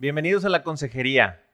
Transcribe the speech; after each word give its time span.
Bienvenidos 0.00 0.44
a 0.44 0.48
la 0.48 0.62
consejería. 0.62 1.44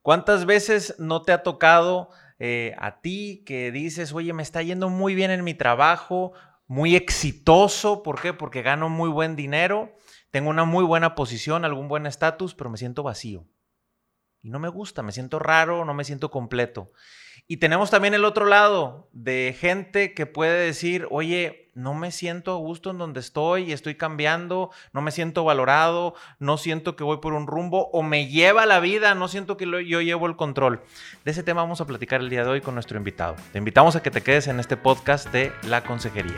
¿Cuántas 0.00 0.46
veces 0.46 0.94
no 0.98 1.20
te 1.20 1.32
ha 1.32 1.42
tocado 1.42 2.08
eh, 2.38 2.74
a 2.78 3.02
ti 3.02 3.42
que 3.44 3.70
dices, 3.70 4.14
oye, 4.14 4.32
me 4.32 4.42
está 4.42 4.62
yendo 4.62 4.88
muy 4.88 5.14
bien 5.14 5.30
en 5.30 5.44
mi 5.44 5.52
trabajo, 5.52 6.32
muy 6.66 6.96
exitoso? 6.96 8.02
¿Por 8.02 8.18
qué? 8.18 8.32
Porque 8.32 8.62
gano 8.62 8.88
muy 8.88 9.10
buen 9.10 9.36
dinero, 9.36 9.94
tengo 10.30 10.48
una 10.48 10.64
muy 10.64 10.84
buena 10.84 11.14
posición, 11.14 11.66
algún 11.66 11.86
buen 11.86 12.06
estatus, 12.06 12.54
pero 12.54 12.70
me 12.70 12.78
siento 12.78 13.02
vacío. 13.02 13.46
Y 14.40 14.48
no 14.48 14.58
me 14.58 14.70
gusta, 14.70 15.02
me 15.02 15.12
siento 15.12 15.38
raro, 15.38 15.84
no 15.84 15.92
me 15.92 16.04
siento 16.04 16.30
completo. 16.30 16.92
Y 17.46 17.58
tenemos 17.58 17.90
también 17.90 18.14
el 18.14 18.24
otro 18.24 18.46
lado 18.46 19.10
de 19.12 19.54
gente 19.60 20.14
que 20.14 20.24
puede 20.24 20.64
decir, 20.64 21.06
oye, 21.10 21.65
no 21.76 21.94
me 21.94 22.10
siento 22.10 22.52
a 22.52 22.56
gusto 22.56 22.90
en 22.90 22.98
donde 22.98 23.20
estoy, 23.20 23.70
estoy 23.70 23.94
cambiando, 23.94 24.70
no 24.92 25.02
me 25.02 25.10
siento 25.10 25.44
valorado, 25.44 26.14
no 26.38 26.56
siento 26.56 26.96
que 26.96 27.04
voy 27.04 27.18
por 27.18 27.34
un 27.34 27.46
rumbo 27.46 27.90
o 27.92 28.02
me 28.02 28.28
lleva 28.28 28.66
la 28.66 28.80
vida, 28.80 29.14
no 29.14 29.28
siento 29.28 29.56
que 29.56 29.66
yo 29.66 30.00
llevo 30.00 30.26
el 30.26 30.36
control. 30.36 30.82
De 31.24 31.30
ese 31.30 31.42
tema 31.42 31.62
vamos 31.62 31.80
a 31.80 31.86
platicar 31.86 32.20
el 32.20 32.30
día 32.30 32.44
de 32.44 32.50
hoy 32.50 32.60
con 32.62 32.74
nuestro 32.74 32.96
invitado. 32.96 33.36
Te 33.52 33.58
invitamos 33.58 33.94
a 33.94 34.02
que 34.02 34.10
te 34.10 34.22
quedes 34.22 34.48
en 34.48 34.58
este 34.58 34.76
podcast 34.76 35.30
de 35.32 35.52
La 35.64 35.84
Consejería. 35.84 36.34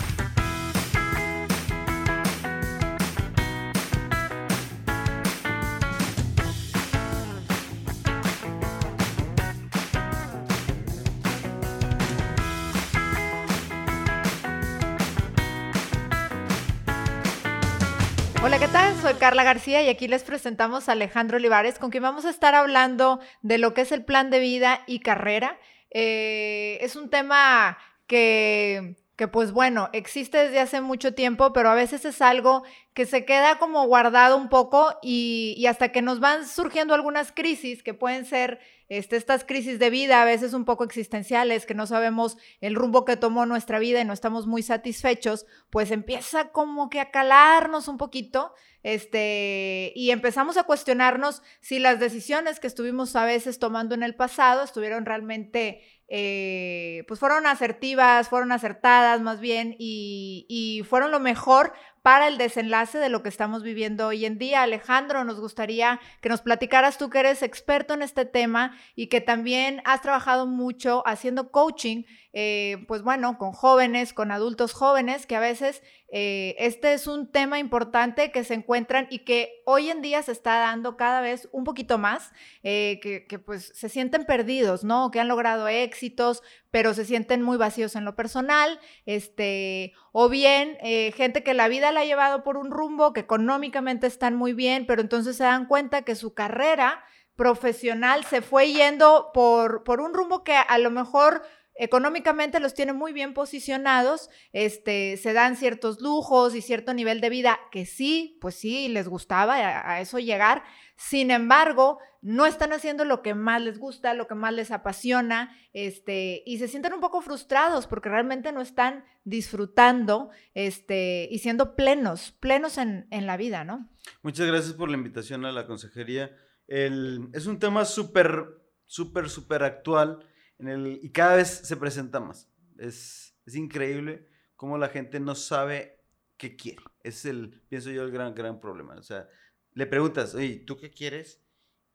Carla 19.19 19.43
García 19.43 19.83
y 19.83 19.89
aquí 19.89 20.07
les 20.07 20.23
presentamos 20.23 20.89
a 20.89 20.93
Alejandro 20.93 21.37
Olivares, 21.37 21.79
con 21.79 21.91
quien 21.91 22.05
vamos 22.05 22.25
a 22.25 22.31
estar 22.31 22.55
hablando 22.55 23.21
de 23.43 23.59
lo 23.59 23.75
que 23.75 23.81
es 23.83 23.93
el 23.93 24.05
plan 24.05 24.31
de 24.31 24.39
vida 24.39 24.83
y 24.87 25.01
carrera. 25.01 25.59
Eh, 25.91 26.79
es 26.81 26.95
un 26.95 27.11
tema 27.11 27.79
que, 28.07 28.97
que, 29.17 29.27
pues 29.27 29.51
bueno, 29.51 29.91
existe 29.93 30.39
desde 30.39 30.61
hace 30.61 30.81
mucho 30.81 31.15
tiempo, 31.15 31.53
pero 31.53 31.69
a 31.69 31.75
veces 31.75 32.05
es 32.05 32.23
algo 32.23 32.63
que 32.95 33.05
se 33.05 33.25
queda 33.25 33.59
como 33.59 33.85
guardado 33.87 34.37
un 34.37 34.49
poco 34.49 34.97
y, 35.03 35.67
hasta 35.69 35.91
que 35.91 36.03
nos 36.03 36.21
van 36.21 36.47
surgiendo 36.47 36.95
algunas 36.95 37.33
crisis 37.33 37.83
que 37.83 37.95
pueden 37.95 38.25
ser 38.25 38.61
este, 38.89 39.17
estas 39.17 39.45
crisis 39.45 39.79
de 39.79 39.91
vida, 39.91 40.23
a 40.23 40.25
veces 40.25 40.55
un 40.55 40.65
poco 40.65 40.85
existenciales, 40.85 41.67
que 41.67 41.75
no 41.75 41.87
sabemos 41.87 42.37
el 42.61 42.75
rumbo 42.75 43.05
que 43.05 43.17
tomó 43.17 43.47
nuestra 43.47 43.79
vida 43.79 44.01
y 44.01 44.05
no 44.05 44.13
estamos 44.13 44.47
muy 44.47 44.63
satisfechos, 44.63 45.47
pues 45.71 45.91
empieza 45.91 46.51
como 46.51 46.89
que 46.89 47.01
a 47.01 47.11
calarnos 47.11 47.89
un 47.89 47.99
poquito 47.99 48.53
este, 48.83 49.93
y 49.95 50.11
empezamos 50.13 50.57
a 50.57 50.63
cuestionarnos 50.63 51.43
si 51.61 51.79
las 51.79 51.99
decisiones 51.99 52.61
que 52.61 52.69
estuvimos 52.69 53.17
a 53.17 53.25
veces 53.25 53.59
tomando 53.59 53.95
en 53.95 54.03
el 54.03 54.15
pasado 54.15 54.63
estuvieron 54.63 55.05
realmente 55.05 55.83
eh, 56.11 57.05
pues 57.07 57.21
fueron 57.21 57.47
asertivas, 57.47 58.31
fueron 58.31 58.51
acertadas 58.51 59.21
más 59.21 59.41
bien 59.41 59.77
y, 59.79 60.47
y, 60.49 60.83
fueron 60.85 61.11
lo 61.11 61.21
mejor 61.21 61.75
para 62.09 62.29
el 62.29 62.39
desenlace 62.39 62.97
de 62.97 63.11
lo 63.11 63.23
que 63.23 63.29
estamos 63.29 63.63
viviendo 63.63 64.07
hoy 64.07 64.25
en 64.25 64.39
día. 64.39 64.63
Alejandro, 64.63 65.25
nos 65.25 65.39
gustaría 65.39 66.01
que 66.23 66.31
nos 66.31 66.41
platicaras 66.41 66.97
tú 66.97 67.11
que 67.11 67.19
eres 67.19 67.43
experto 67.43 67.93
en 67.93 68.01
este 68.01 68.25
tema 68.25 68.75
y 68.97 69.09
que 69.09 69.21
también 69.21 69.83
has 69.85 70.01
trabajado 70.01 70.47
mucho 70.47 71.07
haciendo 71.07 71.51
coaching, 71.51 72.05
eh, 72.33 72.83
pues 72.89 73.03
bueno, 73.03 73.37
con 73.37 73.53
jóvenes, 73.53 74.15
con 74.15 74.31
adultos 74.31 74.73
jóvenes, 74.73 75.27
que 75.27 75.37
a 75.37 75.41
veces 75.41 75.83
eh, 76.11 76.57
este 76.59 76.95
es 76.95 77.07
un 77.07 77.31
tema 77.31 77.59
importante 77.59 78.33
que 78.33 78.43
se 78.43 78.55
encuentran 78.55 79.07
y 79.11 79.21
que 79.21 79.63
hoy 79.67 79.91
en 79.91 80.01
día 80.01 80.23
se 80.23 80.33
está 80.33 80.59
dando 80.59 80.97
cada 80.97 81.21
vez 81.21 81.49
un 81.53 81.65
poquito 81.65 81.99
más, 81.99 82.33
eh, 82.63 82.99
que, 83.03 83.39
pues 83.39 83.73
se 83.75 83.91
sienten 83.91 84.25
perdidos, 84.25 84.85
¿no? 84.85 85.11
Que 85.11 85.21
han 85.21 85.29
logrado 85.29 85.69
éxitos, 85.69 86.43
pero 86.71 86.95
se 86.95 87.05
sienten 87.05 87.43
muy 87.43 87.59
vacíos 87.59 87.95
en 87.95 88.07
lo 88.07 88.17
personal, 88.17 88.81
este, 89.05 89.93
o 90.13 90.31
bien 90.31 90.79
eh, 90.81 91.13
gente 91.13 91.43
que 91.43 91.53
la 91.53 91.69
vida 91.69 91.93
la 91.93 92.01
ha 92.01 92.05
llevado 92.07 92.43
por 92.43 92.57
un 92.57 92.71
rumbo, 92.71 93.13
que 93.13 93.21
económicamente 93.21 94.07
están 94.07 94.35
muy 94.35 94.55
bien, 94.55 94.87
pero 94.87 95.03
entonces 95.03 95.37
se 95.37 95.45
dan 95.45 95.67
cuenta 95.67 96.03
que 96.03 96.15
su 96.15 96.33
carrera 96.33 97.05
profesional 97.37 98.25
se 98.25 98.43
fue 98.43 98.73
yendo 98.73 99.31
por, 99.33 99.85
por 99.85 100.01
un 100.01 100.13
rumbo 100.13 100.43
que 100.43 100.57
a 100.57 100.79
lo 100.79 100.91
mejor 100.91 101.43
económicamente 101.79 102.61
los 102.61 102.75
tiene 102.75 102.93
muy 102.93 103.13
bien 103.13 103.33
posicionados, 103.33 104.29
este, 104.53 105.17
se 105.17 105.33
dan 105.33 105.57
ciertos 105.57 106.01
lujos 106.01 106.55
y 106.55 106.61
cierto 106.61 106.93
nivel 106.93 107.21
de 107.21 107.31
vida 107.31 107.59
que 107.71 107.87
sí, 107.87 108.37
pues 108.41 108.57
sí, 108.57 108.89
les 108.89 109.09
gustaba 109.09 109.55
a, 109.55 110.01
eso 110.01 110.19
llegar. 110.19 110.65
Sin 110.97 111.31
embargo, 111.31 111.99
no 112.21 112.47
están 112.47 112.73
haciendo 112.73 113.05
lo 113.05 113.23
que 113.23 113.35
más 113.35 113.63
les 113.63 113.79
gusta, 113.79 114.15
lo 114.15 114.27
que 114.27 114.35
más 114.35 114.53
les 114.53 114.73
apasiona, 114.73 115.57
este, 115.73 116.43
y 116.45 116.59
se 116.59 116.67
sienten 116.67 116.93
un 116.93 117.01
poco 117.01 117.21
frustrados 117.21 117.87
porque 117.87 118.09
realmente 118.09 118.51
no 118.51 118.61
están 118.61 119.05
disfrutando, 119.23 120.31
este, 120.55 121.29
y 121.31 121.39
siendo 121.39 121.77
plenos, 121.77 122.33
plenos 122.41 122.77
en, 122.79 123.07
la 123.11 123.37
vida, 123.37 123.65
¿no? 123.65 123.89
Muchas 124.23 124.49
gracias 124.49 124.75
por 124.75 124.91
la 124.91 124.97
invitación 124.97 125.45
a 125.45 125.53
la 125.53 125.67
consejería. 125.67 126.35
es 126.67 127.47
un 127.47 127.59
tema 127.61 127.85
súper, 127.85 128.47
súper, 128.85 129.29
súper 129.29 129.63
actual 129.63 130.28
y 130.59 131.11
cada 131.11 131.37
vez 131.37 131.49
se 131.49 131.77
presenta 131.77 132.21
más. 132.21 132.49
Es, 132.79 133.37
es 133.47 133.55
increíble 133.55 134.29
cómo 134.57 134.77
la 134.77 134.89
gente 134.89 135.21
no 135.21 135.35
sabe 135.35 136.01
qué 136.37 136.57
quiere. 136.57 136.83
Es 137.03 137.25
el, 137.25 137.63
pienso 137.69 137.91
yo, 137.91 138.03
el 138.03 138.11
gran, 138.11 138.35
gran 138.35 138.61
problema. 138.61 138.95
O 138.97 139.03
sea, 139.03 139.29
le 139.73 139.87
preguntas, 139.87 140.35
oye, 140.35 140.65
¿tú 140.67 140.77
qué 140.77 140.91
quieres? 140.91 141.43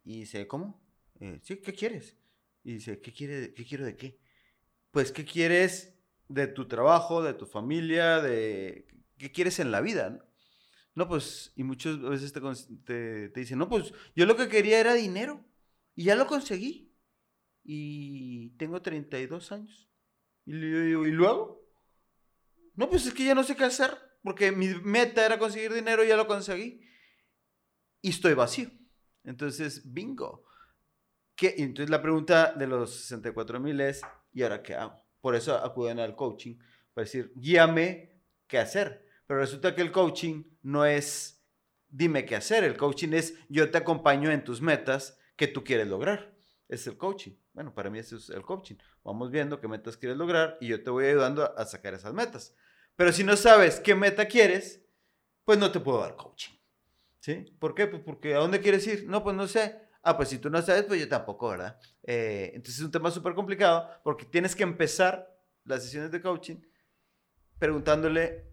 Y 0.04 0.22
dice, 0.22 0.48
¿cómo? 0.48 0.82
Eh, 1.20 1.40
sí, 1.44 1.58
¿qué 1.58 1.74
quieres? 1.74 2.18
Y 2.64 2.76
dice, 2.76 3.02
¿qué, 3.02 3.12
quiere, 3.12 3.54
¿qué 3.54 3.66
quiero 3.66 3.86
de 3.86 3.98
qué? 3.98 4.20
Pues, 4.92 5.12
¿qué 5.12 5.26
quieres 5.26 6.00
de 6.30 6.48
tu 6.48 6.68
trabajo, 6.68 7.22
de 7.22 7.34
tu 7.34 7.46
familia, 7.46 8.22
de 8.22 8.88
qué 9.18 9.32
quieres 9.32 9.60
en 9.60 9.72
la 9.72 9.82
vida? 9.82 10.26
No, 10.96 11.08
pues, 11.08 11.52
y 11.56 11.64
muchas 11.64 12.00
veces 12.00 12.32
te, 12.32 12.40
te, 12.86 13.30
te 13.30 13.40
dicen, 13.40 13.58
no, 13.58 13.68
pues, 13.68 13.94
yo 14.16 14.26
lo 14.26 14.38
que 14.38 14.48
quería 14.48 14.80
era 14.80 14.94
dinero 14.94 15.44
y 15.96 16.06
ya 16.06 16.16
lo 16.16 16.28
conseguí 16.28 16.93
y 17.64 18.50
tengo 18.58 18.82
32 18.82 19.52
años. 19.52 19.90
Y, 20.46 20.56
y 20.56 21.12
luego, 21.12 21.64
no, 22.76 22.90
pues 22.90 23.06
es 23.06 23.14
que 23.14 23.26
ya 23.26 23.36
no 23.36 23.44
sé 23.44 23.56
qué 23.56 23.64
hacer, 23.64 23.98
porque 24.24 24.52
mi 24.52 24.68
meta 24.84 25.26
era 25.26 25.38
conseguir 25.38 25.74
dinero 25.74 26.04
y 26.04 26.08
ya 26.08 26.18
lo 26.18 26.28
conseguí. 26.28 26.82
Y 28.02 28.10
estoy 28.10 28.34
vacío. 28.34 28.70
Entonces, 29.24 29.82
bingo. 29.94 30.44
¿Qué? 31.36 31.56
Entonces 31.58 31.90
la 31.90 32.02
pregunta 32.02 32.54
de 32.54 32.68
los 32.68 32.94
64 33.02 33.60
mil 33.60 33.80
es, 33.82 34.02
¿y 34.34 34.44
ahora 34.44 34.62
qué 34.62 34.76
hago? 34.76 35.02
Por 35.22 35.36
eso 35.36 35.56
acuden 35.56 36.00
al 36.00 36.16
coaching, 36.16 36.58
para 36.94 37.06
decir, 37.06 37.32
guíame 37.36 38.22
qué 38.48 38.60
hacer. 38.60 39.06
Pero 39.26 39.40
resulta 39.40 39.74
que 39.74 39.82
el 39.82 39.92
coaching 39.92 40.44
no 40.64 40.86
es, 40.86 41.44
dime 41.88 42.26
qué 42.26 42.36
hacer. 42.36 42.64
El 42.64 42.78
coaching 42.78 43.14
es, 43.14 43.36
yo 43.50 43.72
te 43.72 43.78
acompaño 43.78 44.32
en 44.32 44.44
tus 44.44 44.62
metas 44.62 45.18
que 45.36 45.48
tú 45.48 45.64
quieres 45.64 45.88
lograr. 45.88 46.36
Es 46.68 46.86
el 46.88 46.98
coaching. 46.98 47.34
Bueno, 47.54 47.74
para 47.74 47.90
mí 47.90 48.00
es 48.00 48.12
el 48.30 48.42
coaching. 48.42 48.76
Vamos 49.04 49.30
viendo 49.30 49.62
qué 49.62 49.68
metas 49.68 49.96
quieres 49.96 50.18
lograr 50.18 50.58
y 50.60 50.68
yo 50.68 50.84
te 50.84 50.90
voy 50.90 51.06
ayudando 51.06 51.58
a, 51.58 51.66
sacar 51.66 51.94
esas 51.94 52.14
metas. 52.14 52.56
Pero 52.96 53.12
si 53.12 53.24
no 53.24 53.38
sabes 53.38 53.80
qué 53.80 53.96
meta 53.96 54.28
quieres, 54.28 54.84
pues 55.46 55.60
no 55.60 55.72
te 55.72 55.80
puedo 55.80 56.00
dar 56.00 56.16
coaching. 56.16 56.54
¿Sí? 57.20 57.56
¿Por 57.60 57.74
qué? 57.76 57.88
Pues 57.88 58.02
porque 58.04 58.34
¿a 58.34 58.40
dónde 58.40 58.60
quieres 58.60 58.86
ir? 58.88 59.08
No, 59.08 59.24
pues 59.24 59.36
no 59.36 59.48
sé. 59.48 59.80
Ah, 60.02 60.18
pues 60.18 60.30
si 60.30 60.40
tú 60.40 60.50
no 60.50 60.62
sabes, 60.62 60.84
pues 60.84 61.00
yo 61.00 61.08
tampoco, 61.08 61.50
¿verdad? 61.50 61.80
Eh, 62.02 62.52
entonces 62.54 62.80
es 62.80 62.86
un 62.86 62.92
tema 62.92 63.10
súper 63.12 63.34
complicado 63.36 63.88
porque 64.04 64.26
tienes 64.26 64.56
que 64.56 64.64
empezar 64.64 65.34
las 65.64 65.84
sesiones 65.84 66.12
de 66.12 66.22
coaching 66.22 66.58
preguntándole 67.60 68.52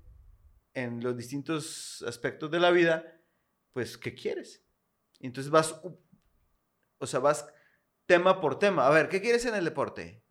en 0.74 1.02
los 1.02 1.16
distintos 1.16 2.04
aspectos 2.06 2.50
de 2.50 2.60
la 2.60 2.70
vida, 2.70 3.04
pues, 3.72 3.98
¿qué 3.98 4.14
quieres? 4.14 4.64
Entonces 5.18 5.50
vas, 5.50 5.80
o 6.98 7.06
sea, 7.06 7.18
vas 7.18 7.46
tema 8.10 8.40
por 8.40 8.58
tema. 8.58 8.88
A 8.88 8.90
ver, 8.90 9.08
¿qué 9.08 9.20
quieres 9.20 9.44
en 9.44 9.54
el 9.54 9.64
deporte? 9.64 10.24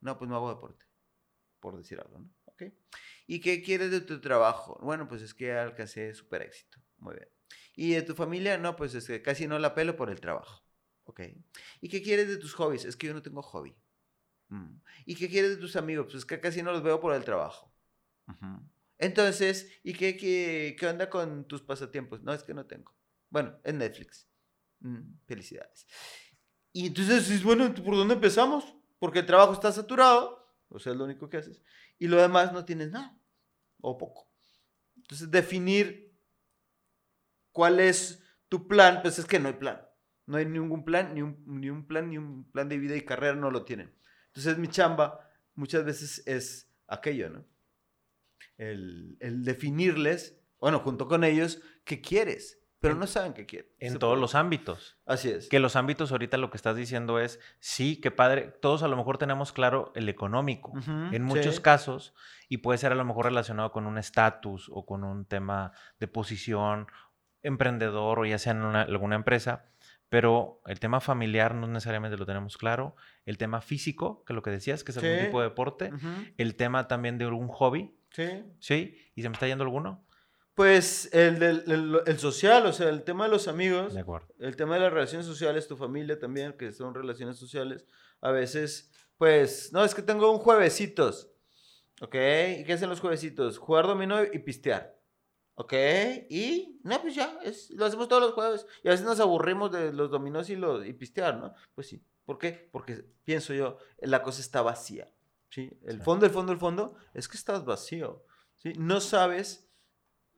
No, 0.00 0.16
pues 0.16 0.30
no 0.30 0.36
hago 0.36 0.48
deporte, 0.48 0.86
por 1.60 1.76
decir 1.76 2.00
algo, 2.00 2.20
¿no? 2.20 2.34
¿Ok? 2.46 2.62
¿Y 3.26 3.38
qué 3.40 3.62
quieres 3.62 3.90
de 3.90 4.00
tu 4.00 4.18
trabajo? 4.18 4.78
Bueno, 4.82 5.06
pues 5.06 5.20
es 5.20 5.34
que 5.34 5.52
alcancé 5.52 6.14
súper 6.14 6.40
éxito. 6.40 6.80
Muy 6.96 7.16
bien. 7.16 7.28
¿Y 7.76 7.92
de 7.92 8.00
tu 8.00 8.14
familia? 8.14 8.56
No, 8.56 8.76
pues 8.76 8.94
es 8.94 9.06
que 9.06 9.20
casi 9.20 9.46
no 9.46 9.58
la 9.58 9.74
pelo 9.74 9.94
por 9.94 10.08
el 10.08 10.20
trabajo. 10.20 10.64
¿Ok? 11.04 11.20
¿Y 11.82 11.90
qué 11.90 12.00
quieres 12.00 12.28
de 12.28 12.38
tus 12.38 12.54
hobbies? 12.54 12.86
Es 12.86 12.96
que 12.96 13.08
yo 13.08 13.12
no 13.12 13.20
tengo 13.20 13.42
hobby. 13.42 13.76
Mm. 14.48 14.80
¿Y 15.04 15.14
qué 15.14 15.28
quieres 15.28 15.50
de 15.50 15.56
tus 15.58 15.76
amigos? 15.76 16.06
Pues 16.06 16.16
es 16.16 16.24
que 16.24 16.40
casi 16.40 16.62
no 16.62 16.72
los 16.72 16.82
veo 16.82 16.98
por 16.98 17.12
el 17.12 17.24
trabajo. 17.24 17.74
Entonces, 18.96 19.80
¿y 19.82 19.92
qué, 19.92 20.16
qué, 20.16 20.76
qué, 20.78 20.86
onda 20.86 21.10
con 21.10 21.46
tus 21.46 21.60
pasatiempos? 21.60 22.22
No, 22.22 22.32
es 22.32 22.42
que 22.42 22.54
no 22.54 22.64
tengo. 22.64 22.96
Bueno, 23.28 23.60
es 23.64 23.74
Netflix. 23.74 24.30
Mm, 24.80 25.18
felicidades. 25.26 25.86
Y 26.72 26.86
entonces 26.86 27.42
bueno, 27.42 27.72
¿por 27.74 27.96
dónde 27.96 28.14
empezamos? 28.14 28.74
Porque 28.98 29.20
el 29.20 29.26
trabajo 29.26 29.52
está 29.52 29.72
saturado, 29.72 30.48
o 30.68 30.78
sea, 30.78 30.92
es 30.92 30.98
lo 30.98 31.04
único 31.04 31.28
que 31.28 31.36
haces, 31.36 31.62
y 31.98 32.06
lo 32.08 32.20
demás 32.20 32.52
no 32.52 32.64
tienes 32.64 32.90
nada, 32.90 33.18
o 33.80 33.98
poco. 33.98 34.28
Entonces, 34.96 35.30
definir 35.30 36.14
cuál 37.50 37.80
es 37.80 38.22
tu 38.48 38.66
plan, 38.66 39.00
pues 39.02 39.18
es 39.18 39.26
que 39.26 39.38
no 39.38 39.48
hay 39.48 39.54
plan. 39.54 39.80
No 40.26 40.36
hay 40.36 40.46
ningún 40.46 40.84
plan, 40.84 41.14
ni 41.14 41.22
un, 41.22 41.42
ni 41.46 41.68
un 41.68 41.86
plan, 41.86 42.08
ni 42.08 42.16
un 42.16 42.50
plan 42.50 42.68
de 42.68 42.78
vida 42.78 42.96
y 42.96 43.04
carrera 43.04 43.34
no 43.34 43.50
lo 43.50 43.64
tienen. 43.64 43.92
Entonces 44.28 44.56
mi 44.56 44.68
chamba 44.68 45.28
muchas 45.54 45.84
veces 45.84 46.22
es 46.26 46.70
aquello, 46.86 47.28
¿no? 47.28 47.44
El, 48.56 49.16
el 49.20 49.44
definirles, 49.44 50.38
bueno, 50.60 50.78
junto 50.78 51.08
con 51.08 51.24
ellos, 51.24 51.60
qué 51.84 52.00
quieres, 52.00 52.61
pero 52.82 52.94
no 52.96 53.06
saben 53.06 53.32
qué 53.32 53.46
quieren. 53.46 53.70
En 53.78 53.98
todos 53.98 54.18
los 54.18 54.34
ámbitos. 54.34 54.98
Así 55.06 55.30
es. 55.30 55.48
Que 55.48 55.58
los 55.60 55.76
ámbitos 55.76 56.12
ahorita 56.12 56.36
lo 56.36 56.50
que 56.50 56.56
estás 56.56 56.76
diciendo 56.76 57.18
es, 57.20 57.40
sí, 57.60 58.00
qué 58.00 58.10
padre, 58.10 58.52
todos 58.60 58.82
a 58.82 58.88
lo 58.88 58.96
mejor 58.96 59.16
tenemos 59.18 59.52
claro 59.52 59.92
el 59.94 60.08
económico 60.08 60.72
Ujú, 60.72 60.90
en 61.14 61.22
muchos 61.22 61.56
sí. 61.56 61.62
casos 61.62 62.14
y 62.48 62.58
puede 62.58 62.78
ser 62.78 62.92
a 62.92 62.96
lo 62.96 63.04
mejor 63.04 63.24
relacionado 63.26 63.72
con 63.72 63.86
un 63.86 63.96
estatus 63.98 64.68
o 64.72 64.84
con 64.84 65.04
un 65.04 65.24
tema 65.24 65.72
de 66.00 66.08
posición 66.08 66.86
emprendedor 67.42 68.18
o 68.18 68.24
ya 68.26 68.38
sea 68.38 68.52
en 68.52 68.62
una- 68.62 68.82
alguna 68.82 69.16
empresa, 69.16 69.64
pero 70.08 70.60
el 70.66 70.78
tema 70.78 71.00
familiar 71.00 71.54
no 71.54 71.66
necesariamente 71.66 72.16
lo 72.16 72.26
tenemos 72.26 72.56
claro, 72.58 72.94
el 73.24 73.38
tema 73.38 73.60
físico, 73.62 74.24
que 74.24 74.34
lo 74.34 74.42
que 74.42 74.50
decías, 74.50 74.84
que 74.84 74.92
es 74.92 74.98
algún 74.98 75.18
tipo 75.24 75.40
de 75.40 75.48
deporte, 75.48 75.90
el 76.36 76.54
tema 76.56 76.86
también 76.88 77.18
de 77.18 77.24
algún 77.24 77.48
hobby, 77.48 77.94
Sí. 78.10 78.44
¿sí? 78.58 78.98
¿Y 79.14 79.22
se 79.22 79.28
me 79.30 79.32
está 79.32 79.46
yendo 79.46 79.64
alguno? 79.64 80.04
Pues 80.54 81.08
el, 81.14 81.38
del- 81.38 81.64
el, 81.66 82.00
el 82.06 82.18
social, 82.18 82.66
o 82.66 82.72
sea, 82.72 82.90
el 82.90 83.04
tema 83.04 83.24
de 83.24 83.30
los 83.30 83.48
amigos, 83.48 83.94
De 83.94 84.00
acuerdo. 84.00 84.28
el 84.38 84.54
tema 84.54 84.74
de 84.74 84.80
las 84.82 84.92
relaciones 84.92 85.26
sociales, 85.26 85.66
tu 85.66 85.76
familia 85.76 86.18
también, 86.18 86.52
que 86.52 86.72
son 86.72 86.94
relaciones 86.94 87.38
sociales, 87.38 87.86
a 88.20 88.30
veces, 88.32 88.90
pues, 89.16 89.72
no, 89.72 89.82
es 89.84 89.94
que 89.94 90.02
tengo 90.02 90.30
un 90.30 90.38
juevesitos, 90.38 91.30
¿ok? 92.02 92.14
¿Y 92.58 92.64
qué 92.64 92.72
hacen 92.74 92.90
los 92.90 93.00
juevesitos? 93.00 93.56
Jugar 93.56 93.86
dominó 93.86 94.22
y 94.22 94.38
pistear, 94.40 95.00
¿ok? 95.54 95.72
Y, 96.28 96.78
no, 96.84 97.00
pues 97.00 97.14
ya, 97.14 97.38
es, 97.42 97.70
lo 97.70 97.86
hacemos 97.86 98.08
todos 98.08 98.22
los 98.22 98.32
jueves, 98.34 98.66
y 98.84 98.88
a 98.88 98.90
veces 98.90 99.06
nos 99.06 99.20
aburrimos 99.20 99.72
de 99.72 99.90
los 99.92 100.10
dominós 100.10 100.50
y, 100.50 100.56
los, 100.56 100.84
y 100.86 100.92
pistear, 100.92 101.38
¿no? 101.38 101.54
Pues 101.74 101.86
sí, 101.88 102.04
¿por 102.26 102.36
qué? 102.38 102.68
Porque, 102.70 103.06
pienso 103.24 103.54
yo, 103.54 103.78
la 104.00 104.22
cosa 104.22 104.42
está 104.42 104.60
vacía, 104.60 105.10
¿sí? 105.48 105.70
El 105.82 106.02
fondo, 106.02 106.26
el 106.26 106.32
fondo, 106.32 106.52
el 106.52 106.58
fondo, 106.58 106.94
es 107.14 107.26
que 107.26 107.38
estás 107.38 107.64
vacío, 107.64 108.26
¿sí? 108.58 108.74
No 108.76 109.00
sabes 109.00 109.61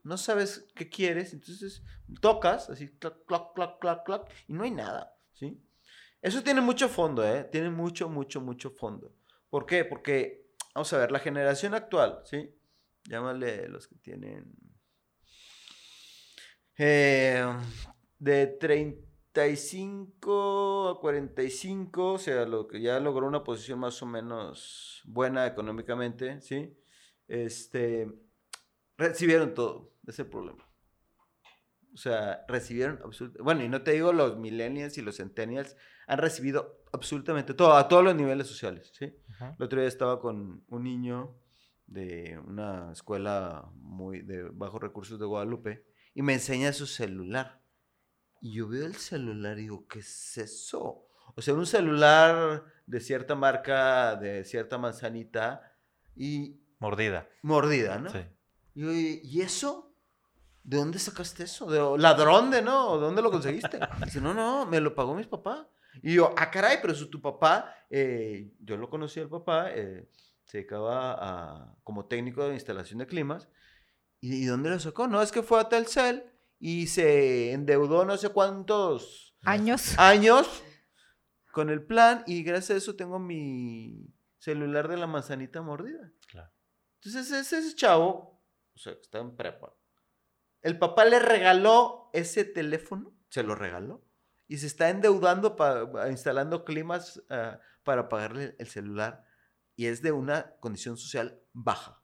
no 0.05 0.17
sabes 0.17 0.69
qué 0.75 0.89
quieres, 0.89 1.33
entonces 1.33 1.83
tocas, 2.21 2.71
así, 2.71 2.89
clac, 2.99 3.25
clac, 3.27 3.53
clac, 3.55 3.79
clac, 3.81 4.05
clac, 4.05 4.31
y 4.47 4.53
no 4.53 4.63
hay 4.63 4.71
nada, 4.71 5.17
¿sí? 5.33 5.61
Eso 6.23 6.43
tiene 6.43 6.61
mucho 6.61 6.89
fondo, 6.89 7.27
¿eh? 7.27 7.49
Tiene 7.51 7.71
mucho, 7.71 8.09
mucho, 8.09 8.41
mucho 8.41 8.71
fondo. 8.71 9.13
¿Por 9.51 9.67
qué? 9.67 9.85
Porque, 9.85 10.47
vamos 10.75 10.93
a 10.93 10.99
ver, 10.99 11.11
la 11.11 11.19
generación 11.19 11.75
actual, 11.75 12.21
¿sí? 12.25 12.55
Llámale 13.05 13.69
los 13.69 13.89
que 13.89 13.97
tienen... 13.97 14.55
eh, 16.79 17.45
de 18.19 18.47
35 18.47 20.89
a 20.89 21.01
45, 21.01 22.13
o 22.15 22.19
sea, 22.19 22.47
lo 22.47 22.67
que 22.67 22.81
ya 22.81 22.99
logró 23.01 23.27
una 23.27 23.45
posición 23.45 23.81
más 23.81 24.01
o 24.03 24.07
menos 24.07 25.03
buena 25.05 25.47
económicamente, 25.47 26.41
¿sí? 26.41 26.75
Este, 27.29 28.11
recibieron 28.97 29.55
todo, 29.55 29.94
es 30.07 30.19
el 30.19 30.27
problema. 30.27 30.69
O 31.93 31.97
sea, 31.97 32.45
recibieron 32.49 33.01
bueno, 33.41 33.63
y 33.63 33.69
no 33.69 33.83
te 33.83 33.93
digo 33.93 34.13
los 34.13 34.37
millennials 34.37 34.99
y 34.99 35.03
los 35.03 35.19
centennials, 35.19 35.77
han 36.07 36.19
recibido 36.19 36.83
absolutamente 36.93 37.55
todo, 37.55 37.75
a 37.75 37.87
todos 37.89 38.03
los 38.03 38.17
niveles 38.17 38.49
sociales, 38.49 38.91
¿sí? 38.99 39.17
Ujú. 39.31 39.45
El 39.59 39.63
otro 39.65 39.81
día 39.81 39.89
estaba 39.89 40.21
con 40.21 40.65
un 40.67 40.83
niño 40.83 41.39
de 41.87 42.39
una 42.47 42.91
escuela 42.93 43.71
muy 43.77 44.23
de 44.23 44.43
bajos 44.51 44.81
recursos 44.81 45.19
de 45.19 45.27
Guadalupe 45.27 45.87
y 46.15 46.23
me 46.23 46.35
enseña 46.35 46.73
su 46.73 46.87
celular. 46.87 47.63
Y 48.41 48.55
yo 48.55 48.69
veo 48.69 48.87
el 48.87 48.97
celular 48.97 49.59
y 49.59 49.63
digo, 49.63 49.87
¿qué 49.87 50.01
es 50.01 50.37
eso? 50.39 51.07
O 51.37 51.43
sea, 51.43 51.55
un 51.55 51.67
celular 51.67 52.65
de 52.87 53.01
cierta 53.01 53.35
marca, 53.35 54.17
de 54.17 54.45
cierta 54.45 54.79
manzanita 54.79 55.77
y 56.15 56.61
Mordida. 56.79 57.29
mordida, 57.43 57.99
¿no? 57.99 58.11
Sí. 58.11 58.19
Y 58.75 58.81
yo, 58.83 58.93
¿y 58.93 59.21
y 59.25 59.41
eso? 59.41 59.94
¿De 60.65 60.79
dónde 60.79 60.99
sacaste 60.99 61.45
eso? 61.45 61.71
¿De 61.71 62.03
ladrón 62.03 62.51
de 62.51 62.63
no? 62.63 62.93
¿O 62.93 62.99
¿Dónde 62.99 63.21
lo 63.23 63.31
conseguiste? 63.31 63.79
Dice, 64.05 64.21
no, 64.21 64.33
no, 64.35 64.65
me 64.67 64.81
lo 64.81 64.95
pagó 64.95 65.15
mis 65.15 65.27
papás. 65.27 65.67
Y 66.03 66.15
yo, 66.15 66.35
ah, 66.37 66.51
caray, 66.51 66.79
pero 66.81 66.93
eso 66.95 67.09
tu 67.09 67.21
papá, 67.21 67.73
eh, 67.91 68.51
yo 68.59 68.77
lo 68.77 68.89
conocí 68.91 69.21
al 69.21 69.29
papá, 69.29 69.71
eh, 69.71 70.09
se 70.45 70.59
dedicaba 70.59 71.13
a, 71.21 71.77
como 71.85 72.07
técnico 72.07 72.49
de 72.49 72.55
instalación 72.55 72.99
de 72.99 73.07
climas. 73.07 73.49
¿Y, 74.21 74.35
y 74.43 74.47
dónde 74.47 74.71
lo 74.71 74.81
sacó? 74.81 75.07
No, 75.07 75.23
es 75.23 75.31
que 75.31 75.43
fue 75.43 75.61
a 75.61 75.69
Telcel 75.69 76.25
y 76.59 76.87
se 76.87 77.53
endeudó 77.53 78.05
no 78.07 78.17
sé 78.17 78.31
cuántos 78.31 79.37
Años. 79.45 79.99
años 79.99 80.63
con 81.53 81.69
el 81.71 81.85
plan 81.85 82.25
y 82.27 82.43
gracias 82.43 82.71
a 82.71 82.79
eso 82.79 82.97
tengo 82.97 83.19
mi 83.19 84.13
celular 84.39 84.89
de 84.89 84.97
la 84.97 85.07
manzanita 85.07 85.61
mordida. 85.63 86.11
Claro. 86.27 86.51
Entonces 87.03 87.31
ese, 87.31 87.59
ese 87.59 87.77
chavo, 87.77 88.43
o 88.75 88.79
sea, 88.79 88.95
está 88.95 89.19
en 89.19 89.37
prepa, 89.37 89.73
el 90.65 90.79
papá 90.79 91.05
le 91.05 91.21
regaló 91.21 92.11
ese 92.13 92.45
teléfono, 92.45 93.13
se 93.29 93.43
lo 93.45 93.55
regaló, 93.55 94.03
y 94.49 94.59
se 94.59 94.67
está 94.67 94.91
endeudando 94.91 95.55
para 95.57 96.11
instalando 96.11 96.65
climas 96.65 97.23
ah, 97.31 97.61
para 97.85 98.09
pagarle 98.09 98.57
el 98.59 98.67
celular, 98.67 99.25
y 99.77 99.87
es 99.87 100.03
de 100.03 100.11
una 100.13 100.57
condición 100.61 100.97
social 100.97 101.41
baja. 101.53 102.03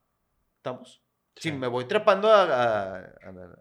¿Estamos? 0.57 1.03
Si 1.37 1.51
Sí. 1.51 1.53
me 1.57 1.67
voy 1.67 1.87
trepando 1.87 2.31
a, 2.31 2.43
a- 2.45 2.97
a- 2.99 3.29
a 3.29 3.57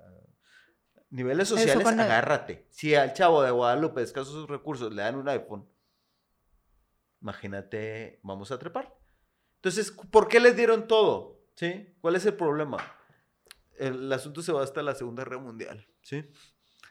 niveles 1.12 1.48
sociales, 1.48 1.84
con 1.84 2.00
agárrate. 2.00 2.68
Si 2.72 2.94
al 2.94 3.14
chavo 3.14 3.42
de 3.42 3.52
Guadalupe, 3.52 4.02
de 4.02 4.06
escasos 4.06 4.48
recursos, 4.50 4.94
le 4.94 5.02
dan 5.02 5.16
un 5.16 5.28
iPhone, 5.30 5.68
imagínate, 7.22 8.20
vamos 8.24 8.52
a 8.52 8.60
trepar. 8.60 8.94
Entonces, 9.56 9.92
¿por 9.92 10.28
qué 10.28 10.40
les 10.40 10.56
dieron 10.56 10.88
todo? 10.88 11.42
¿Sí? 11.56 11.96
¿Cuál 12.02 12.16
es 12.16 12.26
el 12.26 12.36
problema? 12.36 12.78
El, 13.80 14.12
asunto 14.14 14.42
se 14.42 14.52
va 14.52 14.64
hasta 14.64 14.82
la 14.84 14.94
Segunda 14.96 15.24
Guerra 15.24 15.40
Mundial, 15.40 15.88
¿sí? 16.02 16.24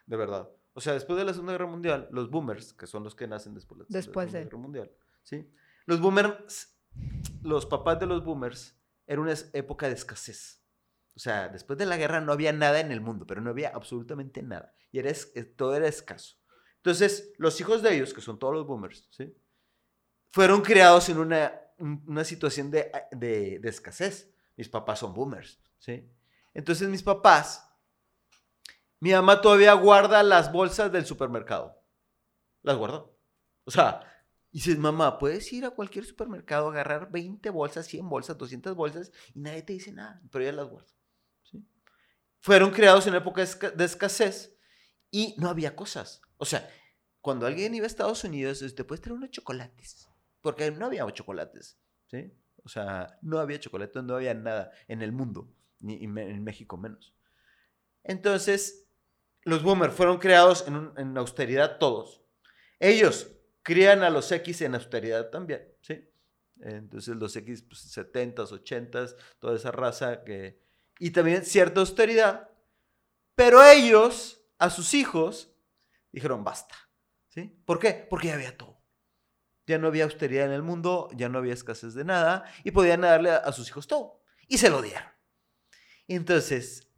De 0.06 0.16
verdad. 0.16 0.48
O 0.72 0.80
sea, 0.80 0.92
después 0.94 1.18
de 1.18 1.24
la 1.24 1.32
Segunda 1.32 1.52
Guerra 1.52 1.66
Mundial, 1.66 2.08
los 2.12 2.30
boomers, 2.30 2.72
que 2.72 2.86
son 2.86 3.04
los 3.04 3.14
que 3.14 3.26
nacen 3.26 3.54
después, 3.54 3.78
de 3.78 3.84
la 3.88 3.88
Después 3.98 4.30
Segunda 4.30 4.38
de- 4.38 4.44
Guerra 4.44 4.58
Mundial, 4.58 4.92
¿sí? 5.22 5.50
Los 5.86 6.00
boomers, 6.00 6.78
los 7.42 7.66
papás 7.66 7.98
de 8.00 8.06
los 8.06 8.24
boomers, 8.24 8.76
era 9.06 9.20
una 9.20 9.34
época 9.52 9.86
de 9.88 9.94
escasez. 9.94 10.62
O 11.14 11.18
sea, 11.20 11.48
después 11.48 11.78
de 11.78 11.86
la 11.86 11.96
guerra 11.96 12.20
no 12.20 12.32
había 12.32 12.52
nada 12.52 12.78
en 12.80 12.92
el 12.92 13.00
mundo, 13.00 13.26
pero 13.26 13.40
no 13.40 13.50
había 13.50 13.70
absolutamente 13.70 14.42
nada. 14.42 14.72
Y 14.92 14.98
era 15.00 15.10
eh, 15.10 15.44
todo 15.44 15.74
era 15.74 15.88
escaso. 15.88 16.36
Entonces, 16.76 17.32
los 17.38 17.60
hijos 17.60 17.82
de 17.82 17.94
ellos, 17.96 18.14
que 18.14 18.20
son 18.20 18.38
todos 18.38 18.54
los 18.54 18.66
boomers, 18.66 19.08
¿sí? 19.10 19.34
Fueron 20.30 20.62
criados 20.62 21.08
en 21.08 21.18
una, 21.18 21.60
un- 21.78 22.04
una 22.06 22.22
situación 22.24 22.70
de, 22.70 22.90
de- 23.12 23.58
de 23.58 23.68
escasez. 23.68 24.32
Mis 24.56 24.68
papás 24.68 25.00
son 25.00 25.12
boomers, 25.14 25.60
¿sí? 25.78 26.08
Entonces, 26.54 26.88
mis 26.88 27.02
papás, 27.02 27.64
mi 29.00 29.12
mamá 29.12 29.40
todavía 29.40 29.72
guarda 29.74 30.22
las 30.22 30.50
bolsas 30.52 30.90
del 30.90 31.06
supermercado. 31.06 31.80
Las 32.62 32.76
guardó. 32.76 33.16
O 33.64 33.70
sea, 33.70 34.00
dices, 34.50 34.78
mamá, 34.78 35.18
puedes 35.18 35.52
ir 35.52 35.64
a 35.64 35.70
cualquier 35.70 36.04
supermercado, 36.04 36.68
agarrar 36.68 37.10
20 37.10 37.50
bolsas, 37.50 37.86
100 37.86 38.08
bolsas, 38.08 38.36
200 38.38 38.74
bolsas 38.74 39.12
y 39.34 39.40
nadie 39.40 39.62
te 39.62 39.72
dice 39.74 39.92
nada, 39.92 40.20
pero 40.30 40.42
ella 40.44 40.52
las 40.52 40.68
guarda. 40.68 40.92
¿sí? 41.42 41.64
Fueron 42.40 42.70
creados 42.70 43.06
en 43.06 43.14
época 43.14 43.40
de 43.42 43.46
esca- 43.46 43.72
de 43.72 43.84
escasez 43.84 44.56
y 45.10 45.34
no 45.38 45.48
había 45.48 45.76
cosas. 45.76 46.22
O 46.38 46.44
sea, 46.44 46.68
cuando 47.20 47.46
alguien 47.46 47.74
iba 47.74 47.84
a 47.84 47.86
Estados 47.88 48.24
Unidos, 48.24 48.64
te 48.74 48.84
puedes 48.84 49.02
traer 49.02 49.16
unos 49.18 49.30
chocolates, 49.30 50.08
porque 50.40 50.70
no 50.70 50.86
había 50.86 51.06
chocolates, 51.12 51.78
¿sí? 52.06 52.32
O 52.64 52.68
sea, 52.68 53.18
no 53.22 53.38
había 53.38 53.60
chocolate, 53.60 54.02
no 54.02 54.16
había 54.16 54.34
nada 54.34 54.72
en 54.88 55.02
el 55.02 55.12
mundo, 55.12 55.48
y 55.80 56.04
en 56.04 56.44
México 56.44 56.76
menos. 56.76 57.14
Entonces, 58.04 58.86
los 59.42 59.62
boomers 59.62 59.94
fueron 59.94 60.18
creados 60.18 60.66
en, 60.66 60.76
un- 60.76 60.94
en 60.98 61.16
austeridad 61.18 61.78
todos. 61.78 62.22
Ellos 62.80 63.30
crían 63.62 64.02
a 64.02 64.10
los 64.10 64.30
X 64.32 64.62
en 64.62 64.74
austeridad 64.74 65.30
también, 65.30 65.62
¿sí? 65.80 66.08
Entonces 66.60 67.16
los 67.16 67.36
X, 67.36 67.62
pues, 67.62 67.96
70s, 67.96 68.50
80s, 68.52 69.16
toda 69.38 69.56
esa 69.56 69.70
raza 69.70 70.24
que... 70.24 70.60
Y 70.98 71.10
también 71.10 71.44
cierta 71.44 71.80
austeridad. 71.80 72.50
Pero 73.36 73.62
ellos, 73.62 74.42
a 74.58 74.68
sus 74.70 74.94
hijos, 74.94 75.54
dijeron 76.10 76.42
basta, 76.42 76.74
¿sí? 77.28 77.56
¿Por 77.64 77.78
qué? 77.78 78.06
Porque 78.10 78.28
ya 78.28 78.34
había 78.34 78.56
todo. 78.56 78.82
Ya 79.66 79.78
no 79.78 79.86
había 79.88 80.04
austeridad 80.04 80.46
en 80.46 80.52
el 80.52 80.62
mundo, 80.62 81.08
ya 81.14 81.28
no 81.28 81.38
había 81.38 81.52
escasez 81.52 81.94
de 81.94 82.02
nada 82.04 82.44
y 82.64 82.70
podían 82.72 83.02
darle 83.02 83.30
a 83.30 83.52
sus 83.52 83.68
hijos 83.68 83.86
todo. 83.86 84.22
Y 84.48 84.58
se 84.58 84.70
lo 84.70 84.82
dieron. 84.82 85.08
Entonces, 86.08 86.90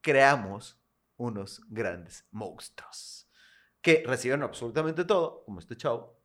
creamos 0.00 0.76
unos 1.16 1.62
grandes 1.68 2.26
monstruos 2.30 3.28
que 3.80 4.02
recibieron 4.06 4.42
absolutamente 4.42 5.04
todo, 5.04 5.44
como 5.44 5.60
este 5.60 5.76
chavo. 5.76 6.18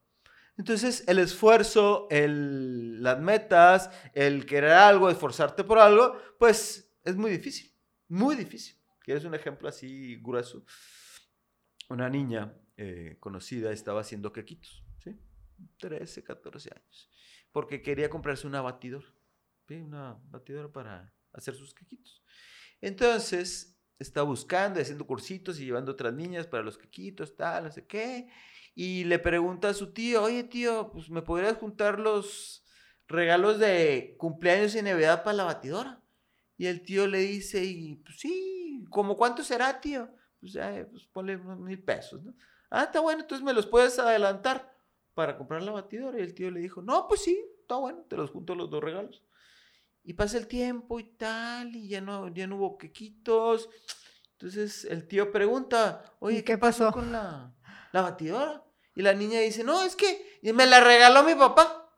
Entonces, 0.58 1.04
el 1.08 1.20
esfuerzo, 1.20 2.08
el, 2.10 3.02
las 3.02 3.20
metas, 3.20 3.90
el 4.14 4.46
querer 4.46 4.72
algo, 4.72 5.10
esforzarte 5.10 5.64
por 5.64 5.80
algo, 5.80 6.18
pues 6.40 6.92
es 7.04 7.16
muy 7.16 7.32
difícil, 7.32 7.72
muy 8.08 8.36
difícil. 8.36 8.76
¿Quieres 9.00 9.26
un 9.26 9.36
ejemplo 9.36 9.68
así 9.68 10.18
grueso? 10.22 10.64
una 11.90 12.10
niña 12.10 12.54
eh, 12.78 13.18
conocida 13.20 13.72
estaba 13.72 14.02
haciendo 14.02 14.34
quequitos, 14.34 14.84
¿sí? 15.04 15.18
13, 15.78 16.24
14 16.24 16.72
años, 16.76 17.10
porque 17.52 17.82
quería 17.82 18.10
comprarse 18.10 18.48
una 18.48 18.62
batidora, 18.62 19.08
¿sí? 19.68 19.76
una 19.76 20.20
batidora 20.30 20.72
para 20.72 21.14
hacer 21.34 21.56
sus 21.56 21.74
quequitos. 21.74 22.24
Entonces, 22.82 23.80
está 24.00 24.22
buscando, 24.22 24.80
haciendo 24.80 25.06
cursitos 25.06 25.60
y 25.60 25.66
llevando 25.66 25.92
otras 25.92 26.14
niñas 26.14 26.48
para 26.48 26.64
los 26.64 26.78
quequitos, 26.78 27.36
tal, 27.36 27.66
no 27.66 27.72
sé 27.72 27.86
qué. 27.86 28.30
Y 28.76 29.04
le 29.06 29.20
pregunta 29.20 29.70
a 29.70 29.74
su 29.74 29.94
tío, 29.94 30.24
oye 30.24 30.44
tío, 30.44 30.92
pues 30.92 31.10
me 31.10 31.22
podrías 31.22 31.58
juntar 31.58 32.00
los 32.00 32.66
regalos 33.08 33.60
de 33.60 34.16
cumpleaños 34.18 34.76
y 34.76 34.82
Navidad 34.82 35.24
para 35.24 35.38
la 35.38 35.44
batidora. 35.44 36.02
Y 36.58 36.68
el 36.68 36.82
tío 36.84 37.08
le 37.08 37.20
dice, 37.20 37.64
y 37.64 37.96
pues 37.96 38.20
sí, 38.20 38.86
¿cómo 38.90 39.16
cuánto 39.16 39.44
será, 39.44 39.80
tío? 39.80 40.10
Pues, 40.40 40.54
ya, 40.54 40.88
pues 40.90 41.06
ponle 41.06 41.38
unos 41.38 41.60
mil 41.60 41.82
pesos, 41.82 42.24
¿no? 42.24 42.34
Ah, 42.70 42.84
está 42.84 43.00
bueno, 43.00 43.22
entonces 43.22 43.46
me 43.46 43.54
los 43.54 43.68
puedes 43.68 43.98
adelantar 44.00 44.76
para 45.14 45.38
comprar 45.38 45.62
la 45.62 45.72
batidora. 45.72 46.20
Y 46.20 46.24
el 46.24 46.34
tío 46.34 46.50
le 46.52 46.60
dijo, 46.60 46.82
no, 46.82 47.08
pues 47.08 47.22
sí, 47.22 47.40
está 47.62 47.76
bueno, 47.76 48.04
te 48.10 48.18
los 48.18 48.32
junto 48.32 48.56
los 48.56 48.70
dos 48.70 48.84
regalos. 48.84 49.24
Y 50.04 50.14
pasa 50.14 50.38
el 50.38 50.48
tiempo 50.48 51.00
y 51.00 51.06
tal, 51.16 51.76
y 51.76 51.88
ya 51.88 52.02
no, 52.02 52.28
ya 52.34 52.46
no 52.48 52.58
hubo 52.58 52.78
quequitos. 52.78 53.70
Entonces 54.34 54.84
el 54.86 55.08
tío 55.08 55.32
pregunta, 55.32 56.04
oye, 56.20 56.40
¿Y 56.40 56.42
¿qué, 56.42 56.54
qué 56.54 56.58
pasó? 56.58 56.86
pasó? 56.86 57.00
con 57.00 57.12
la, 57.12 57.56
la 57.94 58.02
batidora? 58.02 58.64
Y 58.96 59.02
la 59.02 59.14
niña 59.14 59.40
dice, 59.40 59.64
no, 59.64 59.82
es 59.84 59.96
que 59.96 60.40
me 60.54 60.66
la 60.66 60.82
regaló 60.82 61.24
mi 61.24 61.36
papá. 61.36 61.90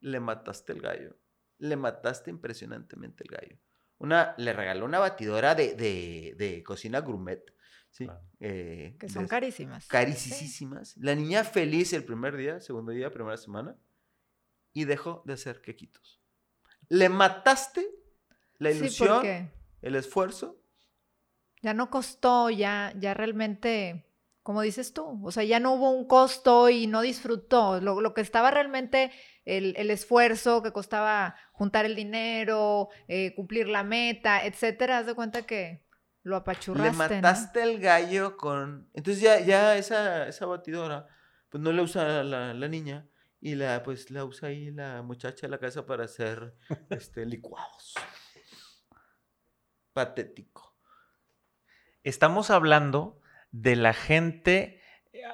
Le 0.00 0.20
mataste 0.20 0.72
el 0.72 0.80
gallo. 0.80 1.18
Le 1.58 1.76
mataste 1.76 2.30
impresionantemente 2.30 3.24
el 3.24 3.30
gallo. 3.36 3.58
Una, 3.98 4.34
le 4.38 4.52
regaló 4.52 4.84
una 4.84 4.98
batidora 4.98 5.54
de, 5.54 5.74
de, 5.74 6.34
de 6.36 6.62
cocina 6.62 7.00
gourmet. 7.00 7.42
¿sí? 7.90 8.04
Claro. 8.06 8.22
Eh, 8.40 8.96
Que 8.98 9.08
son 9.08 9.26
carísimas. 9.26 9.86
carísimas. 9.88 10.96
La 10.98 11.14
niña 11.14 11.44
feliz 11.44 11.92
el 11.92 12.04
primer 12.04 12.36
día, 12.36 12.60
segundo 12.60 12.92
día, 12.92 13.10
primera 13.10 13.36
semana, 13.36 13.76
y 14.72 14.84
dejó 14.84 15.22
de 15.26 15.34
hacer 15.34 15.60
quequitos. 15.60 16.20
Le 16.88 17.08
mataste 17.08 17.86
la 18.58 18.70
ilusión, 18.70 19.50
el 19.82 19.94
esfuerzo. 19.94 20.60
ya 21.62 21.74
no 21.74 21.90
costó, 21.90 22.50
ya, 22.50 22.92
ya 22.96 23.14
realmente, 23.14 24.06
como 24.42 24.62
dices 24.62 24.92
tú, 24.92 25.20
o 25.24 25.30
sea, 25.30 25.44
ya 25.44 25.60
no 25.60 25.74
hubo 25.74 25.90
un 25.90 26.06
costo 26.06 26.68
y 26.68 26.86
no 26.86 27.00
disfrutó. 27.00 27.80
Lo, 27.80 28.00
lo 28.00 28.14
que 28.14 28.20
estaba 28.20 28.50
realmente 28.50 29.10
el, 29.44 29.74
el 29.76 29.90
esfuerzo 29.90 30.62
que 30.62 30.72
costaba 30.72 31.36
juntar 31.52 31.84
el 31.84 31.96
dinero, 31.96 32.88
eh, 33.08 33.34
cumplir 33.34 33.68
la 33.68 33.82
meta, 33.82 34.44
etcétera, 34.44 34.98
haz 34.98 35.06
de 35.06 35.14
cuenta 35.14 35.42
que 35.42 35.84
lo 36.22 36.36
apachurraste. 36.36 36.90
Le 36.90 36.92
¿no? 36.92 36.98
mataste 36.98 37.62
el 37.62 37.80
gallo 37.80 38.36
con... 38.36 38.88
Entonces 38.94 39.22
ya, 39.22 39.40
ya 39.40 39.76
esa, 39.76 40.28
esa 40.28 40.46
batidora, 40.46 41.06
pues 41.50 41.62
no 41.62 41.72
la 41.72 41.82
usa 41.82 42.22
la, 42.24 42.54
la 42.54 42.68
niña 42.68 43.06
y 43.44 43.56
la, 43.56 43.82
pues 43.82 44.10
la 44.10 44.24
usa 44.24 44.48
ahí 44.48 44.70
la 44.70 45.02
muchacha 45.02 45.46
de 45.46 45.50
la 45.50 45.58
casa 45.58 45.84
para 45.84 46.04
hacer 46.04 46.54
este, 46.88 47.26
licuados. 47.26 47.92
Patético. 49.92 50.74
Estamos 52.04 52.48
hablando 52.48 53.20
de 53.52 53.76
la 53.76 53.92
gente, 53.92 54.80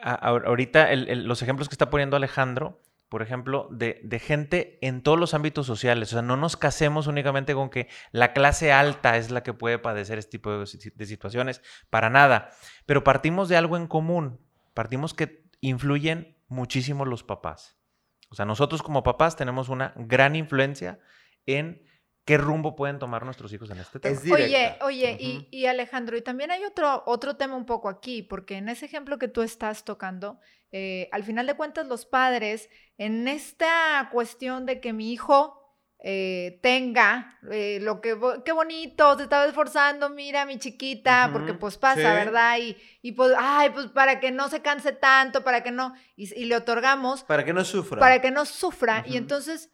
ahorita 0.02 0.92
los 0.96 1.40
ejemplos 1.40 1.68
que 1.68 1.74
está 1.74 1.88
poniendo 1.88 2.16
Alejandro, 2.16 2.82
por 3.08 3.22
ejemplo, 3.22 3.68
de, 3.70 4.00
de 4.02 4.18
gente 4.18 4.78
en 4.82 5.02
todos 5.02 5.18
los 5.18 5.32
ámbitos 5.32 5.66
sociales. 5.66 6.08
O 6.08 6.14
sea, 6.14 6.22
no 6.22 6.36
nos 6.36 6.56
casemos 6.56 7.06
únicamente 7.06 7.54
con 7.54 7.70
que 7.70 7.88
la 8.10 8.32
clase 8.32 8.72
alta 8.72 9.18
es 9.18 9.30
la 9.30 9.44
que 9.44 9.52
puede 9.52 9.78
padecer 9.78 10.18
este 10.18 10.32
tipo 10.32 10.50
de, 10.50 10.92
de 10.96 11.06
situaciones, 11.06 11.62
para 11.90 12.10
nada. 12.10 12.50
Pero 12.86 13.04
partimos 13.04 13.48
de 13.48 13.56
algo 13.56 13.76
en 13.76 13.86
común, 13.86 14.40
partimos 14.74 15.14
que 15.14 15.44
influyen 15.60 16.36
muchísimo 16.48 17.04
los 17.04 17.22
papás. 17.22 17.79
O 18.30 18.34
sea, 18.34 18.44
nosotros 18.44 18.82
como 18.82 19.02
papás 19.02 19.36
tenemos 19.36 19.68
una 19.68 19.92
gran 19.96 20.36
influencia 20.36 20.98
en 21.46 21.82
qué 22.24 22.38
rumbo 22.38 22.76
pueden 22.76 22.98
tomar 22.98 23.24
nuestros 23.24 23.52
hijos 23.52 23.70
en 23.70 23.78
este 23.78 23.98
tema. 23.98 24.14
Es 24.14 24.30
Oye, 24.30 24.78
oye, 24.82 25.48
y 25.50 25.66
Alejandro, 25.66 26.16
y 26.16 26.22
también 26.22 26.50
hay 26.50 26.64
otro, 26.64 27.02
otro 27.06 27.36
tema 27.36 27.56
un 27.56 27.66
poco 27.66 27.88
aquí, 27.88 28.22
porque 28.22 28.56
en 28.56 28.68
ese 28.68 28.86
ejemplo 28.86 29.18
que 29.18 29.28
tú 29.28 29.42
estás 29.42 29.84
tocando, 29.84 30.38
eh, 30.70 31.08
al 31.10 31.24
final 31.24 31.46
de 31.46 31.54
cuentas 31.54 31.88
los 31.88 32.06
padres, 32.06 32.68
en 32.98 33.26
esta 33.26 34.08
cuestión 34.12 34.64
de 34.64 34.80
que 34.80 34.92
mi 34.92 35.12
hijo 35.12 35.59
eh, 36.02 36.58
tenga 36.62 37.38
eh, 37.50 37.78
lo 37.82 38.00
que, 38.00 38.18
qué 38.42 38.52
bonito, 38.52 39.18
te 39.18 39.24
estaba 39.24 39.44
esforzando, 39.44 40.08
mira 40.08 40.46
mi 40.46 40.58
chiquita, 40.58 41.28
porque 41.30 41.52
pues 41.52 41.76
pasa, 41.76 42.00
sí. 42.00 42.02
¿verdad? 42.02 42.56
Y, 42.58 42.76
y 43.02 43.12
pues, 43.12 43.32
ay, 43.38 43.68
pues 43.70 43.88
para 43.88 44.18
que 44.18 44.30
no 44.30 44.48
se 44.48 44.62
canse 44.62 44.92
tanto, 44.92 45.44
para 45.44 45.62
que 45.62 45.70
no, 45.70 45.92
y, 46.16 46.32
y 46.40 46.46
le 46.46 46.56
otorgamos 46.56 47.22
Para 47.24 47.44
que 47.44 47.52
no 47.52 47.64
sufra. 47.64 47.98
para 47.98 48.22
que 48.22 48.30
no 48.30 48.46
sufra. 48.46 49.04
Y 49.06 49.18
entonces, 49.18 49.70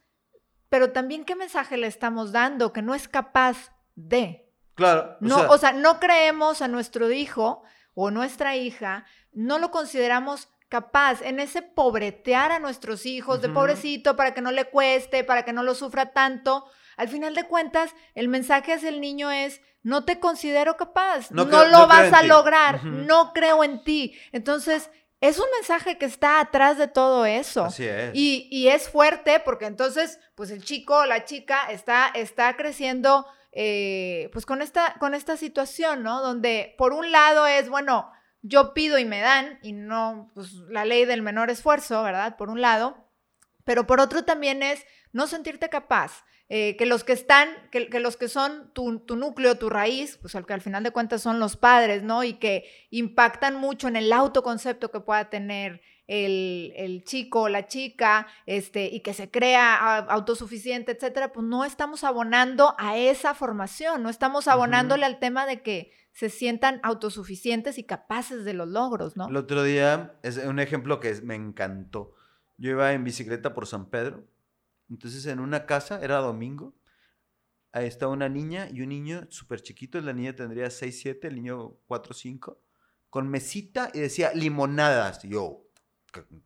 pero 0.67 0.91
también 0.91 1.23
qué 1.23 1.35
mensaje 1.35 1.77
le 1.77 1.87
estamos 1.87 2.33
dando, 2.33 2.73
que 2.73 2.81
no 2.81 2.93
es 2.93 3.07
capaz 3.07 3.71
de. 3.95 4.51
Claro. 4.75 5.15
No, 5.21 5.49
o 5.49 5.57
sea, 5.57 5.71
no 5.71 5.99
creemos 5.99 6.61
a 6.61 6.67
nuestro 6.67 7.09
hijo 7.09 7.63
o 7.93 8.11
nuestra 8.11 8.57
hija, 8.57 9.05
no 9.31 9.59
lo 9.59 9.71
consideramos 9.71 10.49
capaz 10.69 11.21
en 11.21 11.39
ese 11.39 11.61
pobretear 11.61 12.51
a 12.51 12.59
nuestros 12.59 13.05
hijos 13.05 13.41
de 13.41 13.49
pobrecito 13.49 14.15
para 14.15 14.33
que 14.33 14.41
no 14.41 14.51
le 14.51 14.65
cueste, 14.65 15.23
para 15.23 15.43
que 15.45 15.53
no 15.53 15.63
lo 15.63 15.75
sufra 15.75 16.11
tanto. 16.11 16.65
Al 16.97 17.07
final 17.09 17.35
de 17.35 17.43
cuentas, 17.45 17.93
el 18.15 18.27
mensaje 18.27 18.73
hacia 18.73 18.89
el 18.89 18.99
niño 18.99 19.31
es, 19.31 19.61
no 19.83 20.03
te 20.03 20.19
considero 20.19 20.75
capaz, 20.75 21.31
no, 21.31 21.45
No 21.45 21.65
lo 21.65 21.71
no 21.71 21.87
vas 21.87 22.11
a 22.11 22.21
ti". 22.21 22.27
lograr, 22.27 22.83
no 22.83 23.31
creo 23.33 23.63
en 23.63 23.83
ti. 23.83 24.17
Entonces, 24.31 24.89
es 25.21 25.39
un 25.39 25.45
mensaje 25.55 25.97
que 25.97 26.05
está 26.05 26.39
atrás 26.39 26.77
de 26.77 26.87
todo 26.87 27.25
eso. 27.25 27.65
Así 27.65 27.85
es. 27.85 28.11
Y, 28.13 28.47
y 28.51 28.67
es 28.67 28.89
fuerte 28.89 29.39
porque 29.39 29.65
entonces, 29.65 30.19
pues 30.35 30.51
el 30.51 30.63
chico 30.63 30.97
o 30.97 31.05
la 31.05 31.23
chica 31.25 31.71
está, 31.71 32.11
está 32.13 32.55
creciendo 32.57 33.25
eh, 33.51 34.29
pues 34.33 34.45
con 34.45 34.61
esta, 34.61 34.95
con 34.99 35.13
esta 35.15 35.37
situación, 35.37 36.03
¿no? 36.03 36.21
Donde 36.21 36.75
por 36.77 36.93
un 36.93 37.11
lado 37.11 37.47
es, 37.47 37.69
bueno, 37.69 38.11
yo 38.47 38.73
pido 38.73 38.97
y 38.97 39.05
me 39.05 39.19
dan, 39.21 39.59
y 39.61 39.73
no, 39.73 40.31
pues 40.33 40.53
la 40.69 40.85
ley 40.85 41.05
del 41.05 41.21
menor 41.21 41.49
esfuerzo, 41.49 42.03
¿verdad? 42.03 42.37
Por 42.37 42.49
un 42.49 42.61
lado, 42.61 42.97
pero 43.63 43.85
por 43.87 43.99
otro 43.99 44.23
también 44.23 44.63
es 44.63 44.85
no 45.11 45.27
sentirte 45.27 45.69
capaz. 45.69 46.23
eh, 46.49 46.77
que 46.77 46.85
los 46.85 47.03
que 47.03 47.11
están, 47.11 47.49
que, 47.71 47.89
que 47.89 47.99
los 47.99 48.15
que 48.15 48.29
son 48.29 48.71
tu, 48.73 48.99
tu 48.99 49.17
núcleo, 49.17 49.57
tu 49.57 49.69
raíz, 49.69 50.17
pues 50.21 50.33
al 50.35 50.45
que 50.45 50.53
al 50.53 50.61
final 50.61 50.81
de 50.83 50.91
cuentas 50.91 51.21
son 51.21 51.39
los 51.39 51.57
padres, 51.57 52.03
¿no? 52.03 52.23
Y 52.23 52.35
que 52.35 52.63
impactan 52.89 53.55
mucho 53.55 53.89
en 53.89 53.97
el 53.97 54.13
autoconcepto 54.13 54.89
que 54.89 55.01
pueda 55.01 55.29
tener 55.29 55.81
el, 56.07 56.71
el 56.77 57.03
chico 57.03 57.41
o 57.41 57.49
la 57.49 57.67
chica, 57.67 58.27
este, 58.45 58.85
y 58.85 59.01
que 59.01 59.13
se 59.13 59.29
crea 59.29 59.97
autosuficiente, 59.97 60.93
etcétera, 60.93 61.33
pues 61.33 61.45
no 61.45 61.65
estamos 61.65 62.05
abonando 62.05 62.75
a 62.77 62.95
esa 62.95 63.33
formación, 63.33 64.01
no 64.01 64.09
estamos 64.09 64.47
abonándole 64.47 65.05
al 65.05 65.19
tema 65.19 65.45
de 65.45 65.61
que 65.61 65.91
se 66.17 66.31
sientan 66.31 66.79
autosuficientes 66.81 67.77
y 67.77 67.83
capaces 67.83 68.43
de 68.43 68.55
los 68.55 68.67
logros, 68.67 69.15
¿no? 69.15 69.27
El 69.29 69.35
otro 69.35 69.61
día, 69.61 70.17
es 70.23 70.37
un 70.37 70.57
ejemplo 70.59 70.99
que 70.99 71.13
me 71.21 71.35
encantó. 71.35 72.15
Yo 72.57 72.71
iba 72.71 72.91
en 72.93 73.03
bicicleta 73.03 73.53
por 73.53 73.67
San 73.67 73.91
Pedro. 73.91 74.25
Entonces, 74.89 75.27
en 75.27 75.39
una 75.39 75.67
casa, 75.67 76.03
era 76.03 76.17
domingo. 76.17 76.73
Ahí 77.71 77.85
estaba 77.85 78.13
una 78.13 78.29
niña 78.29 78.67
y 78.67 78.81
un 78.81 78.89
niño 78.89 79.27
súper 79.29 79.61
chiquito. 79.61 80.01
La 80.01 80.11
niña 80.11 80.35
tendría 80.35 80.71
6, 80.71 80.99
7, 80.99 81.27
el 81.27 81.35
niño 81.35 81.77
4, 81.85 82.15
5. 82.15 82.59
Con 83.11 83.27
mesita 83.29 83.91
y 83.93 83.99
decía 83.99 84.31
limonadas. 84.33 85.21
Yo, 85.21 85.65
"C- 85.65 85.66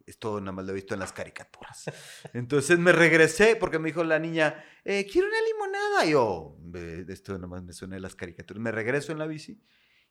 esto 0.06 0.40
nada 0.40 0.52
más 0.52 0.66
lo 0.66 0.72
he 0.72 0.76
visto 0.76 0.94
en 0.94 1.00
las 1.00 1.14
caricaturas. 1.14 1.86
Entonces 2.34 2.80
me 2.80 2.92
regresé 2.92 3.56
porque 3.56 3.80
me 3.80 3.90
dijo 3.90 4.04
la 4.04 4.20
niña, 4.20 4.64
eh, 4.84 5.08
quiero 5.12 5.28
una 5.28 5.42
limonada. 5.42 6.06
Y 6.06 6.12
yo, 6.12 6.58
"Ve, 6.60 7.06
esto 7.10 7.34
nada 7.34 7.48
más 7.48 7.64
me 7.64 7.74
suena 7.74 7.96
de 7.96 8.02
las 8.02 8.16
caricaturas. 8.16 8.62
Me 8.62 8.72
regreso 8.72 9.12
en 9.12 9.20
la 9.20 9.28
bici. 9.28 9.62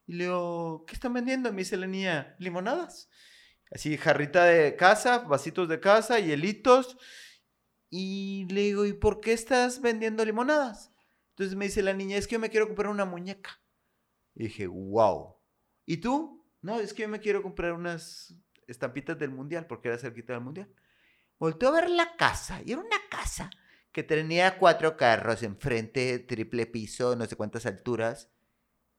Y 0.06 0.14
le 0.14 0.24
digo, 0.24 0.84
¿qué 0.86 0.94
están 0.94 1.12
vendiendo? 1.12 1.52
Me 1.52 1.58
dice 1.58 1.76
la 1.76 1.86
niña, 1.86 2.34
limonadas. 2.38 3.08
Así, 3.70 3.96
jarrita 3.96 4.44
de 4.44 4.74
casa, 4.74 5.18
vasitos 5.18 5.68
de 5.68 5.78
casa, 5.78 6.18
hielitos. 6.18 6.96
Y 7.88 8.46
le 8.50 8.62
digo, 8.62 8.86
¿y 8.86 8.92
por 8.92 9.20
qué 9.20 9.32
estás 9.32 9.80
vendiendo 9.80 10.24
limonadas? 10.24 10.92
Entonces 11.30 11.56
me 11.56 11.66
dice 11.66 11.82
la 11.82 11.92
niña, 11.92 12.16
es 12.16 12.26
que 12.26 12.34
yo 12.34 12.40
me 12.40 12.50
quiero 12.50 12.66
comprar 12.66 12.90
una 12.90 13.04
muñeca. 13.04 13.60
Y 14.34 14.44
dije, 14.44 14.66
wow. 14.66 15.36
¿Y 15.86 15.98
tú? 15.98 16.44
No, 16.62 16.80
es 16.80 16.92
que 16.92 17.02
yo 17.02 17.08
me 17.08 17.20
quiero 17.20 17.42
comprar 17.42 17.72
unas 17.72 18.34
estampitas 18.70 19.18
del 19.18 19.30
mundial, 19.30 19.66
porque 19.66 19.88
era 19.88 19.98
cerquita 19.98 20.32
del 20.32 20.42
mundial. 20.42 20.68
Volteo 21.38 21.70
a 21.70 21.72
ver 21.72 21.90
la 21.90 22.16
casa, 22.16 22.60
y 22.64 22.72
era 22.72 22.80
una 22.80 22.98
casa 23.10 23.50
que 23.92 24.02
tenía 24.02 24.58
cuatro 24.58 24.96
carros 24.96 25.42
enfrente, 25.42 26.18
triple 26.20 26.66
piso, 26.66 27.16
no 27.16 27.26
sé 27.26 27.36
cuántas 27.36 27.66
alturas. 27.66 28.30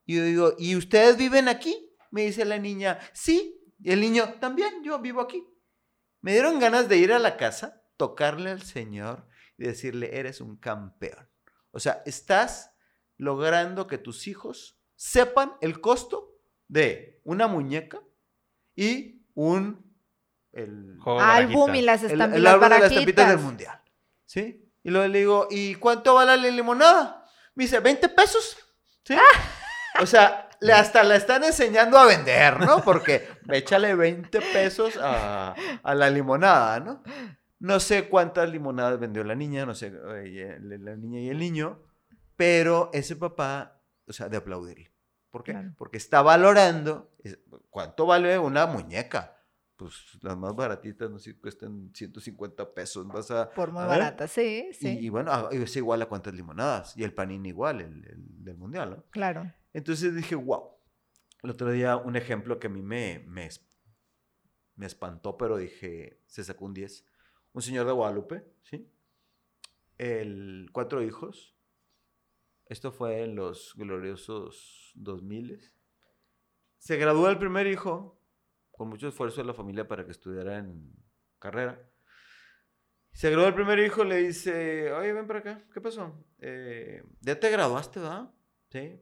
Y 0.06 0.18
yo 0.18 0.24
digo, 0.24 0.56
¿y 0.58 0.76
ustedes 0.76 1.18
viven 1.18 1.48
aquí? 1.48 1.96
Me 2.10 2.24
dice 2.24 2.44
la 2.46 2.58
niña, 2.58 3.00
sí. 3.14 3.58
Y 3.80 3.92
el 3.92 4.02
niño, 4.02 4.36
también, 4.40 4.84
yo 4.84 5.00
vivo 5.00 5.22
aquí. 5.22 5.48
Me 6.20 6.34
dieron 6.34 6.60
ganas 6.60 6.90
de 6.90 6.98
ir 6.98 7.14
a 7.14 7.20
la 7.20 7.38
casa, 7.38 7.84
tocarle 7.98 8.50
al 8.52 8.62
Señor 8.62 9.28
y 9.58 9.66
decirle, 9.66 10.18
eres 10.20 10.42
un 10.42 10.58
campeón. 10.58 11.30
O 11.72 11.80
sea, 11.80 12.04
estás 12.06 12.74
logrando 13.18 13.88
que 13.88 13.98
tus 13.98 14.28
hijos 14.28 14.80
sepan 14.96 15.54
el 15.62 15.80
costo 15.80 16.38
de 16.68 17.22
una 17.24 17.48
muñeca 17.48 18.02
y 18.76 19.21
un... 19.36 19.92
El, 20.52 20.98
Álbum 21.06 21.74
y 21.76 21.82
las 21.82 22.04
el, 22.04 22.12
estampitas 22.12 22.38
el 22.38 22.48
árbol 22.48 22.70
de 22.70 22.80
las 22.80 22.92
estampitas 22.92 23.30
del 23.30 23.38
mundial. 23.40 23.82
¿Sí? 24.26 24.70
Y 24.84 24.90
luego 24.90 25.08
le 25.08 25.20
digo, 25.20 25.48
¿y 25.50 25.76
cuánto 25.76 26.16
vale 26.16 26.36
la 26.38 26.50
limonada? 26.50 27.26
Me 27.56 27.64
dice, 27.66 27.80
20 27.80 28.10
pesos. 28.10 28.58
¿Sí? 29.04 29.16
O 30.02 30.06
sea, 30.06 30.50
le- 30.60 30.74
hasta 30.74 31.04
la 31.04 31.16
están 31.16 31.44
enseñando 31.44 31.98
a 31.98 32.06
vender, 32.06 32.60
¿no? 32.60 32.84
Porque 32.84 33.28
échale 33.50 33.96
20 33.96 34.42
pesos 34.54 34.98
a, 35.02 35.56
a 35.84 35.96
la 35.96 36.10
limonada, 36.10 36.80
¿no? 36.80 37.04
No 37.60 37.80
sé 37.80 38.10
cuántas 38.10 38.50
limonadas 38.50 39.00
vendió 39.00 39.24
la 39.24 39.36
niña, 39.36 39.66
no 39.66 39.76
sé, 39.76 39.88
eh, 40.16 40.58
la 40.62 40.78
la 40.78 40.96
niña 40.98 41.20
y 41.22 41.30
el 41.30 41.38
niño, 41.38 41.84
pero 42.36 42.90
ese 42.92 43.16
papá, 43.16 43.80
o 44.08 44.14
sea, 44.14 44.30
de 44.30 44.38
aplaudirle. 44.38 44.91
¿Por 45.32 45.44
qué? 45.44 45.54
Claro. 45.54 45.74
Porque 45.78 45.98
está 45.98 46.22
valorando 46.22 47.12
cuánto 47.70 48.06
vale 48.06 48.38
una 48.38 48.68
muñeca. 48.68 49.38
Pues 49.78 50.20
las 50.22 50.38
más 50.38 50.56
baratitas, 50.56 51.10
no 51.10 51.18
sé, 51.18 51.40
cuestan 51.40 51.92
150 51.96 52.72
pesos. 52.74 53.08
Vas 53.08 53.32
a, 53.32 53.50
Por 53.50 53.72
muy 53.72 53.82
¿eh? 53.82 53.88
barata, 53.88 54.28
sí, 54.28 54.70
sí. 54.74 55.00
Y, 55.00 55.08
y 55.08 55.10
bueno, 55.10 55.32
ah, 55.32 55.50
es 55.52 55.76
igual 55.76 56.02
a 56.04 56.06
cuántas 56.06 56.36
limonadas. 56.36 56.96
Y 56.96 57.04
el 57.04 57.14
panín 57.14 57.46
igual, 57.48 57.82
el, 57.82 58.06
el 58.06 58.44
del 58.44 58.58
mundial, 58.58 58.92
¿no? 58.92 59.04
Claro. 59.10 59.52
Entonces 59.74 60.14
dije, 60.14 60.36
wow. 60.36 60.76
El 61.42 61.50
otro 61.50 61.72
día 61.72 61.98
un 61.98 62.16
ejemplo 62.16 62.60
que 62.60 62.68
a 62.68 62.70
mí 62.70 62.84
me, 62.84 63.24
me, 63.28 63.50
me 64.76 64.86
espantó, 64.86 65.38
pero 65.38 65.58
dije, 65.58 66.22
se 66.28 66.44
sacó 66.44 66.66
un 66.66 66.74
10. 66.76 67.06
Un 67.54 67.62
señor 67.62 67.88
de 67.88 67.92
Guadalupe, 67.92 68.46
¿sí? 68.62 68.88
El, 69.98 70.70
cuatro 70.72 71.02
hijos. 71.02 71.51
Esto 72.72 72.94
fue 72.94 73.24
en 73.24 73.36
los 73.36 73.74
gloriosos 73.76 74.94
2000. 74.96 75.60
Se 76.78 76.96
graduó 76.96 77.28
el 77.30 77.38
primer 77.38 77.68
hijo, 77.68 78.18
con 78.72 78.88
mucho 78.88 79.10
esfuerzo 79.10 79.42
de 79.42 79.48
la 79.48 79.54
familia 79.54 79.90
para 79.90 80.06
que 80.06 80.12
estudiara 80.12 80.58
en 80.60 80.90
carrera. 81.38 81.86
Se 83.12 83.30
graduó 83.30 83.50
el 83.50 83.56
primer 83.56 83.78
hijo, 83.80 84.06
le 84.06 84.20
dice, 84.20 84.90
oye, 84.94 85.12
ven 85.12 85.28
para 85.28 85.40
acá, 85.40 85.66
¿qué 85.74 85.82
pasó? 85.82 86.16
Eh, 86.40 87.04
ya 87.20 87.38
te 87.38 87.50
graduaste, 87.50 88.00
¿verdad? 88.00 88.34
Sí. 88.70 89.02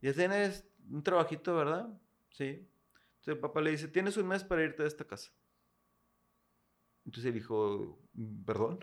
Ya 0.00 0.12
tienes 0.12 0.64
un 0.88 1.02
trabajito, 1.02 1.56
¿verdad? 1.56 1.88
Sí. 2.30 2.44
Entonces 2.44 3.34
el 3.34 3.40
papá 3.40 3.62
le 3.62 3.72
dice, 3.72 3.88
tienes 3.88 4.16
un 4.16 4.28
mes 4.28 4.44
para 4.44 4.62
irte 4.62 4.84
de 4.84 4.88
esta 4.88 5.04
casa. 5.04 5.32
Entonces 7.04 7.32
el 7.32 7.36
hijo, 7.36 7.98
"Mm, 8.12 8.44
perdón. 8.44 8.78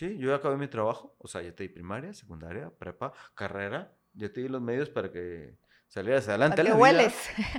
Sí, 0.00 0.16
yo 0.16 0.30
ya 0.30 0.36
acabé 0.36 0.56
mi 0.56 0.66
trabajo. 0.66 1.14
O 1.18 1.28
sea, 1.28 1.42
ya 1.42 1.54
te 1.54 1.64
di 1.64 1.68
primaria, 1.68 2.14
secundaria, 2.14 2.70
prepa, 2.70 3.12
carrera. 3.34 3.94
Ya 4.14 4.32
te 4.32 4.40
di 4.40 4.48
los 4.48 4.62
medios 4.62 4.88
para 4.88 5.12
que 5.12 5.58
salieras 5.88 6.26
adelante. 6.26 6.56
¿Para 6.56 6.70
vida. 6.70 6.80
hueles? 6.80 7.14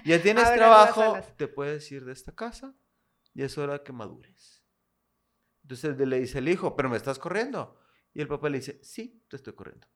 Ya 0.05 0.19
tienes 0.23 0.51
trabajo, 0.51 1.19
te 1.37 1.47
puedes 1.47 1.91
ir 1.91 2.03
de 2.03 2.13
esta 2.13 2.33
casa 2.33 2.73
y 3.35 3.43
es 3.43 3.59
hora 3.59 3.83
que 3.83 3.93
madures. 3.93 4.65
Entonces 5.61 5.95
le 5.95 6.19
dice 6.19 6.39
el 6.39 6.49
hijo, 6.49 6.75
pero 6.75 6.89
me 6.89 6.97
estás 6.97 7.19
corriendo. 7.19 7.79
Y 8.11 8.21
el 8.21 8.27
papá 8.27 8.49
le 8.49 8.57
dice, 8.57 8.79
sí, 8.81 9.23
te 9.29 9.35
estoy 9.35 9.53
corriendo. 9.53 9.87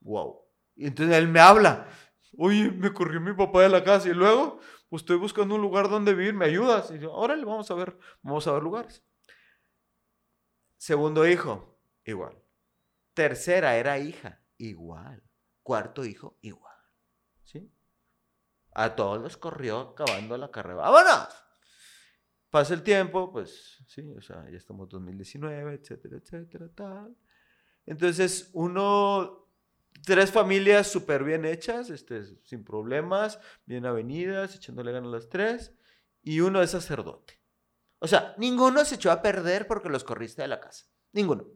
Wow. 0.00 0.40
Y 0.74 0.88
entonces 0.88 1.14
él 1.14 1.28
me 1.28 1.38
habla. 1.38 1.86
Oye, 2.36 2.72
me 2.72 2.92
corrió 2.92 3.20
mi 3.20 3.32
papá 3.32 3.62
de 3.62 3.68
la 3.68 3.84
casa 3.84 4.08
y 4.08 4.12
luego, 4.12 4.58
pues 4.88 5.02
estoy 5.02 5.18
buscando 5.18 5.54
un 5.54 5.60
lugar 5.60 5.88
donde 5.88 6.14
vivir, 6.14 6.34
¿me 6.34 6.46
ayudas? 6.46 6.90
Y 6.90 6.98
yo, 6.98 7.12
órale, 7.12 7.44
vamos 7.44 7.70
a 7.70 7.74
ver, 7.74 7.96
vamos 8.22 8.44
a 8.48 8.52
ver 8.54 8.62
lugares. 8.64 9.04
Segundo 10.78 11.26
hijo, 11.26 11.78
igual. 12.04 12.40
Tercera 13.12 13.76
era 13.76 13.98
hija, 13.98 14.40
igual. 14.56 15.22
Cuarto 15.62 16.04
hijo, 16.04 16.38
igual. 16.40 16.76
¿Sí? 17.42 17.70
A 18.72 18.94
todos 18.94 19.20
los 19.20 19.36
corrió 19.36 19.80
acabando 19.80 20.38
la 20.38 20.50
carrera. 20.50 20.76
¡Vámonos! 20.76 21.28
Pasa 22.48 22.74
el 22.74 22.82
tiempo, 22.82 23.30
pues 23.30 23.84
sí, 23.88 24.08
o 24.16 24.22
sea, 24.22 24.48
ya 24.48 24.56
estamos 24.56 24.84
en 24.84 24.90
2019, 24.90 25.74
etcétera, 25.74 26.16
etcétera, 26.16 26.68
tal. 26.74 27.14
Entonces, 27.84 28.48
uno, 28.54 29.50
tres 30.04 30.30
familias 30.30 30.86
súper 30.86 31.24
bien 31.24 31.44
hechas, 31.44 31.90
este, 31.90 32.22
sin 32.44 32.64
problemas, 32.64 33.38
bien 33.66 33.84
avenidas, 33.84 34.54
echándole 34.54 34.92
ganas 34.92 35.08
a 35.08 35.16
las 35.16 35.28
tres, 35.28 35.74
y 36.22 36.40
uno 36.40 36.62
es 36.62 36.70
sacerdote. 36.70 37.37
O 38.00 38.06
sea, 38.06 38.34
ninguno 38.38 38.84
se 38.84 38.96
echó 38.96 39.10
a 39.10 39.22
perder 39.22 39.66
porque 39.66 39.88
los 39.88 40.04
corriste 40.04 40.42
de 40.42 40.48
la 40.48 40.60
casa. 40.60 40.86
Ninguno. 41.12 41.46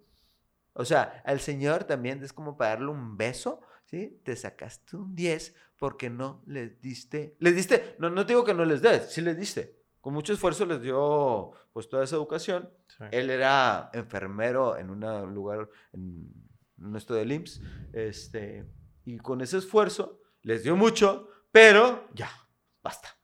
O 0.75 0.85
sea, 0.85 1.23
al 1.25 1.41
Señor 1.41 1.85
también 1.85 2.23
es 2.23 2.33
como 2.33 2.57
para 2.57 2.71
darle 2.71 2.89
un 2.89 3.17
beso, 3.17 3.61
¿sí? 3.85 4.21
Te 4.25 4.35
sacaste 4.37 4.97
un 4.97 5.15
10 5.15 5.55
porque 5.79 6.11
no 6.11 6.43
les 6.47 6.81
diste. 6.81 7.37
Les 7.39 7.55
diste, 7.55 7.97
no, 7.99 8.11
no 8.11 8.25
te 8.25 8.33
digo 8.33 8.45
que 8.45 8.55
no 8.55 8.65
les 8.65 8.81
des, 8.81 9.13
sí 9.13 9.21
les 9.21 9.37
diste. 9.37 9.83
Con 10.01 10.15
mucho 10.15 10.33
esfuerzo 10.33 10.65
les 10.67 10.83
dio 10.83 11.53
pues 11.73 11.89
toda 11.89 12.05
esa 12.05 12.17
educación. 12.17 12.71
Sí. 12.89 13.05
Él 13.11 13.31
era 13.31 13.91
enfermero 13.93 14.77
en 14.77 14.91
un 14.91 15.01
lugar, 15.35 15.69
en 15.93 16.33
un 16.79 16.97
esto 16.97 17.15
del 17.15 17.33
IMSS, 17.33 17.61
este, 17.93 18.67
y 19.05 19.19
con 19.19 19.41
ese 19.41 19.59
esfuerzo 19.59 20.21
les 20.43 20.65
dio 20.65 20.75
mucho, 20.77 21.29
pero 21.51 22.09
ya, 22.15 22.31
basta. 22.83 23.17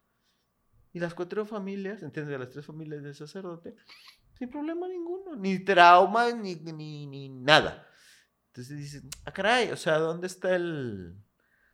Y 0.93 1.01
las 1.01 1.15
cuatro 1.15 1.45
familias, 1.45 2.03
¿entiendes? 2.03 2.39
Las 2.39 2.51
tres 2.51 2.65
familias 2.67 3.03
del 3.03 3.15
sacerdote, 3.15 3.75
sin 4.39 4.49
problema 4.49 4.89
ninguno, 4.89 5.37
ni 5.37 5.59
traumas, 5.65 6.35
ni, 6.37 6.55
ni, 6.57 7.07
ni 7.07 7.29
nada. 7.29 7.87
Entonces 8.49 8.77
dices, 8.79 9.03
ah, 9.25 9.33
caray, 9.33 9.71
o 9.71 9.77
sea, 9.77 9.99
¿dónde 9.99 10.27
está 10.27 10.55
el, 10.57 11.15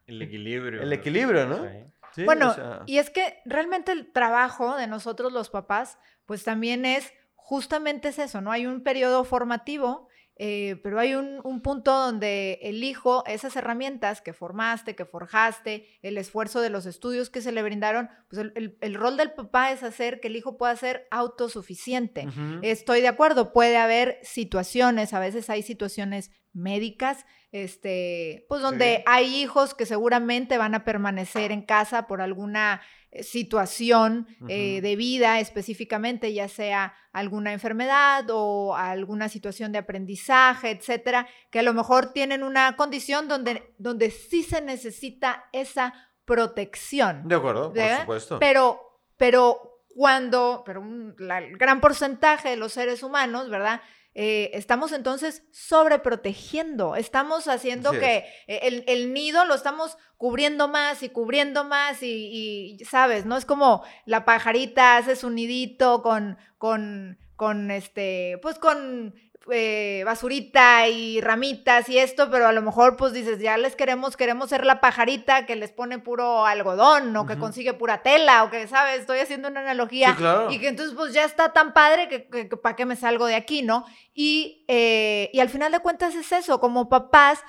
El 0.06 0.20
equilibrio. 0.22 0.82
el 0.82 0.92
equilibrio, 0.92 1.46
no? 1.46 1.62
Sí. 1.62 1.68
Sí, 2.14 2.22
o 2.22 2.24
Bueno, 2.26 2.54
sea, 2.54 2.82
y 2.86 2.98
es 2.98 3.10
que 3.10 3.38
realmente 3.44 3.90
el 3.90 4.12
trabajo 4.12 4.76
de 4.76 4.86
nosotros 4.86 5.32
los 5.32 5.50
papás, 5.50 5.98
pues 6.26 6.44
también 6.44 6.84
es 6.84 7.12
justamente 7.34 8.08
es 8.08 8.18
eso, 8.18 8.40
¿no? 8.40 8.52
Hay 8.52 8.66
un 8.66 8.82
periodo 8.82 9.24
formativo, 9.24 10.08
eh, 10.36 10.80
pero 10.82 10.98
hay 10.98 11.14
un, 11.14 11.40
un 11.44 11.60
punto 11.62 11.92
donde 11.92 12.58
el 12.62 12.82
hijo, 12.82 13.24
esas 13.26 13.54
herramientas 13.56 14.20
que 14.20 14.32
formaste, 14.32 14.96
que 14.96 15.04
forjaste, 15.04 15.86
el 16.02 16.18
esfuerzo 16.18 16.60
de 16.60 16.70
los 16.70 16.86
estudios 16.86 17.30
que 17.30 17.40
se 17.40 17.52
le 17.52 17.62
brindaron, 17.62 18.08
pues 18.28 18.40
el, 18.42 18.52
el- 18.56 18.76
el 18.80 18.94
rol 18.94 19.16
del 19.16 19.30
papá 19.32 19.70
es 19.70 19.82
hacer 19.84 20.18
que 20.20 20.28
el 20.28 20.36
hijo 20.36 20.56
pueda 20.56 20.74
ser 20.76 21.06
autosuficiente. 21.10 22.26
Estoy 22.62 23.00
de 23.00 23.08
acuerdo, 23.08 23.52
puede 23.52 23.76
haber 23.76 24.18
situaciones, 24.22 25.12
a 25.12 25.20
veces 25.20 25.50
hay 25.50 25.62
situaciones 25.62 26.30
médicas, 26.52 27.26
este, 27.52 28.46
pues 28.48 28.60
donde 28.62 28.96
Sí. 28.98 29.02
hay 29.06 29.36
hijos 29.42 29.74
que 29.74 29.86
seguramente 29.86 30.58
van 30.58 30.74
a 30.74 30.84
permanecer 30.84 31.52
en 31.52 31.62
casa 31.62 32.06
por 32.06 32.20
alguna 32.20 32.80
situación 33.22 34.26
eh, 34.48 34.80
de 34.80 34.96
vida 34.96 35.40
específicamente, 35.40 36.32
ya 36.32 36.48
sea 36.48 36.94
alguna 37.12 37.52
enfermedad 37.52 38.24
o 38.30 38.74
alguna 38.74 39.28
situación 39.28 39.70
de 39.72 39.78
aprendizaje, 39.78 40.70
etcétera, 40.70 41.26
que 41.50 41.60
a 41.60 41.62
lo 41.62 41.72
mejor 41.74 42.12
tienen 42.12 42.42
una 42.42 42.76
condición 42.76 43.28
donde, 43.28 43.74
donde 43.78 44.10
sí 44.10 44.42
se 44.42 44.60
necesita 44.60 45.44
esa 45.52 45.94
protección. 46.24 47.26
De 47.28 47.34
acuerdo, 47.36 47.72
por 47.72 47.82
supuesto. 48.00 48.38
Pero, 48.38 48.80
pero 49.16 49.82
cuando, 49.94 50.62
pero 50.66 50.80
un 50.80 51.14
la- 51.18 51.40
gran 51.40 51.80
porcentaje 51.80 52.50
de 52.50 52.56
los 52.56 52.72
seres 52.72 53.02
humanos, 53.02 53.48
¿verdad? 53.48 53.80
Eh, 54.16 54.50
estamos 54.54 54.92
entonces 54.92 55.42
sobreprotegiendo, 55.50 56.94
estamos 56.94 57.48
haciendo 57.48 57.90
que 57.90 58.24
eh, 58.46 58.60
el, 58.62 58.84
el 58.86 59.12
nido 59.12 59.44
lo 59.44 59.54
estamos 59.54 59.98
cubriendo 60.16 60.68
más 60.68 61.02
y 61.02 61.08
cubriendo 61.08 61.64
más 61.64 62.00
y, 62.00 62.76
y, 62.78 62.84
sabes, 62.84 63.26
¿no? 63.26 63.36
Es 63.36 63.44
como 63.44 63.82
la 64.04 64.24
pajarita 64.24 64.98
hace 64.98 65.16
su 65.16 65.30
nidito 65.30 66.00
con, 66.02 66.38
con, 66.58 67.18
con 67.34 67.72
este, 67.72 68.38
pues 68.40 68.60
con 68.60 69.14
eh, 69.50 70.02
basurita 70.06 70.88
y 70.88 71.20
ramitas 71.20 71.88
y 71.88 71.98
esto, 71.98 72.30
pero 72.30 72.46
a 72.46 72.52
lo 72.52 72.62
mejor 72.62 72.96
pues 72.96 73.12
dices, 73.12 73.38
ya 73.40 73.58
les 73.58 73.76
queremos, 73.76 74.16
queremos 74.16 74.48
ser 74.48 74.64
la 74.64 74.80
pajarita 74.80 75.44
que 75.46 75.54
les 75.56 75.70
pone 75.70 75.98
puro 75.98 76.46
algodón 76.46 77.14
o 77.16 77.26
que 77.26 77.36
consigue 77.38 77.74
pura 77.74 78.02
tela 78.02 78.44
o 78.44 78.50
que, 78.50 78.66
¿sabes? 78.68 79.00
Estoy 79.00 79.18
haciendo 79.18 79.48
una 79.48 79.60
analogía. 79.60 80.10
Sí, 80.12 80.16
claro. 80.16 80.50
Y 80.50 80.58
que 80.60 80.68
entonces 80.68 80.94
pues 80.96 81.12
ya 81.12 81.24
está 81.24 81.52
tan 81.52 81.72
padre 81.74 82.08
que, 82.08 82.28
que- 82.28 82.48
que 82.48 82.56
para 82.56 82.74
qué 82.76 82.86
me 82.86 82.96
salgo 82.96 83.26
de 83.26 83.34
aquí, 83.34 83.62
¿no? 83.62 83.84
Y, 84.14 84.64
eh, 84.68 85.28
y 85.32 85.40
al 85.40 85.50
final 85.50 85.72
de 85.72 85.80
cuentas 85.80 86.14
es 86.14 86.32
eso, 86.32 86.58
como 86.60 86.88
papás, 86.88 87.40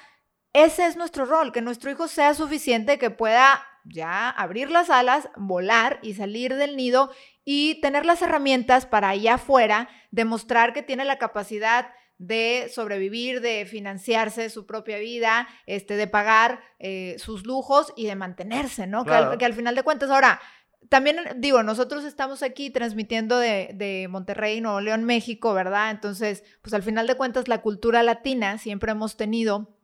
ese 0.53 0.85
es 0.87 0.97
nuestro 0.97 1.25
rol, 1.25 1.51
que 1.51 1.61
nuestro 1.61 1.91
hijo 1.91 2.07
sea 2.07 2.33
suficiente, 2.33 2.97
que 2.97 3.09
pueda 3.09 3.63
ya 3.83 4.29
abrir 4.31 4.71
las 4.71 4.89
alas, 4.89 5.29
volar 5.35 5.99
y 6.01 6.15
salir 6.15 6.55
del 6.55 6.75
nido 6.75 7.11
y 7.45 7.79
tener 7.79 8.05
las 8.05 8.21
herramientas 8.21 8.85
para 8.85 9.09
allá 9.09 9.35
afuera 9.35 9.87
demostrar 10.11 10.73
que 10.73 10.83
tiene 10.83 11.05
la 11.05 11.17
capacidad 11.17 11.93
de 12.17 12.69
sobrevivir, 12.73 13.39
de 13.41 13.65
financiarse 13.65 14.49
su 14.49 14.65
propia 14.65 14.97
vida, 14.97 15.47
este, 15.65 15.95
de 15.95 16.07
pagar 16.07 16.61
eh, 16.79 17.15
sus 17.19 17.45
lujos 17.45 17.93
y 17.95 18.07
de 18.07 18.15
mantenerse, 18.15 18.87
¿no? 18.87 19.03
Que 19.05 19.11
al- 19.11 19.37
que 19.37 19.45
al 19.45 19.53
final 19.53 19.75
de 19.75 19.83
cuentas, 19.83 20.09
ahora, 20.09 20.41
también 20.89 21.17
digo, 21.37 21.61
nosotros 21.63 22.03
estamos 22.05 22.41
aquí 22.43 22.69
transmitiendo 22.69 23.37
de, 23.37 23.71
de 23.73 24.07
Monterrey, 24.09 24.61
Nuevo 24.61 24.81
León, 24.81 25.03
México, 25.03 25.53
¿verdad? 25.53 25.91
Entonces, 25.91 26.43
pues 26.61 26.73
al 26.73 26.83
final 26.83 27.05
de 27.07 27.15
cuentas 27.15 27.47
la 27.47 27.61
cultura 27.61 28.01
latina 28.03 28.57
siempre 28.59 28.91
hemos 28.91 29.17
tenido 29.17 29.77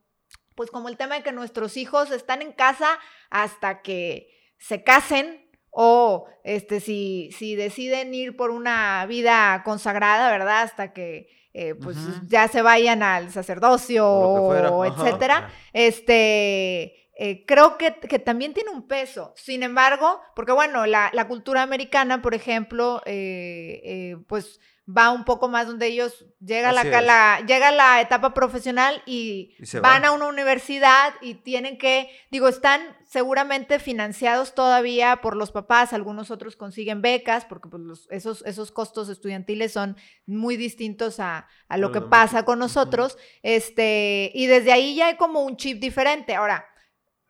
pues 0.56 0.69
como 0.69 0.89
el 0.89 0.97
tema 0.97 1.15
de 1.15 1.24
que 1.24 1.32
nuestros 1.32 1.76
hijos 1.76 2.12
están 2.12 2.41
en 2.41 2.52
casa 2.54 3.00
hasta 3.30 3.82
que 3.82 4.28
se 4.60 4.84
casen 4.84 5.50
o 5.71 6.27
este, 6.43 6.79
si, 6.79 7.29
si 7.38 7.55
deciden 7.55 8.13
ir 8.13 8.36
por 8.36 8.51
una 8.51 9.05
vida 9.07 9.63
consagrada, 9.63 10.29
¿verdad? 10.29 10.63
Hasta 10.63 10.93
que 10.93 11.29
eh, 11.53 11.75
pues 11.75 11.97
ya 12.27 12.47
se 12.47 12.62
vayan 12.62 13.03
al 13.03 13.31
sacerdocio 13.31 14.07
o, 14.07 14.86
etcétera. 14.86 15.49
Este, 15.73 17.10
eh, 17.17 17.45
creo 17.45 17.77
que, 17.77 17.95
que, 17.95 18.19
también 18.19 18.53
tiene 18.53 18.69
un 18.69 18.88
peso. 18.88 19.34
Sin 19.36 19.63
embargo, 19.63 20.21
porque 20.36 20.51
bueno, 20.51 20.86
la, 20.86 21.10
la 21.13 21.27
cultura 21.27 21.62
americana, 21.62 22.21
por 22.21 22.36
ejemplo, 22.36 23.01
eh, 23.05 24.17
pues 24.27 24.60
va 24.95 25.12
un 25.12 25.25
poco 25.25 25.47
más 25.47 25.67
donde 25.67 25.88
ellos 25.88 26.25
llega 26.39 26.71
la, 26.71 26.84
la, 26.84 27.39
llega 27.45 27.71
la 27.71 28.01
etapa 28.01 28.34
profesional 28.34 29.01
y, 29.06 29.56
van, 29.82 30.06
a 30.06 30.12
una 30.12 30.27
universidad 30.27 31.13
y 31.21 31.36
tienen 31.36 31.77
que, 31.77 32.10
digo, 32.32 32.47
están 32.47 32.82
seguramente 33.06 33.80
financiados 33.80 34.56
todavía 34.56 35.21
por 35.21 35.36
los 35.36 35.51
papás, 35.51 35.93
algunos 35.93 36.32
otros 36.32 36.56
consiguen 36.56 37.01
becas 37.01 37.45
porque 37.45 37.69
pues, 37.69 38.08
esos, 38.10 38.43
esos 38.45 38.71
costos 38.71 39.10
estudiantiles 39.10 39.73
son 39.73 39.97
muy 40.25 40.58
distintos 40.58 41.19
a, 41.19 41.47
a 41.67 41.77
lo 41.77 41.91
que 41.91 42.01
pasa 42.01 42.43
con 42.45 42.60
nosotros, 42.60 43.17
este, 43.43 44.32
y 44.34 44.47
desde 44.47 44.71
ahí 44.71 44.95
ya 44.95 45.08
hay 45.08 45.17
como 45.17 45.41
un 45.41 45.58
chip 45.58 45.80
diferente. 45.80 46.36
Ahora, 46.36 46.65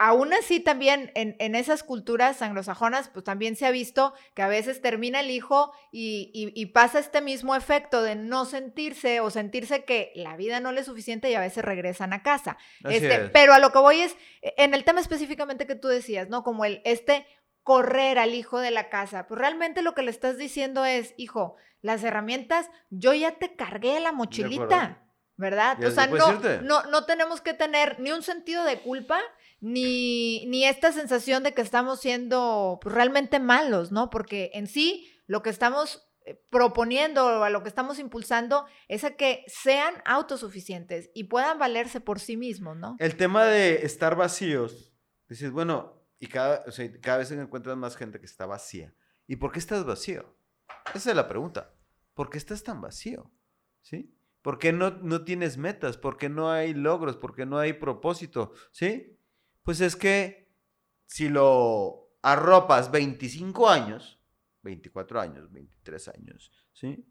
aún 0.03 0.33
así 0.33 0.59
también 0.59 1.11
en, 1.13 1.53
esas 1.53 1.83
culturas 1.83 2.41
anglosajonas, 2.41 3.09
pues 3.09 3.23
también 3.23 3.55
se 3.55 3.67
ha 3.67 3.71
visto 3.71 4.15
que 4.33 4.41
a 4.41 4.47
veces 4.47 4.81
termina 4.81 5.19
el 5.19 5.29
hijo 5.29 5.73
y, 5.91 6.65
pasa 6.73 6.97
este 6.97 7.21
mismo 7.21 7.55
efecto 7.55 8.01
de 8.01 8.15
no 8.15 8.45
sentirse 8.45 9.19
o 9.19 9.29
sentirse 9.29 9.85
que 9.85 10.11
la 10.15 10.35
vida 10.37 10.59
no 10.59 10.71
le 10.71 10.79
es 10.79 10.87
suficiente 10.87 11.29
y 11.29 11.35
a 11.35 11.39
veces 11.39 11.63
regresan 11.63 12.13
a 12.13 12.23
casa. 12.23 12.57
Este, 12.89 13.29
pero 13.29 13.53
a 13.53 13.59
lo 13.59 13.71
que 13.71 13.77
voy 13.77 13.99
es, 13.99 14.17
en 14.41 14.73
el 14.73 14.85
tema 14.85 15.01
específicamente 15.01 15.67
que 15.67 15.75
tú 15.75 15.87
decías, 15.87 16.29
¿no? 16.29 16.43
Como 16.43 16.65
el, 16.65 16.81
este 16.83 17.27
correr 17.61 18.17
al 18.17 18.33
hijo 18.33 18.57
de 18.57 18.71
la 18.71 18.89
casa, 18.89 19.27
pues 19.27 19.39
realmente 19.39 19.83
lo 19.83 19.93
que 19.93 20.01
le 20.01 20.09
estás 20.09 20.35
diciendo 20.35 20.83
es, 20.83 21.13
hijo, 21.17 21.57
las 21.83 22.03
herramientas, 22.03 22.71
yo 22.89 23.13
ya 23.13 23.33
te 23.33 23.55
cargué 23.55 23.99
la 23.99 24.13
mochilita. 24.13 24.97
¿verdad? 25.37 25.83
O 25.83 25.89
sea, 25.89 26.05
no, 26.05 26.39
no, 26.61 26.83
no 26.83 27.05
tenemos 27.05 27.41
que 27.41 27.55
tener 27.55 27.99
ni 27.99 28.11
un 28.11 28.21
sentido 28.21 28.63
de 28.63 28.79
culpa, 28.79 29.19
ni, 29.62 30.45
ni 30.47 30.65
esta 30.65 30.91
sensación 30.91 31.43
de 31.43 31.54
que 31.54 31.62
estamos 31.62 32.02
siendo 32.02 32.80
pues, 32.82 32.93
realmente 32.93 33.39
malos, 33.39 33.91
¿no? 33.91 34.10
Porque 34.10 34.52
en 34.56 34.67
sí 34.67 35.08
lo 35.28 35.43
que 35.43 35.52
estamos 35.52 36.12
eh, 36.26 36.43
proponiendo 36.50 37.26
o 37.26 37.43
a 37.43 37.50
lo 37.50 37.62
que 37.62 37.69
estamos 37.69 38.00
impulsando 38.00 38.65
es 38.88 39.04
a 39.04 39.15
que 39.15 39.45
sean 39.47 39.93
autosuficientes 40.06 41.12
y 41.13 41.26
puedan 41.26 41.60
valerse 41.60 42.02
por 42.02 42.19
sí 42.19 42.38
mismos, 42.38 42.76
¿no? 42.76 42.95
El 43.00 43.15
tema 43.15 43.45
de 43.45 43.86
estar 43.86 44.15
vacíos, 44.15 44.93
dices, 45.30 45.52
bueno, 45.52 46.04
y 46.19 46.28
cada, 46.28 46.63
o 46.67 46.71
sea, 46.71 46.91
cada 47.00 47.19
vez 47.19 47.32
encuentras 47.32 47.78
más 47.78 47.95
gente 47.95 48.19
que 48.19 48.26
está 48.26 48.45
vacía. 48.47 48.93
¿Y 49.28 49.38
por 49.38 49.52
qué 49.52 49.60
estás 49.60 49.86
vacío? 49.86 50.36
Esa 50.93 51.12
es 51.12 51.15
la 51.15 51.28
pregunta. 51.28 51.74
¿Por 52.15 52.30
qué 52.30 52.38
estás 52.38 52.63
tan 52.63 52.82
vacío? 52.82 53.32
¿Sí? 53.82 54.13
¿Por 54.41 54.58
qué 54.58 54.74
no, 54.74 54.89
no 54.89 55.24
tienes 55.24 55.58
metas? 55.58 55.97
¿Por 55.97 56.17
qué 56.17 56.30
no 56.30 56.52
hay 56.52 56.74
logros? 56.74 57.17
¿Por 57.17 57.36
qué 57.36 57.45
no 57.45 57.60
hay 57.60 57.74
propósito? 57.74 58.54
¿Sí? 58.71 59.17
Pues 59.63 59.82
es 59.82 59.95
que 59.95 60.52
si 61.06 61.30
lo 61.30 62.15
arropas 62.21 62.91
25 62.91 63.69
años, 63.69 64.19
24 64.63 65.19
años, 65.19 65.52
23 65.52 66.08
años, 66.10 66.52
¿sí? 66.74 67.06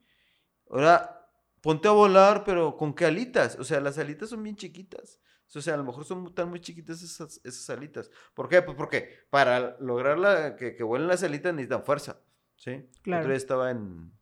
Ahora, 0.69 1.29
ponte 1.61 1.89
a 1.89 1.93
volar, 1.93 2.45
pero 2.45 2.77
¿con 2.77 2.95
qué 2.95 3.07
alitas? 3.07 3.59
O 3.59 3.65
sea, 3.65 3.81
las 3.81 3.99
alitas 3.99 4.31
son 4.31 4.43
bien 4.43 4.57
chiquitas. 4.57 5.21
O 5.53 5.61
sea, 5.61 5.75
a 5.75 5.77
lo 5.77 5.85
mejor 5.85 6.05
son 6.05 6.33
tan 6.33 6.49
muy 6.49 6.61
chiquitas 6.61 7.03
esas, 7.03 7.41
esas 7.45 7.71
alitas. 7.71 8.11
¿Por 8.35 8.49
qué? 8.49 8.63
Pues 8.63 8.77
porque 8.77 9.25
para 9.31 9.77
lograr 9.81 10.55
que, 10.55 10.77
que 10.77 10.83
vuelen 10.85 11.09
las 11.09 11.25
alitas 11.25 11.53
necesitan 11.53 11.83
fuerza, 11.83 12.21
¿sí? 12.57 12.89
Claro. 13.03 13.23
Otro 13.23 13.31
día 13.31 13.37
estaba 13.37 13.71
en, 13.73 14.13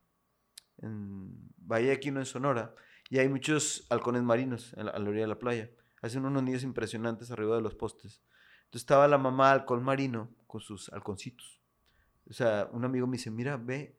en 0.78 1.52
Valle 1.58 1.92
Aquino, 1.92 2.20
en 2.20 2.26
Sonora, 2.26 2.74
y 3.10 3.18
hay 3.18 3.28
muchos 3.28 3.86
halcones 3.90 4.22
marinos 4.22 4.74
a 4.74 4.84
la, 4.84 4.92
orilla 4.92 5.22
de 5.22 5.28
la 5.28 5.38
playa. 5.38 5.70
Hacen 6.02 6.24
unos 6.24 6.42
nidos 6.42 6.62
impresionantes 6.62 7.30
arriba 7.30 7.56
de 7.56 7.62
los 7.62 7.74
postes. 7.74 8.22
Entonces 8.64 8.82
estaba 8.82 9.08
la 9.08 9.18
mamá 9.18 9.50
halcón 9.50 9.82
marino 9.82 10.30
con 10.46 10.60
sus 10.60 10.90
halconcitos. 10.92 11.60
O 12.28 12.32
sea, 12.32 12.68
un 12.72 12.84
amigo 12.84 13.06
me 13.06 13.16
dice, 13.16 13.30
mira, 13.30 13.56
ve. 13.56 13.98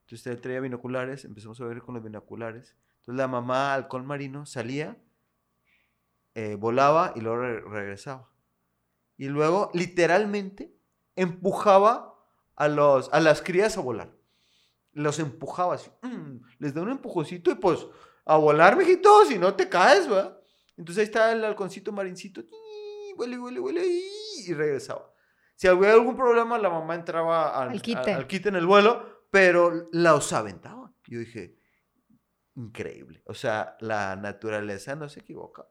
Entonces 0.00 0.26
él 0.26 0.40
traía 0.40 0.60
binoculares, 0.60 1.24
empezamos 1.24 1.60
a 1.60 1.64
ver 1.64 1.80
con 1.82 1.94
los 1.94 2.02
binoculares. 2.02 2.76
Entonces 3.00 3.18
la 3.18 3.28
mamá 3.28 3.74
halcón 3.74 4.06
marino 4.06 4.46
salía, 4.46 4.98
eh, 6.34 6.56
volaba 6.56 7.12
y 7.14 7.20
luego 7.20 7.38
regresaba. 7.68 8.28
Y 9.16 9.28
luego, 9.28 9.70
literalmente, 9.74 10.74
empujaba 11.16 12.14
a, 12.56 12.68
los, 12.68 13.12
a 13.12 13.20
las 13.20 13.42
crías 13.42 13.76
a 13.76 13.80
volar. 13.80 14.12
Los 14.92 15.18
empujaba 15.18 15.74
así. 15.74 15.90
Mm, 16.02 16.38
les 16.58 16.74
da 16.74 16.82
un 16.82 16.90
empujocito 16.90 17.50
y 17.50 17.56
pues 17.56 17.86
a 18.24 18.36
volar, 18.36 18.76
mijito, 18.76 19.24
si 19.24 19.38
no 19.38 19.54
te 19.54 19.68
caes, 19.68 20.10
¿va? 20.10 20.37
Entonces 20.78 20.98
ahí 21.02 21.04
está 21.04 21.32
el 21.32 21.44
halconcito 21.44 21.92
marincito, 21.92 22.42
huele, 23.16 23.38
huele, 23.38 23.60
huele, 23.60 23.84
y 24.46 24.54
regresaba. 24.54 25.12
Si 25.56 25.66
había 25.66 25.92
algún 25.92 26.16
problema, 26.16 26.56
la 26.56 26.70
mamá 26.70 26.94
entraba 26.94 27.60
al, 27.60 27.82
quite. 27.82 28.48
en 28.48 28.54
el 28.54 28.64
vuelo, 28.64 29.24
pero 29.30 29.88
la 29.90 30.14
os 30.14 30.32
aventaba. 30.32 30.92
Yo 31.08 31.18
dije, 31.18 31.58
increíble. 32.54 33.22
O 33.26 33.34
sea, 33.34 33.76
la 33.80 34.14
naturaleza 34.14 34.94
no 34.94 35.08
se 35.08 35.20
equivoca. 35.20 35.66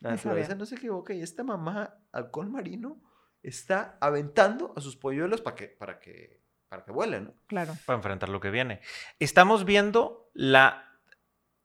La 0.00 0.10
naturaleza 0.10 0.56
no 0.56 0.66
se 0.66 0.74
equivoca 0.74 1.14
y 1.14 1.22
esta 1.22 1.44
mamá, 1.44 2.02
halcón 2.10 2.50
marino, 2.50 3.00
está 3.42 3.96
aventando 4.00 4.74
a 4.76 4.80
sus 4.80 4.96
polluelos 4.96 5.40
para 5.42 5.54
que, 5.54 5.68
para 5.68 6.00
que, 6.00 6.42
para 6.68 6.84
que 6.84 6.90
vuelen, 6.90 7.26
¿no? 7.26 7.34
Claro. 7.46 7.74
Para 7.86 7.98
enfrentar 7.98 8.30
lo 8.30 8.40
que 8.40 8.50
viene. 8.50 8.80
Estamos 9.20 9.64
viendo 9.64 10.30
la 10.34 10.89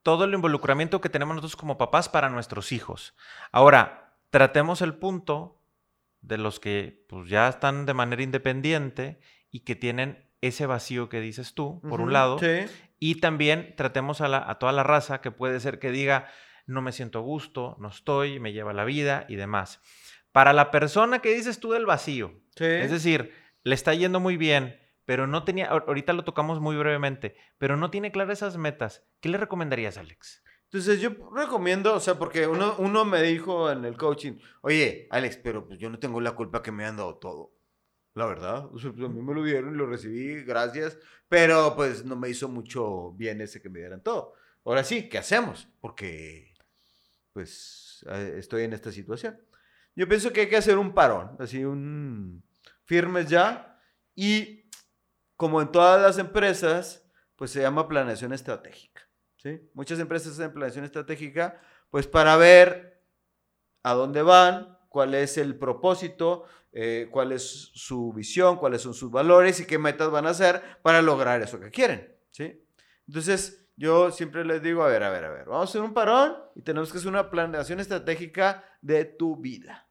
todo 0.05 0.25
el 0.25 0.35
involucramiento 0.35 1.01
que 1.01 1.09
tenemos 1.09 1.35
nosotros 1.35 1.55
como 1.55 1.79
papás 1.79 2.09
para 2.09 2.29
nuestros 2.29 2.71
hijos. 2.71 3.15
Ahora, 3.51 4.13
tratemos 4.29 4.83
el 4.83 4.93
punto 4.93 5.59
de 6.21 6.37
los 6.37 6.59
que 6.59 7.03
pues, 7.09 7.27
ya 7.27 7.49
están 7.49 7.87
de 7.87 7.95
manera 7.95 8.21
independiente 8.21 9.19
y 9.49 9.61
que 9.61 9.75
tienen 9.75 10.29
ese 10.41 10.67
vacío 10.67 11.09
que 11.09 11.21
dices 11.21 11.55
tú, 11.55 11.81
por 11.89 12.01
un 12.01 12.13
lado, 12.13 12.39
y 12.99 13.15
también 13.15 13.73
tratemos 13.75 14.21
a, 14.21 14.47
a 14.47 14.59
toda 14.59 14.73
la 14.73 14.83
raza 14.83 15.21
que 15.21 15.31
puede 15.31 15.59
ser 15.59 15.79
que 15.79 15.89
diga, 15.89 16.27
no 16.67 16.83
me 16.83 16.91
siento 16.91 17.17
a 17.17 17.23
gusto, 17.23 17.75
no 17.79 17.87
estoy, 17.87 18.39
me 18.39 18.53
lleva 18.53 18.73
la 18.73 18.85
vida 18.85 19.25
y 19.27 19.37
demás. 19.37 19.81
Para 20.31 20.53
la 20.53 20.69
persona 20.69 21.17
que 21.17 21.33
dices 21.33 21.59
tú 21.59 21.71
del 21.71 21.87
vacío, 21.87 22.31
es 22.59 22.91
decir, 22.91 23.33
le 23.63 23.73
está 23.73 23.95
yendo 23.95 24.19
muy 24.19 24.37
bien, 24.37 24.79
pero 25.05 25.27
no 25.27 25.43
tenía, 25.43 25.67
ahorita 25.67 26.13
lo 26.13 26.23
tocamos 26.23 26.59
muy 26.59 26.75
brevemente, 26.75 27.35
pero 27.57 27.77
no 27.77 27.91
tiene 27.91 28.11
claras 28.11 28.39
esas 28.39 28.57
metas. 28.57 29.03
¿Qué 29.21 29.29
le 29.29 29.37
recomendarías, 29.37 29.97
Alex? 29.97 30.43
Entonces 30.65 30.99
yo 30.99 31.11
recomiendo, 31.33 31.93
o 31.93 31.99
sea, 31.99 32.19
porque 32.19 32.47
uno, 32.47 32.75
uno 32.79 33.05
me 33.05 33.21
dijo 33.21 33.71
en 33.71 33.85
el 33.85 33.95
coaching, 33.95 34.33
oye, 34.61 35.07
Alex, 35.11 35.37
pero 35.37 35.65
pues 35.65 35.79
yo 35.79 35.89
no 35.89 35.99
tengo 35.99 36.19
la 36.19 36.31
culpa 36.33 36.61
que 36.61 36.71
me 36.71 36.85
han 36.85 36.97
dado 36.97 37.15
todo. 37.15 37.53
La 38.13 38.25
verdad, 38.25 38.65
o 38.73 38.79
sea, 38.79 38.91
pues, 38.91 39.05
a 39.05 39.09
mí 39.09 39.21
me 39.21 39.33
lo 39.33 39.43
dieron 39.43 39.75
y 39.75 39.77
lo 39.77 39.85
recibí, 39.85 40.43
gracias, 40.43 40.97
pero 41.27 41.75
pues 41.75 42.03
no 42.05 42.15
me 42.15 42.29
hizo 42.29 42.47
mucho 42.47 43.11
bien 43.11 43.41
ese 43.41 43.61
que 43.61 43.69
me 43.69 43.79
dieran 43.79 44.01
todo. 44.01 44.33
Ahora 44.63 44.83
sí, 44.83 45.09
¿qué 45.09 45.17
hacemos? 45.17 45.69
Porque 45.79 46.53
pues 47.33 48.05
eh, 48.09 48.35
estoy 48.37 48.63
en 48.63 48.73
esta 48.73 48.91
situación. 48.91 49.37
Yo 49.95 50.07
pienso 50.07 50.31
que 50.31 50.41
hay 50.41 50.49
que 50.49 50.57
hacer 50.57 50.77
un 50.77 50.93
parón, 50.93 51.35
así 51.39 51.63
un 51.63 52.43
firmes 52.85 53.29
ya 53.29 53.79
y 54.15 54.64
como 55.35 55.61
en 55.61 55.71
todas 55.71 56.01
las 56.01 56.17
empresas, 56.17 57.05
pues 57.35 57.51
se 57.51 57.61
llama 57.61 57.87
planeación 57.87 58.33
estratégica. 58.33 59.01
¿sí? 59.37 59.69
Muchas 59.73 59.99
empresas 59.99 60.33
hacen 60.33 60.53
planeación 60.53 60.85
estratégica, 60.85 61.59
pues 61.89 62.07
para 62.07 62.37
ver 62.37 63.03
a 63.83 63.93
dónde 63.93 64.21
van, 64.21 64.77
cuál 64.89 65.13
es 65.13 65.37
el 65.37 65.57
propósito, 65.57 66.45
eh, 66.71 67.09
cuál 67.11 67.31
es 67.31 67.71
su 67.73 68.13
visión, 68.13 68.57
cuáles 68.57 68.81
son 68.81 68.93
sus 68.93 69.11
valores 69.11 69.59
y 69.59 69.65
qué 69.65 69.77
metas 69.77 70.09
van 70.09 70.25
a 70.25 70.31
hacer 70.31 70.61
para 70.81 71.01
lograr 71.01 71.41
eso 71.41 71.59
que 71.59 71.69
quieren. 71.69 72.15
¿sí? 72.31 72.65
Entonces, 73.07 73.67
yo 73.77 74.11
siempre 74.11 74.45
les 74.45 74.61
digo, 74.61 74.83
a 74.83 74.87
ver, 74.87 75.03
a 75.03 75.09
ver, 75.09 75.25
a 75.25 75.31
ver, 75.31 75.45
vamos 75.45 75.67
a 75.67 75.69
hacer 75.69 75.81
un 75.81 75.93
parón 75.93 76.35
y 76.55 76.61
tenemos 76.61 76.91
que 76.91 76.97
hacer 76.97 77.09
una 77.09 77.29
planeación 77.29 77.79
estratégica 77.79 78.63
de 78.81 79.05
tu 79.05 79.35
vida. 79.35 79.89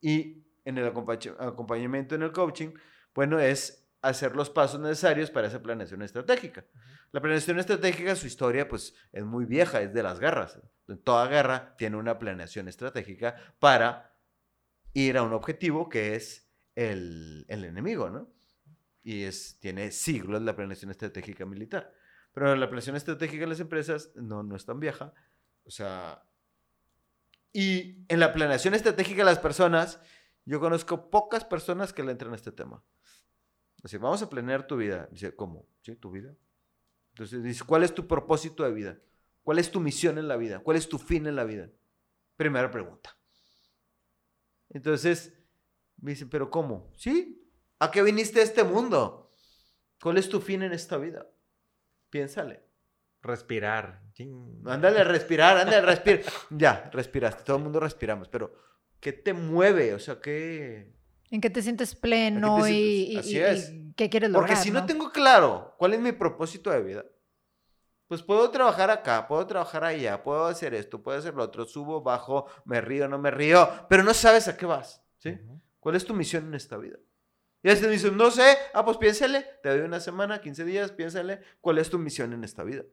Y 0.00 0.42
en 0.64 0.78
el 0.78 0.86
acompañamiento, 0.86 2.14
en 2.14 2.22
el 2.22 2.32
coaching, 2.32 2.70
bueno, 3.14 3.38
es 3.38 3.81
hacer 4.02 4.34
los 4.34 4.50
pasos 4.50 4.80
necesarios 4.80 5.30
para 5.30 5.46
esa 5.46 5.62
planeación 5.62 6.02
estratégica. 6.02 6.66
La 7.12 7.20
planeación 7.20 7.58
estratégica, 7.60 8.16
su 8.16 8.26
historia, 8.26 8.68
pues 8.68 8.94
es 9.12 9.24
muy 9.24 9.46
vieja, 9.46 9.80
es 9.80 9.94
de 9.94 10.02
las 10.02 10.18
guerras. 10.18 10.60
Toda 11.04 11.28
guerra 11.28 11.76
tiene 11.78 11.96
una 11.96 12.18
planeación 12.18 12.68
estratégica 12.68 13.36
para 13.60 14.16
ir 14.92 15.16
a 15.16 15.22
un 15.22 15.32
objetivo 15.32 15.88
que 15.88 16.16
es 16.16 16.50
el, 16.74 17.46
enemigo, 17.48 18.10
¿no? 18.10 18.28
Y 19.04 19.22
es, 19.22 19.58
tiene 19.60 19.90
siglos 19.92 20.42
la 20.42 20.56
planeación 20.56 20.90
estratégica 20.90 21.46
militar. 21.46 21.94
Pero 22.32 22.56
la 22.56 22.66
planeación 22.66 22.96
estratégica 22.96 23.42
de 23.42 23.48
las 23.48 23.60
empresas 23.60 24.10
no, 24.16 24.42
no 24.42 24.56
es 24.56 24.64
tan 24.64 24.80
vieja. 24.80 25.14
O 25.64 25.70
sea, 25.70 26.24
Y 27.52 28.04
en 28.08 28.18
la 28.18 28.32
planeación 28.32 28.74
estratégica 28.74 29.18
de 29.18 29.26
las 29.26 29.38
personas, 29.38 30.00
yo 30.44 30.58
conozco 30.58 31.10
pocas 31.10 31.44
personas 31.44 31.92
que 31.92 32.02
le 32.02 32.12
entran 32.12 32.32
a 32.32 32.36
este 32.36 32.50
tema. 32.50 32.82
Así, 33.82 33.96
vamos 33.96 34.22
a 34.22 34.30
planear 34.30 34.66
tu 34.66 34.76
vida. 34.76 35.08
Dice, 35.10 35.34
¿cómo? 35.34 35.66
¿Sí? 35.82 35.96
¿Tu 35.96 36.10
vida? 36.10 36.34
Entonces 37.12 37.42
dice, 37.42 37.64
¿cuál 37.64 37.82
es 37.82 37.94
tu 37.94 38.06
propósito 38.06 38.64
de 38.64 38.72
vida? 38.72 38.98
¿Cuál 39.42 39.58
es 39.58 39.70
tu 39.70 39.80
misión 39.80 40.18
en 40.18 40.28
la 40.28 40.36
vida? 40.36 40.60
¿Cuál 40.60 40.76
es 40.76 40.88
tu 40.88 40.98
fin 40.98 41.26
en 41.26 41.36
la 41.36 41.44
vida? 41.44 41.68
Primera 42.36 42.70
pregunta. 42.70 43.16
Entonces, 44.70 45.32
me 46.00 46.12
dicen, 46.12 46.30
¿pero 46.30 46.50
cómo? 46.50 46.92
¿Sí? 46.96 47.50
¿A 47.78 47.90
qué 47.90 48.02
viniste 48.02 48.40
a 48.40 48.44
este 48.44 48.64
mundo? 48.64 49.34
¿Cuál 50.00 50.18
es 50.18 50.28
tu 50.28 50.40
fin 50.40 50.62
en 50.62 50.72
esta 50.72 50.96
vida? 50.96 51.26
Piénsale. 52.08 52.64
Respirar. 53.20 54.02
Ándale 54.64 55.00
a 55.00 55.04
respirar, 55.04 55.56
ándale 55.56 55.78
a 55.78 55.82
respirar. 55.82 56.24
Ya, 56.50 56.90
respiraste. 56.92 57.44
Todo 57.44 57.56
el 57.56 57.62
mundo 57.62 57.80
respiramos. 57.80 58.28
Pero, 58.28 58.54
¿qué 59.00 59.12
te 59.12 59.32
mueve? 59.32 59.94
O 59.94 59.98
sea, 59.98 60.20
¿qué, 60.20 60.92
¿En 61.32 61.40
qué 61.40 61.48
te 61.48 61.62
sientes 61.62 61.94
pleno 61.94 62.58
¿En 62.58 62.62
qué 62.62 62.62
te 62.62 62.70
y, 62.70 63.06
sientes? 63.06 63.14
y- 63.14 63.18
Así 63.18 63.36
y- 63.38 63.40
es. 63.40 63.70
y 63.72 63.92
qué 63.94 64.10
quieres 64.10 64.30
lograr? 64.30 64.50
Porque 64.50 64.62
si 64.62 64.70
no, 64.70 64.84
tengo 64.84 65.10
claro 65.10 65.74
cuál 65.78 65.94
es 65.94 66.00
mi 66.00 66.12
propósito 66.12 66.70
de 66.70 66.82
vida, 66.82 67.04
pues 68.06 68.22
puedo 68.22 68.50
trabajar 68.50 68.90
acá, 68.90 69.26
puedo 69.26 69.46
trabajar 69.46 69.82
allá, 69.82 70.22
puedo 70.22 70.44
hacer 70.44 70.74
esto, 70.74 71.02
puedo 71.02 71.18
hacer 71.18 71.32
lo 71.34 71.42
otro, 71.42 71.64
subo, 71.64 72.02
bajo, 72.02 72.46
me 72.66 72.82
río, 72.82 73.08
no 73.08 73.18
me 73.18 73.30
río, 73.30 73.66
pero 73.88 74.02
no 74.02 74.12
sabes 74.12 74.46
a 74.48 74.56
qué 74.58 74.66
vas, 74.66 75.02
¿sí? 75.16 75.30
Ujú. 75.30 75.58
¿Cuál 75.80 75.96
es 75.96 76.04
tu 76.04 76.12
misión 76.12 76.46
en 76.48 76.54
esta 76.54 76.76
vida? 76.76 76.98
Y 77.62 77.68
a 77.68 77.72
veces 77.72 77.86
me 77.86 77.92
dicen, 77.94 78.14
no 78.16 78.30
sé, 78.30 78.58
ah, 78.74 78.84
pues 78.84 78.98
piénsale, 78.98 79.46
te 79.62 79.70
doy 79.70 79.80
una 79.80 80.00
semana, 80.00 80.42
15 80.42 80.64
días, 80.66 80.92
piénsale, 80.92 81.40
¿cuál 81.62 81.78
es 81.78 81.88
tu 81.88 81.98
misión 81.98 82.34
en 82.34 82.44
esta 82.44 82.62
vida? 82.64 82.84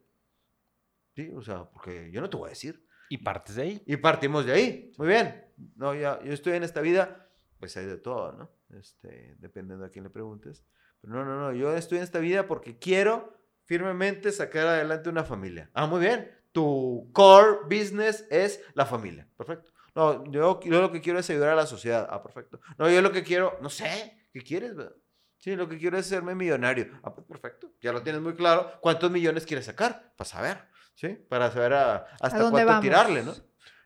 Sí, 1.16 1.30
o 1.36 1.42
sea, 1.42 1.66
porque 1.66 2.10
yo 2.12 2.22
no 2.22 2.30
te 2.30 2.38
voy 2.38 2.48
a 2.48 2.52
decir. 2.52 2.86
Y 3.10 3.18
partes 3.18 3.56
de 3.56 3.64
ahí. 3.64 3.84
Y 3.86 3.98
partimos 3.98 4.46
de 4.46 4.54
ahí. 4.54 4.92
Muy 4.98 5.08
bien. 5.10 5.44
No, 5.76 5.94
ya, 5.94 6.22
yo 6.24 6.32
estoy 6.32 6.54
en 6.54 6.64
esta 6.64 6.80
vida, 6.82 7.29
pues 7.60 7.76
hay 7.78 7.86
de 7.86 7.98
todo, 7.98 8.32
¿no? 8.34 8.52
Este, 8.78 9.36
dependiendo 9.40 9.86
a 9.86 9.90
quién 9.90 10.04
le 10.06 10.10
preguntes. 10.10 10.64
Pero 11.02 11.14
no, 11.14 11.26
no, 11.26 11.40
no, 11.40 11.54
yo 11.54 11.76
estoy 11.76 11.98
en 11.98 12.04
esta 12.04 12.20
vida 12.20 12.48
porque 12.48 12.78
quiero 12.78 13.34
firmemente 13.66 14.32
sacar 14.32 14.68
adelante 14.68 15.10
una 15.10 15.24
familia. 15.24 15.70
Ah, 15.74 15.86
muy 15.86 16.00
bien. 16.02 16.32
Tu 16.52 17.10
core 17.14 17.60
business 17.64 18.26
es 18.30 18.62
la 18.74 18.86
familia. 18.86 19.28
Perfecto. 19.38 19.72
No, 19.96 20.24
yo, 20.32 20.60
yo 20.64 20.82
lo 20.82 20.92
que 20.92 21.02
quiero 21.02 21.20
es 21.20 21.30
ayudar 21.30 21.50
a 21.50 21.56
la 21.56 21.66
sociedad. 21.68 22.08
Ah, 22.10 22.24
perfecto. 22.24 22.60
No, 22.78 22.90
yo 22.90 23.02
lo 23.02 23.12
que 23.12 23.24
quiero, 23.24 23.58
no 23.62 23.70
sé, 23.70 24.28
¿qué 24.34 24.42
quieres? 24.42 24.76
verdad? 24.76 24.96
Sí, 25.38 25.56
lo 25.56 25.70
que 25.70 25.78
quiero 25.78 25.98
es 25.98 26.06
hacerme 26.08 26.36
millonario. 26.36 27.00
Ah, 27.04 27.14
pues 27.14 27.26
perfecto. 27.28 27.72
Ya 27.82 27.94
lo 27.94 28.02
tienes 28.02 28.22
muy 28.22 28.36
claro. 28.36 28.72
¿Cuántos 28.82 29.10
millones 29.10 29.46
quieres 29.46 29.66
sacar? 29.66 30.14
Para 30.18 30.30
saber, 30.30 30.58
¿sí? 30.96 31.10
Para 31.30 31.50
saber 31.52 31.74
a- 31.74 32.06
hasta 32.20 32.40
dónde 32.40 32.52
cuánto 32.52 32.68
vamos? 32.68 32.82
tirarle, 32.84 33.24
¿no? 33.24 33.34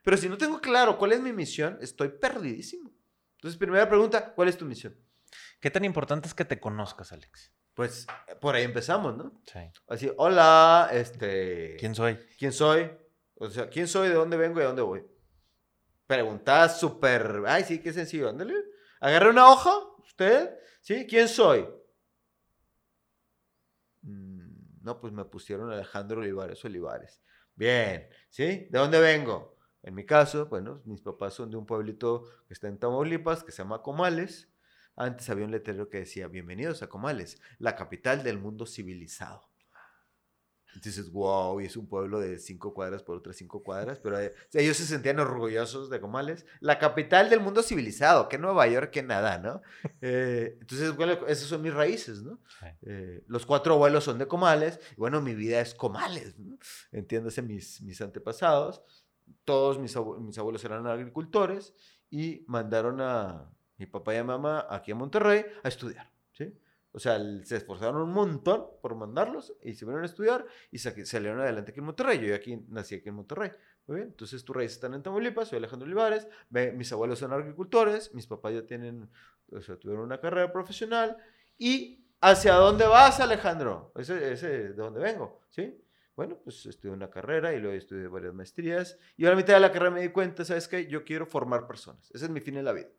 Pero 0.04 0.18
si 0.18 0.28
no 0.30 0.38
tengo 0.38 0.60
claro 0.60 0.98
cuál 0.98 1.12
es 1.14 1.22
mi 1.22 1.32
misión, 1.32 1.78
estoy 1.82 2.10
perdidísimo. 2.10 2.92
Entonces, 3.44 3.60
primera 3.60 3.90
pregunta, 3.90 4.34
¿cuál 4.34 4.48
es 4.48 4.58
tu 4.58 4.64
misión? 4.64 4.98
¿Qué 5.60 5.70
tan 5.70 5.84
importante 5.84 6.30
es 6.30 6.34
que 6.34 6.46
te 6.46 6.62
conozcas, 6.62 7.12
Alex? 7.12 7.52
Pues 7.74 8.08
por 8.40 8.56
ahí 8.56 8.64
empezamos, 8.64 9.18
¿no? 9.18 9.42
Sí. 9.52 9.60
Así, 9.90 10.10
hola, 10.16 10.88
este... 10.94 11.76
¿Quién 11.78 11.94
soy? 11.94 12.16
¿Quién 12.40 12.54
soy? 12.54 12.90
O 13.36 13.50
sea, 13.50 13.68
¿quién 13.70 13.90
soy? 13.90 14.08
¿De 14.08 14.14
dónde 14.14 14.38
vengo 14.38 14.62
y 14.62 14.64
a 14.64 14.68
dónde 14.68 14.82
voy? 14.82 15.06
Preguntas 16.08 16.80
súper... 16.80 17.42
Ay, 17.46 17.66
sí, 17.66 17.80
qué 17.80 17.92
sencillo. 17.92 18.30
Ándale. 18.30 18.56
Agarre 19.02 19.32
una 19.32 19.52
hoja, 19.52 19.74
usted. 19.98 20.58
¿Sí? 20.80 21.06
¿Quién 21.06 21.28
soy? 21.28 21.68
Mm, 24.04 24.84
No, 24.84 25.02
pues 25.02 25.12
me 25.12 25.26
pusieron 25.26 25.70
Alejandro 25.70 26.22
Olivares 26.22 26.64
Olivares. 26.64 27.22
Bien, 27.56 28.08
¿sí? 28.30 28.70
¿De 28.70 28.80
dónde 28.80 29.02
vengo? 29.02 29.58
En 29.84 29.96
mi 29.96 30.06
caso, 30.06 30.46
bueno, 30.48 30.82
mis 30.86 31.02
papás 31.02 31.34
son 31.34 31.52
de 31.52 31.58
un 31.58 31.66
pueblito 31.66 32.24
que 32.48 32.54
está 32.54 32.70
en 32.70 32.80
Tamaulipas, 32.80 33.44
que 33.44 33.52
se 33.52 33.60
llama 33.60 33.82
Comales. 33.82 34.50
Antes 34.96 35.30
había 35.30 35.44
un 35.44 35.52
letrero 35.52 35.90
que 35.90 36.00
decía, 36.00 36.30
bienvenidos 36.30 36.82
a 36.84 36.88
Comales, 36.88 37.42
la 37.60 37.76
capital 37.76 38.24
del 38.24 38.40
mundo 38.40 38.66
civilizado. 38.66 39.50
Entonces, 40.76 41.12
wow, 41.12 41.62
y 41.62 41.66
es 41.66 41.78
un 41.78 41.88
pueblo 41.88 42.20
de 42.20 42.40
cinco 42.40 42.74
cuadras 42.74 43.04
por 43.04 43.18
otras 43.18 43.36
cinco 43.36 43.62
cuadras, 43.62 44.00
pero 44.00 44.20
eh, 44.20 44.34
ellos 44.54 44.78
se 44.78 44.86
sentían 44.86 45.20
orgullosos 45.20 45.90
de 45.90 46.00
Comales. 46.00 46.46
La 46.62 46.80
capital 46.80 47.30
del 47.30 47.42
mundo 47.42 47.62
civilizado, 47.62 48.28
que 48.28 48.38
Nueva 48.38 48.66
York, 48.68 48.90
que 48.90 49.04
nada, 49.04 49.38
¿no? 49.38 49.62
Eh, 50.02 50.58
entonces, 50.62 50.96
bueno, 50.96 51.14
esas 51.28 51.48
son 51.48 51.62
mis 51.62 51.74
raíces, 51.74 52.24
¿no? 52.24 52.40
Eh, 52.82 53.24
los 53.28 53.46
cuatro 53.46 53.74
abuelos 53.74 54.06
son 54.06 54.18
de 54.18 54.28
Comales, 54.28 54.80
y 54.94 54.96
bueno, 54.96 55.22
mi 55.22 55.36
vida 55.36 55.60
es 55.60 55.76
Comales, 55.76 56.40
¿no? 56.40 56.58
Entiéndase 56.92 57.42
mis, 57.42 57.82
mis 57.82 58.02
antepasados. 58.02 58.82
Todos 59.46 59.80
mis, 59.80 59.96
abue- 59.98 60.20
mis 60.20 60.38
abuelos 60.38 60.64
eran 60.66 60.86
agricultores 60.88 61.74
y 62.10 62.44
mandaron 62.48 63.02
a 63.02 63.50
mi 63.78 63.86
papá 63.86 64.14
y 64.14 64.18
a 64.18 64.24
mamá 64.24 64.68
aquí 64.70 64.92
a 64.92 64.96
Monterrey 64.96 65.46
a 65.64 65.68
estudiar, 65.68 66.10
¿sí? 66.32 66.54
O 66.96 67.00
sea, 67.00 67.18
se 67.44 67.58
esforzaron 67.58 68.02
un 68.04 68.12
montón 68.14 68.68
por 68.82 68.94
mandarlos 68.96 69.52
y 69.64 69.74
se 69.74 69.84
vinieron 69.84 70.04
a 70.04 70.06
estudiar 70.06 70.46
y 70.72 70.78
sa- 70.78 70.94
salieron 71.06 71.40
adelante 71.40 71.72
aquí 71.72 71.80
en 71.80 71.88
Monterrey. 71.88 72.20
Yo 72.20 72.36
aquí 72.36 72.56
nací 72.70 72.94
aquí 72.96 73.10
en 73.10 73.16
Monterrey. 73.16 73.50
Muy 73.88 73.98
bien, 73.98 74.10
entonces 74.10 74.46
tus 74.46 74.56
raíces 74.56 74.76
están 74.76 74.94
en 74.94 75.02
Tamaulipas, 75.02 75.48
soy 75.50 75.58
Alejandro 75.58 75.88
Olivares, 75.88 76.28
mis 76.76 76.92
abuelos 76.94 77.18
son 77.20 77.34
agricultores, 77.34 78.14
mis 78.14 78.28
papás 78.28 78.54
ya 78.54 78.66
tienen, 78.66 79.10
o 79.52 79.60
sea, 79.62 79.76
tuvieron 79.78 80.06
una 80.06 80.22
carrera 80.22 80.54
profesional. 80.54 81.18
¿Y 81.58 82.06
hacia 82.22 82.54
dónde 82.56 82.86
vas, 82.86 83.20
Alejandro? 83.20 83.92
Ese, 83.96 84.32
ese 84.32 84.48
de 84.70 84.74
dónde 84.74 85.02
vengo, 85.02 85.42
¿sí? 85.50 85.83
Bueno, 86.16 86.38
pues 86.44 86.66
estudié 86.66 86.94
una 86.94 87.10
carrera 87.10 87.54
y 87.54 87.60
luego 87.60 87.76
estudié 87.76 88.08
varias 88.08 88.34
maestrías. 88.34 88.98
Y 89.18 89.26
a 89.26 89.30
la 89.30 89.36
mitad 89.36 89.56
de 89.56 89.60
la 89.60 89.72
carrera 89.72 89.92
me 89.92 90.02
di 90.02 90.10
cuenta, 90.10 90.46
¿sabes 90.46 90.68
qué? 90.68 90.86
Yo 90.88 91.04
quiero 91.04 91.26
formar 91.26 91.66
personas. 91.68 92.12
Ese 92.12 92.26
es 92.26 92.32
mi 92.32 92.40
fin 92.40 92.58
en 92.58 92.66
la 92.66 92.74
vida. 92.74 92.90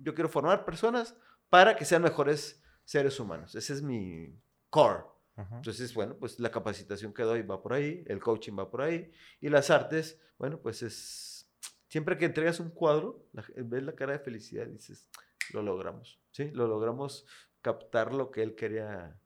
Yo 0.00 0.14
quiero 0.14 0.28
formar 0.28 0.64
personas 0.64 1.16
para 1.48 1.76
que 1.76 1.84
sean 1.84 2.02
mejores 2.02 2.62
seres 2.84 3.18
humanos. 3.20 3.54
Ese 3.54 3.72
es 3.74 3.82
mi 3.82 4.36
core. 4.70 5.04
Entonces, 5.36 5.92
bueno, 5.94 6.16
pues 6.16 6.38
la 6.38 6.50
capacitación 6.50 7.12
que 7.12 7.24
doy 7.24 7.42
va 7.42 7.60
por 7.60 7.72
ahí, 7.72 8.04
el 8.06 8.20
coaching 8.20 8.56
va 8.56 8.70
por 8.70 8.82
ahí, 8.82 9.10
y 9.40 9.48
las 9.48 9.68
artes, 9.68 10.20
bueno, 10.38 10.60
pues 10.60 10.82
es, 10.84 11.50
siempre 11.88 12.16
que 12.16 12.24
entregas 12.24 12.60
un 12.60 12.70
cuadro, 12.70 13.26
la- 13.32 13.44
ves 13.56 13.82
la 13.82 13.96
cara 13.96 14.12
de 14.12 14.20
felicidad 14.20 14.66
y 14.68 14.72
dices, 14.74 15.08
lo 15.52 15.60
logramos, 15.62 16.20
¿sí? 16.30 16.50
Lo 16.52 16.68
logramos 16.68 17.26
captar 17.62 18.14
lo 18.14 18.30
que 18.30 18.44
él 18.44 18.54
quería, 18.54 19.18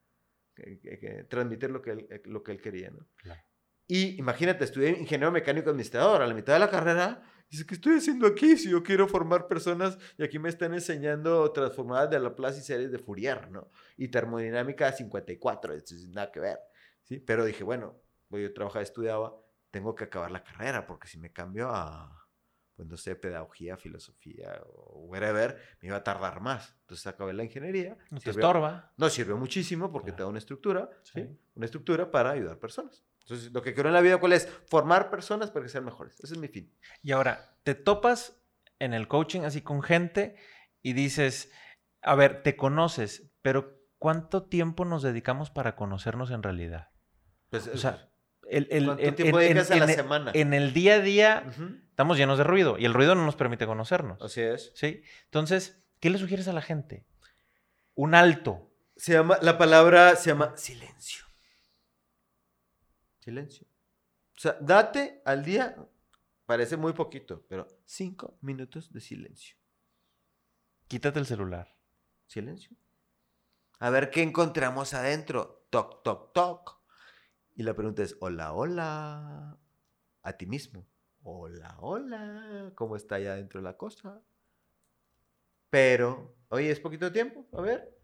que- 0.63 0.79
que- 0.81 0.99
que- 0.99 1.25
transmitir 1.25 1.71
lo 1.71 1.81
que 1.83 1.91
él, 1.93 2.07
eh, 2.11 2.23
lo 2.25 2.43
que 2.43 2.53
él 2.53 2.61
quería, 2.61 2.91
¿no? 2.91 3.07
Claro. 3.17 3.41
Y 3.87 4.19
imagínate, 4.19 4.65
estudié 4.65 4.91
ingeniero 4.91 5.33
mecánico 5.33 5.71
administrador, 5.71 6.21
a 6.21 6.27
la 6.27 6.35
mitad 6.35 6.53
de 6.53 6.59
la 6.59 6.69
carrera, 6.71 7.23
dice, 7.49 7.65
¿qué 7.65 7.75
estoy 7.75 7.97
haciendo 7.97 8.27
aquí 8.27 8.57
si 8.59 8.69
yo 8.71 8.83
quiero 8.83 9.09
formar 9.09 9.49
personas 9.49 9.97
y 10.19 10.23
aquí 10.25 10.39
me 10.39 10.51
están 10.51 10.75
enseñando 10.75 11.51
transformadas 11.53 12.11
de 12.11 12.21
Laplace 12.21 12.61
y 12.61 12.63
series 12.65 12.93
de 12.93 12.99
Fourier, 12.99 13.51
¿no? 13.51 13.71
y 13.97 14.09
termodinámica 14.09 14.93
54, 14.93 15.73
esto 15.75 15.95
es 15.95 16.07
nada 16.09 16.31
que 16.31 16.41
ver, 16.41 16.59
¿sí? 17.05 17.19
Pero 17.21 17.45
dije, 17.47 17.65
bueno, 17.65 17.99
pues 18.29 18.43
yo 18.43 18.53
trabajaba, 18.53 18.83
estudiaba, 18.83 19.35
tengo 19.71 19.95
que 19.95 20.05
acabar 20.05 20.31
la 20.31 20.45
carrera, 20.45 20.87
porque 20.87 21.09
si 21.09 21.19
me 21.19 21.33
cambio 21.33 21.71
a, 21.71 22.28
pues 22.79 22.89
no 22.89 22.97
sé, 22.97 23.17
pedagogía, 23.17 23.77
filosofía 23.77 24.63
o 24.73 25.01
whatever, 25.09 25.61
me 25.83 25.89
iba 25.89 25.97
a 25.97 26.05
tardar 26.05 26.41
más. 26.41 26.77
Entonces 26.83 27.05
acabé 27.09 27.33
la 27.33 27.43
ingeniería. 27.43 27.99
No 28.09 28.21
te 28.21 28.27
sirvió- 28.31 28.47
estorba. 28.47 28.93
No, 28.97 29.09
sirvió 29.11 29.37
muchísimo 29.37 29.91
porque 29.91 30.13
te 30.13 30.23
da 30.23 30.29
una 30.29 30.39
estructura, 30.39 30.89
¿sí? 31.03 31.21
Sí. 31.23 31.39
Una 31.57 31.65
estructura 31.65 32.09
para 32.13 32.31
ayudar 32.31 32.57
personas. 32.61 33.05
Entonces, 33.23 33.51
lo 33.53 33.61
que 33.63 33.75
quiero 33.75 33.89
en 33.89 33.95
la 33.95 34.01
vida, 34.01 34.19
¿cuál 34.19 34.33
es? 34.33 34.47
Formar 34.69 35.11
personas 35.11 35.51
para 35.51 35.65
que 35.65 35.69
sean 35.71 35.85
mejores. 35.85 36.21
Ese 36.21 36.35
es 36.35 36.39
mi 36.39 36.47
fin. 36.47 36.73
Y 37.03 37.11
ahora, 37.11 37.59
te 37.65 37.75
topas 37.75 38.41
en 38.79 38.95
el 38.95 39.09
coaching 39.09 39.41
así 39.41 39.61
con 39.61 39.83
gente 39.83 40.37
y 40.81 40.93
dices, 40.93 41.51
a 42.01 42.15
ver, 42.15 42.45
te 42.45 42.55
conoces, 42.57 43.33
pero 43.43 43.77
¿cuánto 43.99 44.45
tiempo 44.45 44.85
nos 44.85 45.03
dedicamos 45.03 45.51
para 45.51 45.75
conocernos 45.75 46.31
en 46.31 46.45
realidad? 46.45 46.91
Pues, 47.51 47.67
O 47.67 47.77
sea, 47.77 48.09
el, 48.51 48.67
el- 48.71 48.85
¿Cuánto 48.87 49.15
tiempo 49.15 49.39
dedicas 49.39 49.71
a 49.71 49.77
la 49.77 49.87
semana? 49.89 50.31
En 50.35 50.55
el 50.55 50.73
día 50.73 50.95
a 50.95 51.01
día 51.01 51.53
estamos 51.91 52.17
llenos 52.17 52.39
de 52.39 52.45
ruido 52.45 52.79
y 52.79 52.85
el 52.85 52.95
ruido 52.95 53.15
no 53.15 53.25
nos 53.25 53.37
permite 53.37 53.67
conocernos. 53.67 54.21
Así 54.23 54.41
es. 54.41 54.73
¿Sí? 54.75 55.03
Entonces, 55.25 55.83
¿qué 56.01 56.11
le 56.11 56.19
sugieres 56.19 56.49
a 56.49 56.53
la 56.53 56.63
gente? 56.63 57.05
Un 57.95 58.15
alto. 58.15 58.71
Se 58.97 59.13
llama, 59.13 59.39
la 59.43 59.59
palabra 59.59 60.17
se 60.17 60.31
llama 60.31 60.57
silencio. 60.57 61.25
Silencio. 63.21 63.67
O 64.37 64.41
sea, 64.41 64.57
date 64.61 65.21
al 65.25 65.45
día, 65.45 65.77
parece 66.47 66.77
muy 66.77 66.93
poquito, 66.93 67.45
pero 67.49 67.67
cinco 67.85 68.39
minutos 68.41 68.93
de 68.93 69.01
silencio. 69.01 69.57
Quítate 70.87 71.19
el 71.19 71.27
celular. 71.27 71.75
Silencio. 72.27 72.77
A 73.81 73.91
ver 73.91 74.11
qué 74.11 74.23
encontramos 74.23 74.95
adentro. 74.95 75.67
Toc, 75.71 76.03
toc, 76.03 76.33
toc. 76.33 76.78
Y 77.59 77.65
la 77.65 77.75
pregunta 77.75 78.05
es, 78.05 78.17
hola, 78.21 78.53
hola. 78.53 79.59
A 80.23 80.33
ti 80.35 80.47
mismo. 80.47 80.89
Hola, 81.25 81.77
hola. 81.81 82.71
¿Cómo 82.77 82.95
está 82.95 83.17
allá 83.17 83.33
adentro 83.33 83.61
la 83.61 83.77
cosa? 83.77 84.23
Pero, 85.69 86.37
oye, 86.51 86.71
es 86.71 86.79
poquito 86.79 87.11
tiempo. 87.11 87.49
A 87.53 87.61
ver. 87.61 87.99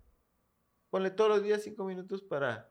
Ponle 0.91 1.13
todos 1.13 1.31
los 1.31 1.45
días 1.45 1.63
cinco 1.63 1.85
minutos 1.85 2.21
para... 2.21 2.69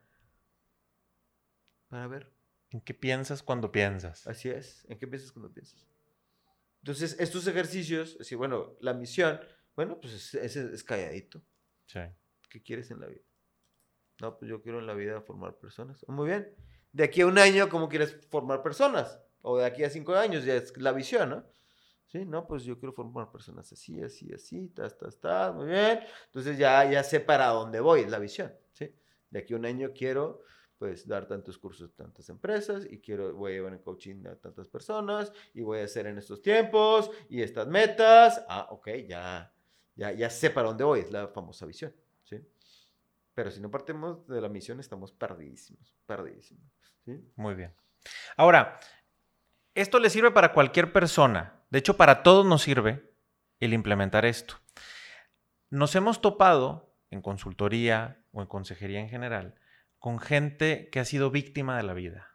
Para 1.88 2.06
ver. 2.08 2.34
¿En 2.72 2.82
qué 2.82 2.94
piensas 2.94 3.42
cuando 3.42 3.72
piensas? 3.72 4.28
Así 4.28 4.50
es. 4.50 4.86
¿En 4.90 5.00
qué 5.00 5.08
piensas 5.08 5.32
cuando 5.32 5.54
piensas? 5.54 5.88
Entonces, 6.82 7.16
estos 7.18 7.48
ejercicios, 7.48 8.18
así, 8.20 8.36
bueno, 8.36 8.76
la 8.82 8.94
misión, 8.94 9.40
bueno, 9.74 10.02
pues 10.02 10.16
es, 10.16 10.36
es, 10.36 10.58
es 10.58 10.84
calladito. 10.84 11.42
Sí. 11.86 12.02
¿Qué 12.50 12.62
quieres 12.62 12.92
en 12.92 13.00
la 13.00 13.08
vida? 13.08 13.24
No, 14.20 14.38
pues 14.38 14.50
yo 14.50 14.62
quiero 14.62 14.80
en 14.80 14.88
la 14.88 14.96
vida 14.96 15.22
formar 15.22 15.58
personas. 15.58 16.06
Muy 16.10 16.28
bien. 16.28 16.54
De 16.94 17.04
aquí 17.04 17.22
a 17.22 17.26
un 17.28 17.40
año, 17.40 17.70
¿cómo 17.70 17.90
quieres 17.90 18.16
formar 18.30 18.62
personas? 18.62 19.20
O 19.42 19.58
de 19.58 19.66
aquí 19.66 19.84
a 19.84 19.90
cinco 19.90 20.14
años, 20.14 20.46
ya 20.46 20.54
es 20.56 20.78
la 20.78 20.92
visión, 20.92 21.30
¿no? 21.32 21.44
Sí, 22.06 22.24
no, 22.26 22.46
pues 22.46 22.64
yo 22.64 22.78
quiero 22.78 22.94
formar 22.94 23.32
personas 23.32 23.74
así, 23.74 24.00
así, 24.04 24.32
así, 24.32 24.70
tas, 24.70 24.96
tas, 24.96 25.20
tas, 25.20 25.56
muy 25.56 25.66
bien. 25.66 26.02
Entonces 26.28 26.56
ya, 26.56 26.90
ya 26.90 27.04
sé 27.04 27.20
para 27.20 27.48
dónde 27.48 27.80
voy, 27.80 28.02
es 28.02 28.12
la 28.12 28.20
visión, 28.20 28.54
¿sí? 28.72 28.94
De 29.32 29.40
aquí 29.40 29.54
a 29.54 29.58
un 29.58 29.66
año 29.66 29.92
quiero, 29.92 30.44
pues, 30.78 31.08
dar 31.08 31.28
tantos 31.28 31.58
cursos 31.58 31.90
a 31.90 31.96
tantas 31.96 32.30
empresas 32.30 32.86
y 32.88 33.00
quiero, 33.02 33.34
voy 33.34 33.54
a 33.54 33.56
llevar 33.56 33.74
en 33.74 33.80
coaching 33.80 34.28
a 34.28 34.36
tantas 34.36 34.68
personas 34.68 35.34
y 35.56 35.62
voy 35.62 35.80
a 35.80 35.86
hacer 35.86 36.06
en 36.06 36.20
estos 36.20 36.44
tiempos 36.44 37.10
y 37.28 37.42
estas 37.42 37.68
metas. 37.68 38.46
Ah, 38.48 38.68
ok, 38.70 38.90
ya, 39.08 39.52
ya, 39.96 40.12
ya 40.12 40.30
sé 40.30 40.52
para 40.52 40.68
dónde 40.68 40.84
voy, 40.84 41.00
es 41.00 41.12
la 41.12 41.28
famosa 41.30 41.66
visión, 41.66 41.92
¿sí? 42.24 42.40
Pero 43.34 43.50
si 43.50 43.60
no 43.60 43.72
partimos 43.72 44.28
de 44.28 44.40
la 44.40 44.50
misión, 44.50 44.80
estamos 44.80 45.12
perdidísimos, 45.12 45.96
perdidísimos, 46.06 46.72
¿sí? 47.06 47.20
Muy 47.36 47.56
bien. 47.56 47.74
Ahora, 48.38 48.80
esto 49.76 50.00
le 50.00 50.10
sirve 50.10 50.32
para 50.32 50.54
cualquier 50.54 50.92
persona. 50.92 51.62
De 51.70 51.80
hecho, 51.80 51.98
para 51.98 52.24
todos 52.24 52.46
nos 52.46 52.62
sirve 52.62 53.12
el 53.60 53.74
implementar 53.74 54.26
esto. 54.26 54.56
Nos 55.70 55.96
hemos 55.96 56.22
topado 56.22 56.96
en 57.10 57.22
consultoría 57.22 58.24
o 58.32 58.42
en 58.42 58.48
consejería 58.48 59.00
en 59.00 59.10
general 59.10 59.56
con 60.00 60.20
gente 60.20 60.90
que 60.92 61.00
ha 61.00 61.06
sido 61.06 61.32
víctima 61.32 61.78
de 61.78 61.84
la 61.84 61.94
vida. 61.94 62.28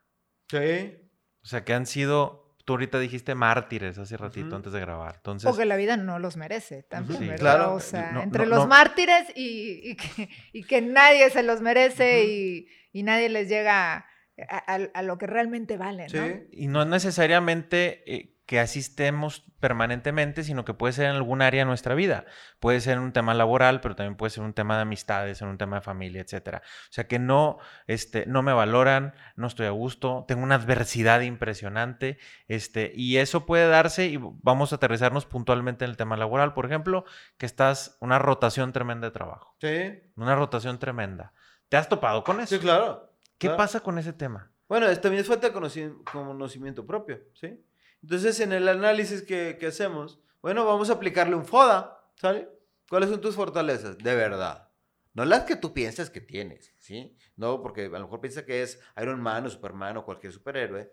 Sí. 0.50 1.10
O 1.42 1.46
sea, 1.46 1.64
que 1.64 1.74
han 1.74 1.84
sido, 1.86 2.56
tú 2.64 2.72
ahorita 2.72 2.98
dijiste 2.98 3.34
mártires 3.34 3.98
hace 3.98 4.16
ratito 4.16 4.56
antes 4.56 4.72
de 4.72 4.80
grabar. 4.80 5.16
Entonces, 5.16 5.48
Porque 5.48 5.66
la 5.66 5.76
vida 5.76 5.96
no 5.98 6.18
los 6.18 6.36
merece 6.38 6.82
también, 6.84 7.20
Sí, 7.20 7.26
¿verdad? 7.28 7.38
claro. 7.40 7.74
O 7.74 7.80
sea, 7.80 8.10
No, 8.12 8.22
entre 8.22 8.44
no, 8.44 8.50
los 8.50 8.58
no. 8.60 8.66
mártires 8.68 9.28
y, 9.36 9.90
y 9.90 9.96
que, 9.96 10.28
y 10.52 10.64
que 10.64 10.80
nadie 10.80 11.28
se 11.30 11.42
los 11.42 11.60
merece 11.60 12.22
Ujú. 12.22 12.30
y, 12.30 12.68
y 12.92 13.02
nadie 13.02 13.28
les 13.28 13.48
llega 13.48 14.06
a, 14.48 15.02
lo 15.02 15.18
que 15.18 15.26
realmente 15.26 15.76
valen, 15.76 16.08
¿no? 16.12 16.26
Sí. 16.26 16.48
y 16.52 16.68
no 16.68 16.82
es 16.82 16.88
necesariamente 16.88 18.02
eh, 18.06 18.34
que 18.48 18.60
así 18.60 18.78
estemos 18.78 19.44
permanentemente, 19.60 20.42
sino 20.42 20.64
que 20.64 20.72
puede 20.72 20.94
ser 20.94 21.04
en 21.04 21.16
algún 21.16 21.42
área 21.42 21.60
de 21.60 21.64
nuestra 21.66 21.94
vida. 21.94 22.24
Puede 22.60 22.80
ser 22.80 22.94
en 22.94 23.00
un 23.00 23.12
tema 23.12 23.34
laboral, 23.34 23.82
pero 23.82 23.94
también 23.94 24.16
puede 24.16 24.30
ser 24.30 24.42
un 24.42 24.54
tema 24.54 24.76
de 24.76 24.82
amistades, 24.82 25.42
en 25.42 25.48
un 25.48 25.58
tema 25.58 25.76
de 25.76 25.82
familia, 25.82 26.22
etcétera. 26.22 26.62
O 26.64 26.92
sea 26.92 27.06
que 27.06 27.18
no, 27.18 27.58
este, 27.86 28.24
no 28.24 28.42
me 28.42 28.54
valoran, 28.54 29.12
no 29.36 29.48
estoy 29.48 29.66
a 29.66 29.70
gusto, 29.70 30.24
tengo 30.26 30.44
una 30.44 30.54
adversidad 30.54 31.20
impresionante, 31.20 32.18
este, 32.46 32.90
y 32.94 33.18
eso 33.18 33.44
puede 33.44 33.68
darse, 33.68 34.06
y 34.06 34.18
vamos 34.18 34.72
a 34.72 34.76
aterrizarnos 34.76 35.26
puntualmente 35.26 35.84
en 35.84 35.90
el 35.90 35.98
tema 35.98 36.16
laboral, 36.16 36.54
por 36.54 36.64
ejemplo, 36.64 37.04
que 37.36 37.44
estás 37.44 37.98
una 38.00 38.18
rotación 38.18 38.72
tremenda 38.72 39.08
de 39.08 39.10
trabajo, 39.10 39.56
Sí. 39.60 40.00
una 40.16 40.34
rotación 40.36 40.78
tremenda. 40.78 41.34
¿Te 41.68 41.76
has 41.76 41.90
topado 41.90 42.24
con 42.24 42.40
eso? 42.40 42.54
Sí, 42.54 42.62
claro. 42.62 43.07
¿Qué 43.38 43.46
claro. 43.48 43.56
pasa 43.56 43.80
con 43.80 43.98
ese 43.98 44.12
tema? 44.12 44.52
Bueno, 44.68 44.86
es- 44.86 45.00
también 45.00 45.22
es 45.22 45.28
falta 45.28 45.48
de 45.48 45.54
conoci- 45.54 46.04
conocimiento 46.04 46.84
propio, 46.86 47.20
¿sí? 47.34 47.58
Entonces, 48.02 48.38
en 48.40 48.52
el 48.52 48.68
análisis 48.68 49.22
que, 49.22 49.56
que 49.58 49.66
hacemos, 49.68 50.20
bueno, 50.42 50.64
vamos 50.64 50.90
a 50.90 50.94
aplicarle 50.94 51.34
un 51.34 51.44
FODA, 51.44 51.98
¿sale? 52.16 52.48
¿Cuáles 52.88 53.10
son 53.10 53.20
tus 53.20 53.34
fortalezas? 53.34 53.98
De 53.98 54.14
verdad. 54.14 54.68
No 55.14 55.24
las 55.24 55.44
que 55.44 55.56
tú 55.56 55.72
piensas 55.74 56.10
que 56.10 56.20
tienes, 56.20 56.74
¿sí? 56.78 57.16
No, 57.36 57.60
porque 57.62 57.86
a 57.86 57.88
lo 57.88 58.00
mejor 58.00 58.20
piensas 58.20 58.44
que 58.44 58.62
es 58.62 58.80
Iron 59.00 59.20
Man 59.20 59.46
o 59.46 59.50
Superman 59.50 59.96
o 59.96 60.04
cualquier 60.04 60.32
superhéroe. 60.32 60.92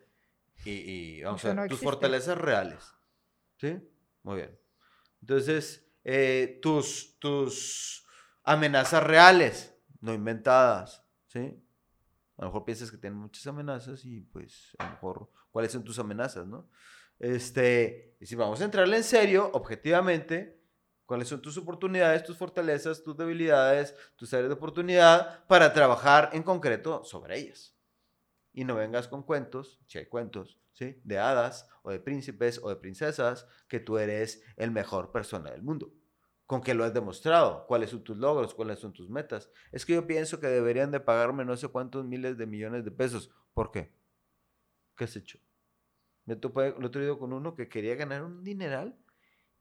Y, 0.63 0.71
y 0.71 1.23
vamos 1.23 1.41
Eso 1.41 1.49
a 1.49 1.53
ver, 1.53 1.63
no 1.63 1.67
tus 1.67 1.79
fortalezas 1.81 2.37
reales, 2.37 2.93
¿sí? 3.57 3.77
Muy 4.23 4.37
bien. 4.37 4.59
Entonces, 5.21 5.85
eh, 6.03 6.59
tus, 6.61 7.19
tus 7.19 8.05
amenazas 8.43 9.03
reales, 9.03 9.75
no 9.99 10.13
inventadas, 10.13 11.03
¿sí? 11.27 11.61
A 12.37 12.41
lo 12.41 12.47
mejor 12.49 12.65
piensas 12.65 12.91
que 12.91 12.97
tienen 12.97 13.19
muchas 13.19 13.45
amenazas 13.47 14.03
y 14.05 14.21
pues 14.21 14.75
a 14.77 14.85
lo 14.85 14.91
mejor 14.91 15.29
cuáles 15.51 15.71
son 15.71 15.83
tus 15.83 15.99
amenazas, 15.99 16.45
¿no? 16.45 16.69
Este, 17.19 18.17
y 18.19 18.25
si 18.25 18.35
vamos 18.35 18.59
a 18.61 18.65
entrarle 18.65 18.97
en 18.97 19.03
serio, 19.03 19.49
objetivamente, 19.53 20.61
cuáles 21.05 21.27
son 21.27 21.41
tus 21.41 21.57
oportunidades, 21.57 22.23
tus 22.23 22.37
fortalezas, 22.37 23.03
tus 23.03 23.15
debilidades, 23.15 23.95
tus 24.15 24.33
áreas 24.33 24.49
de 24.49 24.55
oportunidad 24.55 25.45
para 25.47 25.71
trabajar 25.71 26.29
en 26.33 26.43
concreto 26.43 27.03
sobre 27.03 27.39
ellas. 27.39 27.75
Y 28.51 28.63
no 28.63 28.75
vengas 28.75 29.07
con 29.07 29.23
cuentos, 29.23 29.79
si 29.87 29.97
hay 29.97 30.07
cuentos, 30.07 30.59
¿sí? 30.73 30.99
De 31.03 31.19
hadas 31.19 31.69
o 31.83 31.91
de 31.91 31.99
príncipes 31.99 32.59
o 32.61 32.69
de 32.69 32.75
princesas, 32.75 33.47
que 33.67 33.79
tú 33.79 33.97
eres 33.97 34.43
el 34.57 34.71
mejor 34.71 35.11
persona 35.11 35.51
del 35.51 35.61
mundo. 35.61 35.93
Con 36.45 36.61
que 36.61 36.75
lo 36.75 36.83
has 36.83 36.93
demostrado, 36.93 37.65
cuáles 37.67 37.89
son 37.89 38.03
tus 38.03 38.17
logros, 38.17 38.53
cuáles 38.53 38.79
son 38.79 38.93
tus 38.93 39.09
metas. 39.09 39.49
Es 39.71 39.85
que 39.85 39.93
yo 39.93 40.05
pienso 40.05 40.39
que 40.39 40.47
deberían 40.47 40.91
de 40.91 40.99
pagarme 40.99 41.43
no 41.43 41.57
sé 41.57 41.67
cuántos 41.69 42.05
miles 42.05 42.37
de 42.37 42.45
millones 42.45 42.85
de 42.85 42.91
pesos. 42.91 43.31
¿Por 43.53 43.71
qué? 43.71 43.91
¿Qué 44.95 45.05
has 45.05 45.15
hecho? 45.15 45.39
Me 46.25 46.35
topé 46.35 46.67
el 46.67 46.85
otro 46.85 47.01
día 47.01 47.17
con 47.17 47.33
uno 47.33 47.55
que 47.55 47.67
quería 47.67 47.95
ganar 47.95 48.23
un 48.23 48.43
dineral 48.43 48.97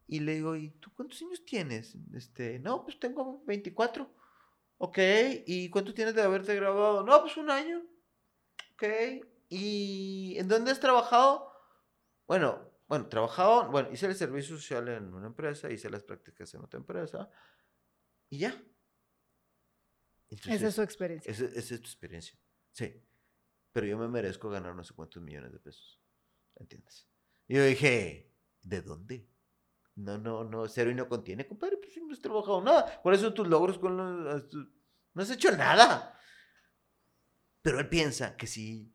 y 0.06 0.20
le 0.20 0.34
digo, 0.34 0.56
¿y 0.56 0.70
tú 0.70 0.90
cuántos 0.94 1.20
años 1.22 1.44
tienes? 1.44 1.96
Este, 2.14 2.58
no, 2.58 2.84
pues 2.84 2.98
tengo 2.98 3.42
24. 3.46 4.10
Ok, 4.78 4.98
¿y 5.46 5.70
cuánto 5.70 5.94
tienes 5.94 6.14
de 6.14 6.22
haberte 6.22 6.54
graduado? 6.54 7.04
No, 7.04 7.20
pues 7.22 7.36
un 7.36 7.50
año. 7.50 7.82
Ok, 8.74 8.84
¿y 9.48 10.36
en 10.38 10.48
dónde 10.48 10.72
has 10.72 10.80
trabajado? 10.80 11.50
Bueno, 12.26 12.70
bueno, 12.86 13.08
trabajado, 13.08 13.70
bueno, 13.70 13.90
hice 13.92 14.06
el 14.06 14.14
servicio 14.14 14.56
social 14.56 14.88
en 14.88 15.12
una 15.14 15.26
empresa, 15.28 15.70
hice 15.70 15.88
las 15.90 16.02
prácticas 16.02 16.52
en 16.54 16.62
otra 16.62 16.78
empresa 16.78 17.30
y 18.30 18.38
ya. 18.38 18.62
Esa 20.30 20.68
es 20.68 20.74
su 20.74 20.82
experiencia. 20.82 21.30
esa, 21.30 21.44
esa 21.44 21.74
es 21.74 21.80
tu 21.80 21.86
experiencia. 21.86 22.38
Sí. 22.72 23.02
Pero 23.72 23.86
yo 23.86 23.98
me 23.98 24.08
merezco 24.08 24.48
ganar 24.50 24.74
no 24.74 24.84
sé 24.84 24.94
cuántos 24.94 25.22
millones 25.22 25.52
de 25.52 25.58
pesos. 25.60 26.00
¿Entiendes? 26.56 27.06
Y 27.48 27.54
yo 27.56 27.64
dije, 27.64 28.32
¿de 28.62 28.82
dónde? 28.82 29.28
No, 29.96 30.18
no, 30.18 30.42
no, 30.44 30.66
cero 30.68 30.90
y 30.90 30.94
no 30.94 31.08
contiene, 31.08 31.46
compadre, 31.46 31.76
pues 31.76 31.96
no 31.98 32.12
has 32.12 32.20
trabajado 32.20 32.60
nada. 32.62 33.00
¿Cuáles 33.02 33.20
son 33.20 33.32
tus 33.34 33.46
logros 33.46 33.78
con 33.78 33.96
los- 34.24 34.48
tu- 34.48 34.72
No 35.14 35.22
has 35.22 35.30
hecho 35.30 35.50
nada. 35.56 36.18
Pero 37.62 37.78
él 37.80 37.88
piensa 37.88 38.36
que 38.36 38.46
sí 38.46 38.92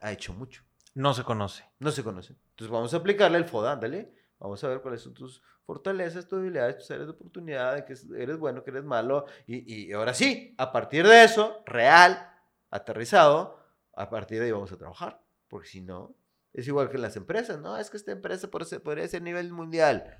ha 0.00 0.12
hecho 0.12 0.32
mucho. 0.32 0.62
No 0.94 1.12
se 1.12 1.22
conoce. 1.24 1.64
No 1.78 1.90
se 1.90 2.02
conoce. 2.02 2.34
Entonces 2.56 2.72
vamos 2.72 2.94
a 2.94 2.96
aplicarle 2.98 3.36
el 3.38 3.44
FODA, 3.44 3.72
ándale. 3.72 4.12
Vamos 4.38 4.62
a 4.64 4.68
ver 4.68 4.80
cuáles 4.80 5.02
son 5.02 5.14
tus 5.14 5.42
fortalezas, 5.64 6.26
tus 6.26 6.38
debilidades, 6.40 6.78
tus 6.78 6.90
áreas 6.90 7.06
de 7.08 7.12
oportunidad, 7.14 7.74
de 7.76 7.84
que 7.84 7.92
es- 7.94 8.08
eres 8.16 8.38
bueno, 8.38 8.62
que 8.64 8.70
eres 8.70 8.84
malo. 8.84 9.26
Y, 9.46 9.88
y 9.88 9.92
ahora 9.92 10.14
sí, 10.14 10.54
a 10.58 10.72
partir 10.72 11.06
de 11.06 11.24
eso, 11.24 11.62
real, 11.66 12.30
aterrizado, 12.70 13.62
a 13.94 14.08
partir 14.10 14.38
de 14.40 14.46
ahí 14.46 14.52
vamos 14.52 14.72
a 14.72 14.78
trabajar. 14.78 15.22
Porque 15.48 15.68
si 15.68 15.80
no, 15.82 16.16
es 16.52 16.66
igual 16.68 16.88
que 16.90 16.96
en 16.96 17.02
las 17.02 17.16
empresas, 17.16 17.60
¿no? 17.60 17.76
Es 17.78 17.90
que 17.90 17.96
esta 17.98 18.12
empresa 18.12 18.48
podría 18.50 19.06
ser 19.08 19.22
nivel 19.22 19.52
mundial. 19.52 20.18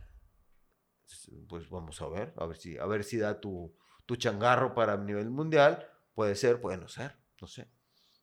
Pues 1.48 1.68
vamos 1.70 2.00
a 2.02 2.08
ver, 2.08 2.34
a 2.36 2.46
ver 2.46 2.56
si, 2.56 2.76
a 2.78 2.86
ver 2.86 3.04
si 3.04 3.18
da 3.18 3.40
tu, 3.40 3.74
tu 4.06 4.16
changarro 4.16 4.74
para 4.74 4.96
nivel 4.96 5.30
mundial. 5.30 5.88
Puede 6.14 6.34
ser, 6.34 6.60
puede 6.60 6.78
no 6.78 6.88
ser, 6.88 7.16
no 7.40 7.46
sé. 7.46 7.68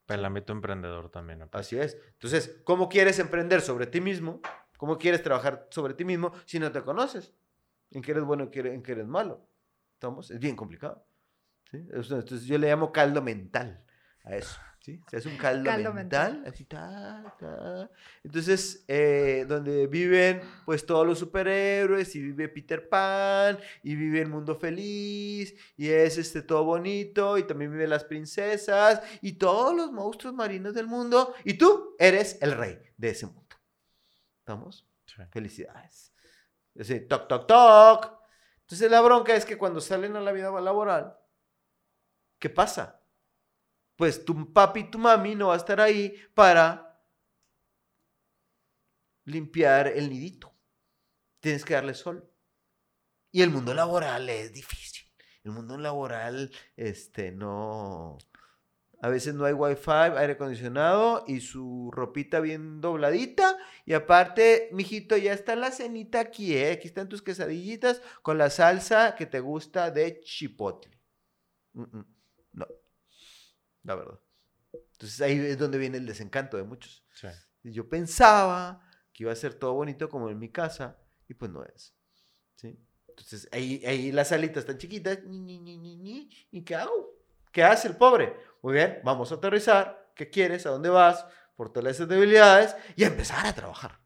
Para 0.05 0.19
el 0.19 0.25
ámbito 0.25 0.53
emprendedor 0.53 1.09
también. 1.09 1.41
aplica. 1.41 1.59
Así 1.59 1.77
es. 1.77 1.97
Entonces, 2.13 2.61
¿cómo 2.63 2.89
quieres 2.89 3.19
emprender 3.19 3.61
sobre 3.61 3.87
ti 3.87 4.01
mismo? 4.01 4.41
¿Cómo 4.77 4.97
quieres 4.97 5.23
trabajar 5.23 5.67
sobre 5.71 5.93
ti 5.93 6.03
mismo 6.03 6.33
si 6.45 6.59
no 6.59 6.71
te 6.71 6.81
conoces? 6.81 7.33
¿En 7.91 8.01
qué 8.01 8.11
eres 8.11 8.23
bueno 8.23 8.49
en 8.73 8.83
qué 8.83 8.91
eres 8.91 9.07
malo? 9.07 9.47
¿Estamos? 9.93 10.29
Es 10.31 10.39
bien 10.39 10.55
complicado. 10.55 11.05
¿sí? 11.71 11.77
Entonces, 11.77 12.43
yo 12.43 12.57
le 12.57 12.67
llamo 12.67 12.91
caldo 12.91 13.21
mental 13.21 13.85
a 14.25 14.35
eso. 14.35 14.59
¿Sí? 14.83 14.99
O 15.05 15.09
sea, 15.09 15.19
es 15.19 15.25
un 15.25 15.37
caldo, 15.37 15.63
Caldo 15.63 15.93
mental, 15.93 16.33
mental. 16.33 16.53
así, 16.53 16.65
ta, 16.65 17.35
ta. 17.39 17.89
Entonces, 18.23 18.83
eh, 18.87 19.45
donde 19.47 19.87
viven 19.87 20.41
pues 20.65 20.85
todos 20.85 21.07
los 21.07 21.19
superhéroes 21.19 22.13
y 22.15 22.21
vive 22.21 22.49
Peter 22.49 22.87
Pan 22.89 23.57
y 23.81 23.95
vive 23.95 24.21
el 24.21 24.27
mundo 24.27 24.55
feliz 24.55 25.55
y 25.77 25.89
es 25.89 26.17
este 26.17 26.41
todo 26.41 26.65
bonito 26.65 27.37
y 27.37 27.43
también 27.43 27.71
viven 27.71 27.89
las 27.89 28.03
princesas 28.03 29.01
y 29.21 29.33
todos 29.33 29.75
los 29.75 29.91
monstruos 29.91 30.35
marinos 30.35 30.73
del 30.73 30.87
mundo 30.87 31.33
y 31.45 31.53
tú 31.53 31.95
eres 31.97 32.37
el 32.41 32.51
rey 32.51 32.77
de 32.97 33.09
ese 33.09 33.25
mundo. 33.25 33.55
¿Estamos? 34.39 34.85
Sí. 35.05 35.21
Felicidades. 35.31 36.13
Así, 36.77 36.99
toc, 37.01 37.27
toc, 37.29 37.47
toc. 37.47 38.19
Entonces 38.61 38.91
la 38.91 38.99
bronca 39.01 39.33
es 39.33 39.45
que 39.45 39.57
cuando 39.57 39.79
salen 39.79 40.15
a 40.17 40.21
la 40.21 40.31
vida 40.33 40.49
laboral, 40.59 41.15
¿qué 42.39 42.49
pasa? 42.49 43.02
Pues 43.95 44.25
tu 44.25 44.51
papi 44.53 44.81
y 44.81 44.91
tu 44.91 44.97
mami 44.97 45.35
no 45.35 45.47
va 45.47 45.53
a 45.53 45.57
estar 45.57 45.79
ahí 45.79 46.15
para 46.33 47.01
limpiar 49.25 49.87
el 49.87 50.09
nidito. 50.09 50.53
Tienes 51.39 51.65
que 51.65 51.73
darle 51.73 51.93
sol. 51.93 52.29
Y 53.31 53.41
el 53.41 53.49
mundo 53.49 53.73
laboral 53.73 54.29
es 54.29 54.53
difícil. 54.53 55.03
El 55.43 55.51
mundo 55.51 55.77
laboral, 55.77 56.51
este, 56.77 57.31
no... 57.31 58.17
a 59.01 59.09
veces 59.09 59.33
no 59.33 59.43
hay 59.43 59.53
wifi, 59.53 59.91
aire 59.91 60.33
acondicionado 60.33 61.25
y 61.27 61.41
su 61.41 61.91
ropita 61.91 62.39
bien 62.39 62.79
dobladita. 62.79 63.57
Y 63.85 63.93
aparte, 63.93 64.69
mijito, 64.71 65.17
ya 65.17 65.33
está 65.33 65.55
la 65.55 65.71
cenita 65.71 66.21
aquí, 66.21 66.55
¿eh? 66.55 66.71
Aquí 66.71 66.87
están 66.87 67.09
tus 67.09 67.21
quesadillitas 67.21 68.01
con 68.21 68.37
la 68.37 68.49
salsa 68.49 69.15
que 69.15 69.25
te 69.25 69.41
gusta 69.41 69.91
de 69.91 70.21
chipotle. 70.21 70.97
Mm, 71.73 71.81
mm, 71.97 72.12
la 73.83 73.95
verdad. 73.95 74.19
Entonces 74.93 75.21
ahí 75.21 75.37
es 75.39 75.57
donde 75.57 75.77
viene 75.77 75.97
el 75.97 76.05
desencanto 76.05 76.57
de 76.57 76.63
muchos. 76.63 77.05
Sí. 77.13 77.27
Yo 77.63 77.87
pensaba 77.87 78.81
que 79.13 79.23
iba 79.23 79.31
a 79.31 79.35
ser 79.35 79.53
todo 79.53 79.73
bonito 79.73 80.09
como 80.09 80.29
en 80.29 80.39
mi 80.39 80.49
casa 80.49 80.97
y 81.27 81.33
pues 81.33 81.51
no 81.51 81.63
es. 81.63 81.95
¿sí? 82.55 82.79
Entonces 83.07 83.47
ahí, 83.51 83.83
ahí 83.85 84.11
las 84.11 84.31
alitas 84.31 84.65
tan 84.65 84.77
chiquitas. 84.77 85.23
ñi, 85.23 85.59
ñi, 85.59 85.77
ñi, 85.77 86.29
¿Y 86.51 86.63
qué 86.63 86.75
hago? 86.75 87.13
¿Qué 87.51 87.63
hace 87.63 87.87
el 87.87 87.95
pobre? 87.95 88.35
Muy 88.61 88.73
bien, 88.73 88.99
vamos 89.03 89.31
a 89.31 89.35
aterrizar. 89.35 90.11
¿Qué 90.15 90.29
quieres? 90.29 90.65
¿A 90.65 90.71
dónde 90.71 90.89
vas? 90.89 91.25
Fortaleces 91.55 92.07
debilidades 92.07 92.75
y 92.95 93.03
empezar 93.03 93.45
a 93.45 93.53
trabajar. 93.53 93.99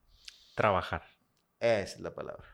Trabajar. 0.55 1.03
Esa 1.59 1.95
es 1.95 1.99
la 2.01 2.13
palabra. 2.13 2.45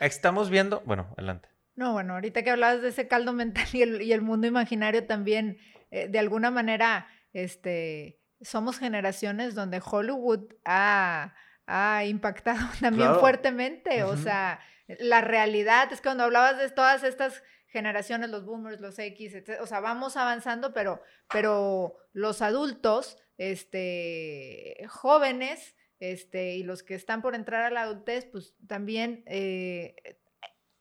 Estamos 0.00 0.50
viendo, 0.50 0.80
bueno, 0.86 1.12
adelante. 1.16 1.48
No, 1.74 1.92
bueno, 1.92 2.14
ahorita 2.14 2.42
que 2.42 2.50
hablabas 2.50 2.82
de 2.82 2.88
ese 2.88 3.08
caldo 3.08 3.32
mental 3.32 3.66
y 3.72 3.82
el, 3.82 4.02
y 4.02 4.12
el 4.12 4.22
mundo 4.22 4.46
imaginario 4.46 5.06
también, 5.06 5.58
eh, 5.92 6.08
de 6.08 6.18
alguna 6.18 6.50
manera, 6.50 7.06
este, 7.32 8.18
somos 8.40 8.78
generaciones 8.78 9.54
donde 9.54 9.80
Hollywood 9.84 10.52
ha, 10.64 11.34
ha 11.66 12.04
impactado 12.04 12.58
también 12.80 13.06
Claro. 13.08 13.20
fuertemente. 13.20 14.02
O 14.02 14.16
sea, 14.16 14.58
la 14.98 15.20
realidad 15.20 15.92
es 15.92 16.00
que 16.00 16.08
cuando 16.08 16.24
hablabas 16.24 16.58
de 16.58 16.68
todas 16.70 17.04
estas 17.04 17.42
generaciones, 17.68 18.28
los 18.30 18.44
boomers, 18.44 18.80
los 18.80 18.98
X, 18.98 19.34
etc., 19.34 19.60
o 19.60 19.66
sea, 19.66 19.80
vamos 19.80 20.16
avanzando, 20.16 20.72
pero, 20.74 21.00
pero 21.32 21.96
los 22.12 22.42
adultos, 22.42 23.16
este, 23.38 24.76
jóvenes, 24.88 25.74
este, 26.00 26.54
y 26.56 26.64
los 26.64 26.82
que 26.82 26.94
están 26.94 27.22
por 27.22 27.34
entrar 27.34 27.62
a 27.62 27.70
la 27.70 27.82
adultez, 27.82 28.26
pues 28.26 28.54
también 28.66 29.22
eh, 29.26 29.94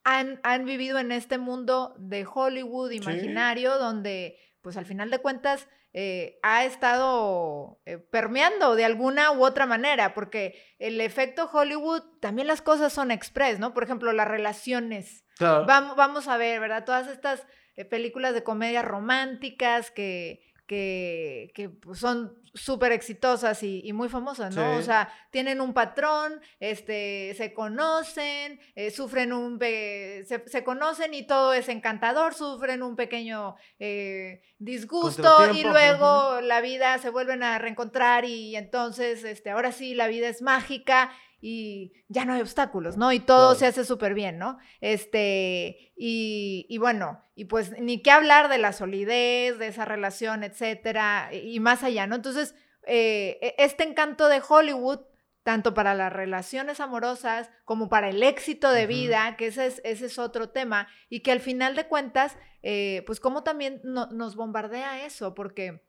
han, 0.03 0.39
han 0.43 0.65
vivido 0.65 0.97
en 0.99 1.11
este 1.11 1.37
mundo 1.37 1.95
de 1.99 2.25
Hollywood 2.31 2.91
imaginario, 2.91 3.77
donde, 3.77 4.37
pues 4.61 4.77
al 4.77 4.85
final 4.85 5.09
de 5.09 5.19
cuentas, 5.19 5.67
eh, 5.93 6.39
ha 6.41 6.63
estado 6.63 7.81
eh, 7.85 7.97
permeando 7.97 8.75
de 8.75 8.85
alguna 8.85 9.31
u 9.31 9.43
otra 9.43 9.65
manera, 9.65 10.13
porque 10.13 10.63
el 10.79 11.01
efecto 11.01 11.49
Hollywood, 11.51 12.03
también 12.21 12.47
las 12.47 12.61
cosas 12.61 12.93
son 12.93 13.11
express, 13.11 13.59
¿no? 13.59 13.73
Por 13.73 13.83
ejemplo, 13.83 14.13
las 14.13 14.27
relaciones. 14.27 15.25
Claro. 15.37 15.65
Vamos, 15.65 15.95
vamos 15.97 16.27
a 16.27 16.37
ver, 16.37 16.59
¿verdad? 16.59 16.85
Todas 16.85 17.07
estas 17.07 17.45
eh, 17.75 17.85
películas 17.85 18.33
de 18.33 18.43
comedia 18.43 18.81
románticas 18.81 19.91
que, 19.91 20.50
que, 20.75 21.51
que, 21.53 21.67
pues, 21.67 21.99
son 21.99 22.33
súper 22.53 22.93
exitosas 22.93 23.61
y, 23.61 23.81
y 23.83 23.91
muy 23.91 24.07
famosas, 24.07 24.55
¿no? 24.55 24.61
O 24.77 24.81
sea, 24.81 25.09
tienen 25.31 25.59
un 25.59 25.73
patrón, 25.73 26.39
este, 26.61 27.33
se 27.35 27.53
conocen, 27.53 28.57
eh, 28.75 28.89
sufren 28.89 29.33
un... 29.33 29.59
pe- 29.59 30.23
Se, 30.25 30.47
se 30.47 30.63
conocen 30.63 31.13
y 31.13 31.23
todo 31.27 31.51
es 31.53 31.67
encantador, 31.67 32.33
sufren 32.33 32.83
un 32.83 32.95
pequeño 32.95 33.55
eh, 33.79 34.41
disgusto 34.59 35.21
y 35.57 35.63
luego 35.73 36.41
la 36.41 36.61
vida 36.61 36.97
se 36.99 37.09
vuelven 37.09 37.43
a 37.43 37.57
reencontrar 37.59 38.23
y 38.23 38.55
entonces, 38.55 39.25
este, 39.25 39.49
ahora 39.49 39.73
sí, 39.73 39.93
la 39.93 40.07
vida 40.07 40.29
es 40.29 40.41
mágica 40.41 41.11
y 41.41 41.91
ya 42.07 42.23
no 42.23 42.33
hay 42.33 42.41
obstáculos, 42.41 42.97
¿no? 42.97 43.11
Y 43.11 43.19
todo 43.19 43.47
Claro. 43.49 43.59
se 43.59 43.65
hace 43.65 43.83
súper 43.83 44.13
bien, 44.13 44.37
¿no? 44.37 44.59
Este, 44.79 45.91
y, 45.95 46.65
y 46.69 46.77
bueno, 46.77 47.23
y 47.35 47.45
pues 47.45 47.77
ni 47.79 48.01
qué 48.01 48.11
hablar 48.11 48.47
de 48.49 48.59
la 48.59 48.73
solidez, 48.73 49.57
de 49.57 49.67
esa 49.67 49.85
relación, 49.85 50.43
etcétera, 50.43 51.31
y 51.33 51.59
más 51.59 51.83
allá, 51.83 52.05
¿no? 52.07 52.15
Entonces, 52.15 52.53
eh, 52.85 53.39
e- 53.41 53.55
este 53.57 53.83
encanto 53.83 54.27
de 54.27 54.41
Hollywood, 54.47 54.99
tanto 55.43 55.73
para 55.73 55.95
las 55.95 56.13
relaciones 56.13 56.79
amorosas 56.79 57.49
como 57.65 57.89
para 57.89 58.09
el 58.09 58.21
éxito 58.21 58.69
de 58.71 58.85
vida, 58.85 59.35
que 59.37 59.47
ese 59.47 59.65
es, 59.65 59.81
ese 59.83 60.05
es 60.05 60.19
otro 60.19 60.49
tema, 60.51 60.87
y 61.09 61.21
que 61.21 61.31
al 61.31 61.39
final 61.39 61.75
de 61.75 61.87
cuentas, 61.87 62.37
eh, 62.61 63.03
pues 63.07 63.19
como 63.19 63.41
también 63.43 63.81
no- 63.83 64.05
nos 64.11 64.35
bombardea 64.35 65.03
eso, 65.03 65.33
porque 65.33 65.81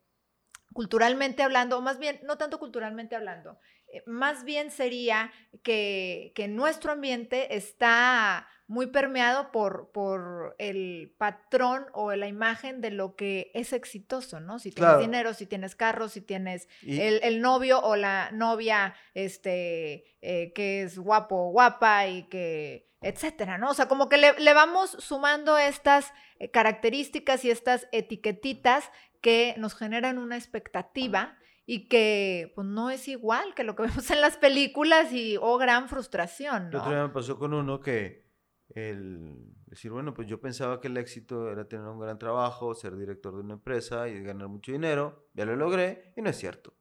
culturalmente 0.72 1.42
hablando, 1.42 1.76
o 1.76 1.82
más 1.82 1.98
bien, 1.98 2.18
no 2.24 2.38
tanto 2.38 2.58
culturalmente 2.58 3.14
hablando, 3.14 3.58
más 4.06 4.44
bien 4.44 4.70
sería 4.70 5.30
que, 5.62 6.32
que 6.34 6.48
nuestro 6.48 6.92
ambiente 6.92 7.56
está 7.56 8.48
muy 8.68 8.86
permeado 8.86 9.50
por, 9.52 9.90
por 9.92 10.54
el 10.58 11.14
patrón 11.18 11.84
o 11.92 12.14
la 12.14 12.26
imagen 12.26 12.80
de 12.80 12.90
lo 12.90 13.16
que 13.16 13.50
es 13.52 13.72
exitoso, 13.74 14.40
¿no? 14.40 14.58
Si 14.58 14.70
tienes 14.70 14.92
Claro. 14.94 15.00
dinero, 15.00 15.34
si 15.34 15.46
tienes 15.46 15.74
carro, 15.74 16.08
si 16.08 16.22
tienes 16.22 16.68
Y- 16.80 16.98
el, 17.00 17.20
el 17.22 17.40
novio 17.42 17.80
o 17.82 17.96
la 17.96 18.30
novia, 18.32 18.94
este, 19.14 20.04
eh, 20.22 20.52
que 20.54 20.82
es 20.82 20.98
guapo 20.98 21.36
o 21.48 21.50
guapa 21.50 22.06
y 22.06 22.22
que, 22.28 22.88
etcétera, 23.02 23.58
¿no? 23.58 23.70
O 23.70 23.74
sea, 23.74 23.88
como 23.88 24.08
que 24.08 24.16
le, 24.16 24.38
le 24.38 24.54
vamos 24.54 24.96
sumando 25.00 25.58
estas 25.58 26.12
eh, 26.38 26.50
características 26.50 27.44
y 27.44 27.50
estas 27.50 27.88
etiquetitas 27.92 28.90
que 29.20 29.54
nos 29.58 29.74
generan 29.74 30.16
una 30.18 30.36
expectativa 30.36 31.36
y 31.64 31.88
que 31.88 32.52
pues 32.54 32.66
no 32.66 32.90
es 32.90 33.08
igual 33.08 33.54
que 33.54 33.64
lo 33.64 33.76
que 33.76 33.82
vemos 33.86 34.10
en 34.10 34.20
las 34.20 34.36
películas 34.36 35.12
y, 35.12 35.36
oh, 35.40 35.58
gran 35.58 35.88
frustración, 35.88 36.68
El 36.68 36.76
otro 36.76 36.90
¿no? 36.90 36.90
día 36.90 37.06
me 37.06 37.12
pasó 37.12 37.38
con 37.38 37.54
uno 37.54 37.80
que 37.80 38.22
el 38.68 39.36
decir, 39.66 39.90
bueno, 39.90 40.14
pues 40.14 40.28
yo 40.28 40.40
pensaba 40.40 40.80
que 40.80 40.88
el 40.88 40.96
éxito 40.96 41.50
era 41.50 41.68
tener 41.68 41.86
un 41.86 41.98
gran 41.98 42.18
trabajo, 42.18 42.74
ser 42.74 42.96
director 42.96 43.34
de 43.34 43.40
una 43.40 43.54
empresa 43.54 44.08
y 44.08 44.22
ganar 44.22 44.48
mucho 44.48 44.72
dinero. 44.72 45.28
Ya 45.34 45.44
lo 45.44 45.56
logré 45.56 46.12
y 46.16 46.22
no 46.22 46.30
es 46.30 46.38
cierto. 46.38 46.74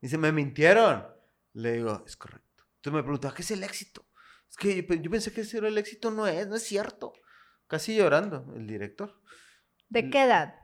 Dice, 0.00 0.16
me 0.16 0.32
mintieron. 0.32 1.06
Le 1.52 1.72
digo, 1.72 2.02
es 2.06 2.16
correcto. 2.16 2.64
Entonces 2.76 2.92
me 2.92 3.02
preguntaba, 3.02 3.34
¿qué 3.34 3.42
es 3.42 3.50
el 3.50 3.62
éxito? 3.62 4.06
Es 4.48 4.56
que 4.56 4.86
yo 5.00 5.10
pensé 5.10 5.32
que 5.32 5.42
ese 5.42 5.58
era 5.58 5.68
el 5.68 5.78
éxito, 5.78 6.10
no 6.10 6.26
es, 6.26 6.46
no 6.46 6.56
es 6.56 6.62
cierto. 6.62 7.12
Casi 7.66 7.94
llorando, 7.94 8.46
el 8.56 8.66
director. 8.66 9.20
¿De 9.88 10.10
qué 10.10 10.24
edad? 10.24 10.54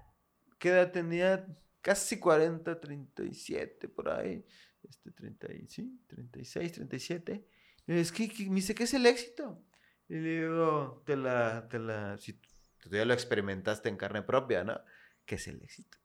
¿Qué 0.59 0.71
edad 0.71 0.91
tenía? 0.91 1.47
Casi 1.87 2.18
40, 2.18 2.80
37, 2.80 3.87
por 3.87 4.09
ahí. 4.09 4.45
Este, 4.82 5.12
30, 5.12 5.53
y- 5.55 5.68
sí, 5.68 6.01
36, 6.09 6.72
37. 6.72 7.47
Y 7.87 7.93
es 7.93 8.11
que, 8.11 8.28
que 8.28 8.49
me 8.49 8.57
dice, 8.57 8.74
¿qué 8.74 8.82
es 8.82 8.95
el 8.95 9.07
éxito? 9.07 9.64
Y 10.09 10.14
le 10.14 10.41
digo, 10.41 11.05
te 11.07 11.16
la, 11.16 11.68
te 11.68 11.78
la, 11.78 12.18
si 12.18 12.32
tú 12.32 12.91
ya 12.91 13.05
lo 13.05 13.14
experimentaste 13.14 13.89
en 13.89 13.97
carne 13.97 14.22
propia, 14.22 14.64
¿no? 14.64 14.80
¿Qué 15.24 15.37
es 15.37 15.47
el 15.47 15.62
éxito? 15.62 15.97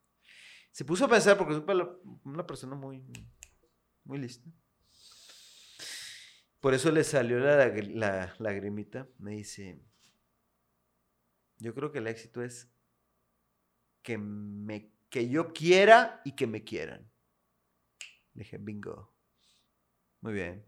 Se 0.70 0.84
puso 0.84 1.06
a 1.06 1.08
pensar 1.08 1.36
porque 1.36 1.54
es 1.54 1.62
una 2.22 2.46
persona 2.46 2.76
muy, 2.76 3.02
muy 4.04 4.18
lista. 4.18 4.48
Por 6.60 6.74
eso 6.74 6.92
le 6.92 7.02
salió 7.02 7.40
la, 7.40 7.66
la 7.66 8.36
lagrimita. 8.38 9.08
Me 9.18 9.32
dice, 9.32 9.80
yo 11.58 11.74
creo 11.74 11.90
que 11.90 11.98
el 11.98 12.06
éxito 12.06 12.40
es 12.40 12.70
que, 14.02 14.16
me, 14.16 14.91
que 15.12 15.28
yo 15.28 15.52
quiera 15.52 16.22
y 16.24 16.32
que 16.32 16.46
me 16.46 16.64
quieran. 16.64 17.06
Le 18.32 18.44
dije, 18.44 18.56
bingo. 18.56 19.14
Muy 20.22 20.32
bien. 20.32 20.64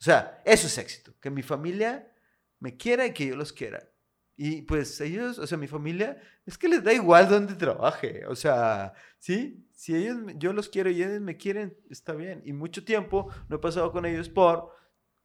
O 0.00 0.04
sea, 0.04 0.40
eso 0.44 0.68
es 0.68 0.78
éxito. 0.78 1.18
Que 1.20 1.28
mi 1.28 1.42
familia 1.42 2.14
me 2.60 2.76
quiera 2.76 3.04
y 3.04 3.12
que 3.12 3.26
yo 3.26 3.34
los 3.34 3.52
quiera. 3.52 3.90
Y 4.36 4.62
pues 4.62 5.00
ellos, 5.00 5.40
o 5.40 5.46
sea, 5.48 5.58
mi 5.58 5.66
familia, 5.66 6.22
es 6.46 6.56
que 6.56 6.68
les 6.68 6.84
da 6.84 6.92
igual 6.92 7.28
dónde 7.28 7.54
trabaje. 7.56 8.24
O 8.26 8.36
sea, 8.36 8.94
¿sí? 9.18 9.68
Si 9.72 9.96
ellos, 9.96 10.18
yo 10.36 10.52
los 10.52 10.68
quiero 10.68 10.88
y 10.90 11.02
ellos 11.02 11.20
me 11.20 11.36
quieren, 11.36 11.76
está 11.90 12.12
bien. 12.12 12.42
Y 12.44 12.52
mucho 12.52 12.84
tiempo 12.84 13.28
no 13.48 13.56
he 13.56 13.58
pasado 13.58 13.90
con 13.90 14.06
ellos 14.06 14.28
por 14.28 14.72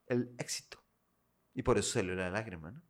el 0.08 0.34
éxito. 0.38 0.82
Y 1.54 1.62
por 1.62 1.78
eso 1.78 1.92
salió 1.92 2.16
la 2.16 2.30
lágrima, 2.30 2.72
¿no? 2.72 2.82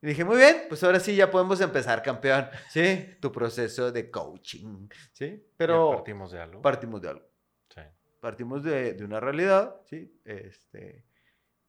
Y 0.00 0.06
dije, 0.06 0.24
muy 0.24 0.36
bien, 0.36 0.66
pues 0.68 0.82
ahora 0.84 1.00
sí 1.00 1.16
ya 1.16 1.30
podemos 1.30 1.60
empezar, 1.60 2.02
campeón. 2.02 2.46
¿Sí? 2.70 3.16
Tu 3.20 3.32
proceso 3.32 3.90
de 3.90 4.10
coaching. 4.10 4.88
¿Sí? 5.12 5.44
Pero 5.56 5.90
Ya 5.90 5.96
partimos 5.96 6.30
de 6.32 6.40
algo. 6.40 6.62
partimos 6.62 7.02
de 7.02 7.08
algo. 7.08 7.26
Sí. 7.74 7.80
Partimos 8.20 8.62
de, 8.62 8.92
de 8.94 9.04
una 9.04 9.18
realidad, 9.20 9.80
¿sí? 9.86 10.20
Este, 10.24 11.04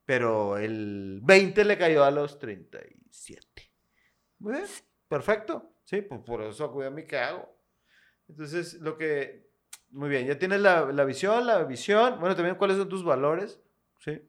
pero 0.05 0.57
el 0.57 1.19
20 1.23 1.65
le 1.65 1.77
cayó 1.77 2.03
a 2.03 2.11
los 2.11 2.37
37. 2.37 3.71
Muy 4.39 4.53
bien, 4.53 4.65
perfecto. 5.07 5.73
Sí, 5.83 6.01
pues 6.03 6.21
por 6.21 6.41
eso 6.43 6.65
acude 6.65 6.85
a 6.87 6.91
mí, 6.91 7.05
¿qué 7.05 7.17
hago? 7.17 7.49
Entonces, 8.27 8.75
lo 8.75 8.95
que... 8.97 9.49
Muy 9.91 10.07
bien, 10.07 10.27
ya 10.27 10.37
tienes 10.37 10.61
la, 10.61 10.85
la 10.91 11.03
visión, 11.03 11.47
la 11.47 11.63
visión. 11.63 12.19
Bueno, 12.19 12.35
también 12.35 12.55
cuáles 12.57 12.77
son 12.77 12.87
tus 12.89 13.03
valores, 13.03 13.59
¿sí? 13.99 14.21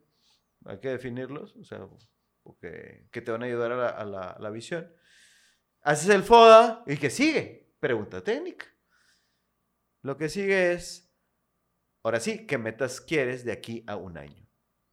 Hay 0.65 0.79
que 0.81 0.89
definirlos, 0.89 1.55
o 1.57 1.65
sea, 1.65 1.87
que 2.59 3.21
te 3.23 3.31
van 3.31 3.43
a 3.43 3.47
ayudar 3.47 3.73
a 3.73 4.05
la, 4.05 4.51
visión. 4.51 4.93
Haces 5.83 6.09
el 6.11 6.23
FODA 6.23 6.85
y 6.87 6.97
¿qué 6.97 7.11
sigue? 7.11 7.75
Pregunta 7.81 8.23
técnica. 8.23 8.67
Lo 10.03 10.17
que 10.17 10.29
sigue 10.29 10.73
es, 10.73 11.13
ahora 12.03 12.21
sí, 12.21 12.47
¿qué 12.47 12.59
metas 12.59 13.01
quieres 13.01 13.45
de 13.45 13.53
aquí 13.53 13.85
a 13.87 13.97
un 13.97 14.17
año? 14.19 14.47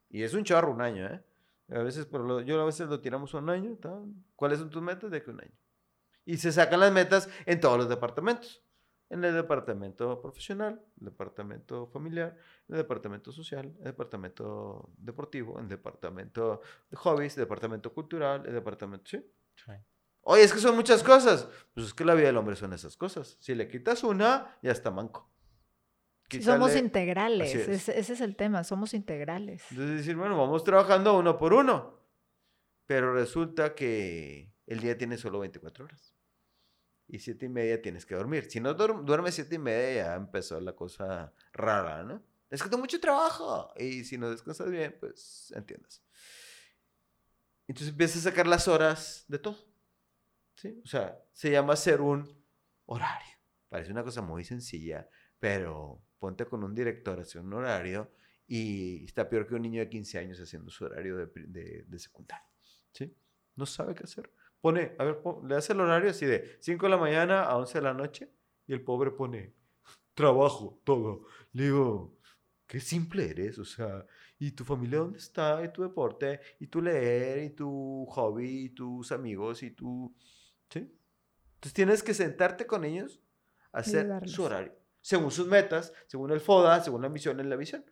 Y 0.10 0.24
es 0.24 0.34
un 0.34 0.44
chorro 0.44 0.72
un 0.72 0.82
año, 0.82 1.06
¿eh? 1.08 1.24
A 1.70 1.80
veces, 1.80 2.08
lo- 2.12 2.42
yo 2.42 2.62
a 2.62 2.66
veces 2.66 2.88
lo 2.88 3.02
tiramos 3.02 3.34
un 3.34 3.50
año. 3.50 3.78
¿Cuáles 4.36 4.60
son 4.60 4.70
tus 4.70 4.82
metas 4.82 5.12
de 5.12 5.18
aquí 5.18 5.30
a 5.30 5.34
un 5.34 5.42
año? 5.42 5.58
Y 6.26 6.38
se 6.38 6.52
sacan 6.52 6.80
las 6.80 6.92
metas 6.94 7.30
en 7.46 7.60
todos 7.60 7.78
los 7.78 7.90
departamentos. 7.90 8.64
En 9.10 9.24
el 9.24 9.34
departamento 9.34 10.22
profesional, 10.22 10.82
el 11.00 11.06
departamento 11.06 11.88
familiar, 11.88 12.38
el 12.68 12.78
departamento 12.78 13.32
social, 13.32 13.74
el 13.78 13.86
departamento 13.86 14.90
deportivo, 14.98 15.60
el 15.60 15.70
departamento 15.70 16.62
de 16.90 16.98
hobbies, 16.98 17.38
el 17.38 17.44
departamento 17.44 17.94
cultural, 17.94 18.46
el 18.46 18.54
departamento... 18.54 19.10
¿sí? 19.10 19.26
Sí. 19.56 19.72
Oye, 20.22 20.44
es 20.44 20.52
que 20.52 20.60
son 20.60 20.76
muchas 20.76 21.04
cosas. 21.04 21.48
Pues 21.74 21.88
es 21.88 21.94
que 21.94 22.04
la 22.04 22.14
vida 22.14 22.28
del 22.28 22.38
hombre 22.38 22.58
son 22.58 22.74
esas 22.74 22.98
cosas. 22.98 23.38
Si 23.40 23.56
le 23.56 23.70
quitas 23.70 24.04
una, 24.04 24.58
ya 24.62 24.72
está 24.72 24.92
manco. 24.92 25.32
Somos 26.42 26.76
integrales, 26.76 27.56
es. 27.56 27.88
ese 27.88 28.14
es 28.14 28.22
el 28.22 28.36
tema, 28.36 28.66
somos 28.66 28.94
integrales. 28.94 29.64
Entonces 29.72 29.98
decir, 29.98 30.18
bueno, 30.18 30.38
vamos 30.38 30.66
trabajando 30.66 31.18
uno 31.18 31.38
por 31.38 31.54
uno. 31.54 31.98
Pero 32.86 33.14
resulta 33.14 33.74
que 33.74 34.54
el 34.66 34.82
día 34.82 34.98
tiene 34.98 35.18
solo 35.18 35.40
24 35.40 35.86
horas. 35.86 36.17
Y 37.08 37.20
siete 37.20 37.46
y 37.46 37.50
media 37.50 37.82
tienes 37.82 38.06
que 38.06 38.16
dormir. 38.16 38.50
Si 38.50 38.60
no 38.60 38.76
duerm- 38.76 39.04
duermes 39.06 39.36
siete 39.36 39.56
y 39.56 39.60
media, 39.60 39.94
ya 40.06 40.16
empezó 40.16 40.60
la 40.60 40.74
cosa 40.76 41.34
rara, 41.54 42.04
¿no? 42.04 42.22
Es 42.50 42.62
que 42.64 42.70
tengo 42.70 42.82
mucho 42.82 43.00
trabajo. 43.00 43.72
Y 43.78 44.04
si 44.04 44.18
no 44.18 44.30
descansas 44.30 44.70
bien, 44.70 44.96
pues 45.00 45.52
entiendes. 45.56 46.02
Entonces 47.68 47.90
empiezas 47.92 48.26
a 48.26 48.30
sacar 48.30 48.48
las 48.48 48.68
horas 48.68 49.26
de 49.28 49.40
todo. 49.40 49.58
¿sí? 50.56 50.80
O 50.84 50.88
sea, 50.88 51.22
se 51.34 51.52
llama 51.52 51.74
hacer 51.74 52.02
un 52.02 52.28
horario. 52.86 53.36
Parece 53.70 53.92
una 53.92 54.04
cosa 54.04 54.22
muy 54.22 54.44
sencilla, 54.46 55.10
pero 55.40 56.02
ponte 56.20 56.46
con 56.46 56.64
un 56.64 56.74
director 56.74 57.20
hacer 57.20 57.42
un 57.42 57.54
horario 57.54 58.12
y 58.48 59.04
está 59.06 59.28
peor 59.30 59.46
que 59.48 59.56
un 59.56 59.62
niño 59.64 59.82
de 59.82 59.90
15 59.90 60.18
años 60.18 60.40
haciendo 60.40 60.72
su 60.72 60.86
horario 60.86 61.18
de, 61.18 61.28
de, 61.48 61.84
de 61.86 62.00
secundaria. 62.00 62.48
¿sí? 62.94 63.14
No 63.56 63.66
sabe 63.66 63.94
qué 63.94 64.04
hacer. 64.04 64.32
Pone, 64.62 64.96
a 64.98 65.04
ver, 65.04 65.22
le 65.44 65.56
hace 65.56 65.74
el 65.74 65.82
horario 65.82 66.10
así 66.10 66.26
de 66.26 66.58
5 66.60 66.86
de 66.86 66.90
la 66.90 66.98
mañana 66.98 67.44
a 67.44 67.58
11 67.58 67.78
de 67.78 67.82
la 67.84 67.94
noche 67.94 68.32
y 68.66 68.74
el 68.74 68.84
pobre 68.84 69.12
pone 69.12 69.54
trabajo, 70.14 70.82
todo. 70.84 71.28
Le 71.54 71.66
digo, 71.66 72.18
qué 72.66 72.80
simple 72.80 73.30
eres, 73.30 73.60
o 73.60 73.66
sea, 73.66 74.06
¿y 74.40 74.52
tu 74.52 74.66
familia 74.66 75.00
dónde 75.00 75.20
está? 75.20 75.64
¿Y 75.64 75.72
tu 75.72 75.84
deporte? 75.84 76.42
¿Y 76.60 76.68
tu 76.68 76.82
leer? 76.82 77.44
¿Y 77.44 77.50
tu 77.52 78.06
hobby? 78.10 78.66
¿Y 78.66 78.70
tus 78.70 79.12
amigos? 79.12 79.64
¿Y 79.64 79.72
tu...? 79.72 80.14
¿Sí? 80.70 80.80
Entonces 81.56 81.74
tienes 81.74 82.04
que 82.04 82.14
sentarte 82.14 82.68
con 82.68 82.84
ellos 82.84 83.22
a 83.72 83.80
hacer 83.80 84.28
su 84.28 84.44
horario, 84.44 84.74
según 85.02 85.32
sus 85.32 85.48
metas, 85.48 85.94
según 86.08 86.32
el 86.32 86.40
FODA, 86.40 86.84
según 86.84 87.02
la 87.02 87.10
misión 87.10 87.40
en 87.40 87.50
la 87.50 87.56
visión. 87.56 87.86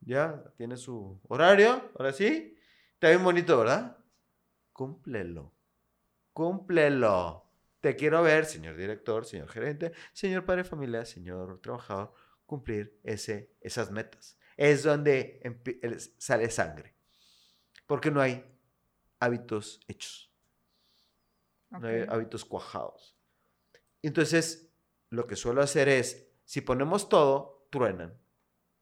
Ya 0.00 0.42
tiene 0.56 0.76
su 0.76 1.20
horario, 1.28 1.90
ahora 1.98 2.12
sí. 2.12 2.56
Está 2.94 3.10
bien 3.10 3.22
bonito, 3.22 3.58
¿verdad? 3.58 3.98
Cúmplelo. 4.72 5.52
Cúmplelo. 6.32 7.46
Te 7.80 7.96
quiero 7.96 8.22
ver, 8.22 8.44
señor 8.44 8.76
director, 8.76 9.24
señor 9.24 9.48
gerente, 9.48 9.92
señor 10.12 10.44
padre 10.44 10.64
de 10.64 10.68
familia, 10.68 11.04
señor 11.04 11.60
trabajador, 11.60 12.12
cumplir 12.44 13.00
ese, 13.04 13.54
esas 13.60 13.90
metas. 13.90 14.38
Es 14.56 14.82
donde 14.82 15.40
sale 16.18 16.50
sangre. 16.50 16.94
Porque 17.86 18.10
no 18.10 18.20
hay 18.20 18.44
hábitos 19.18 19.80
hechos, 19.88 20.32
no 21.70 21.88
hay 21.88 22.04
hábitos 22.08 22.44
cuajados. 22.44 23.16
Entonces, 24.02 24.70
lo 25.08 25.26
que 25.26 25.36
suelo 25.36 25.62
hacer 25.62 25.88
es, 25.88 26.28
si 26.44 26.60
ponemos 26.60 27.08
todo, 27.08 27.66
truenan. 27.70 28.18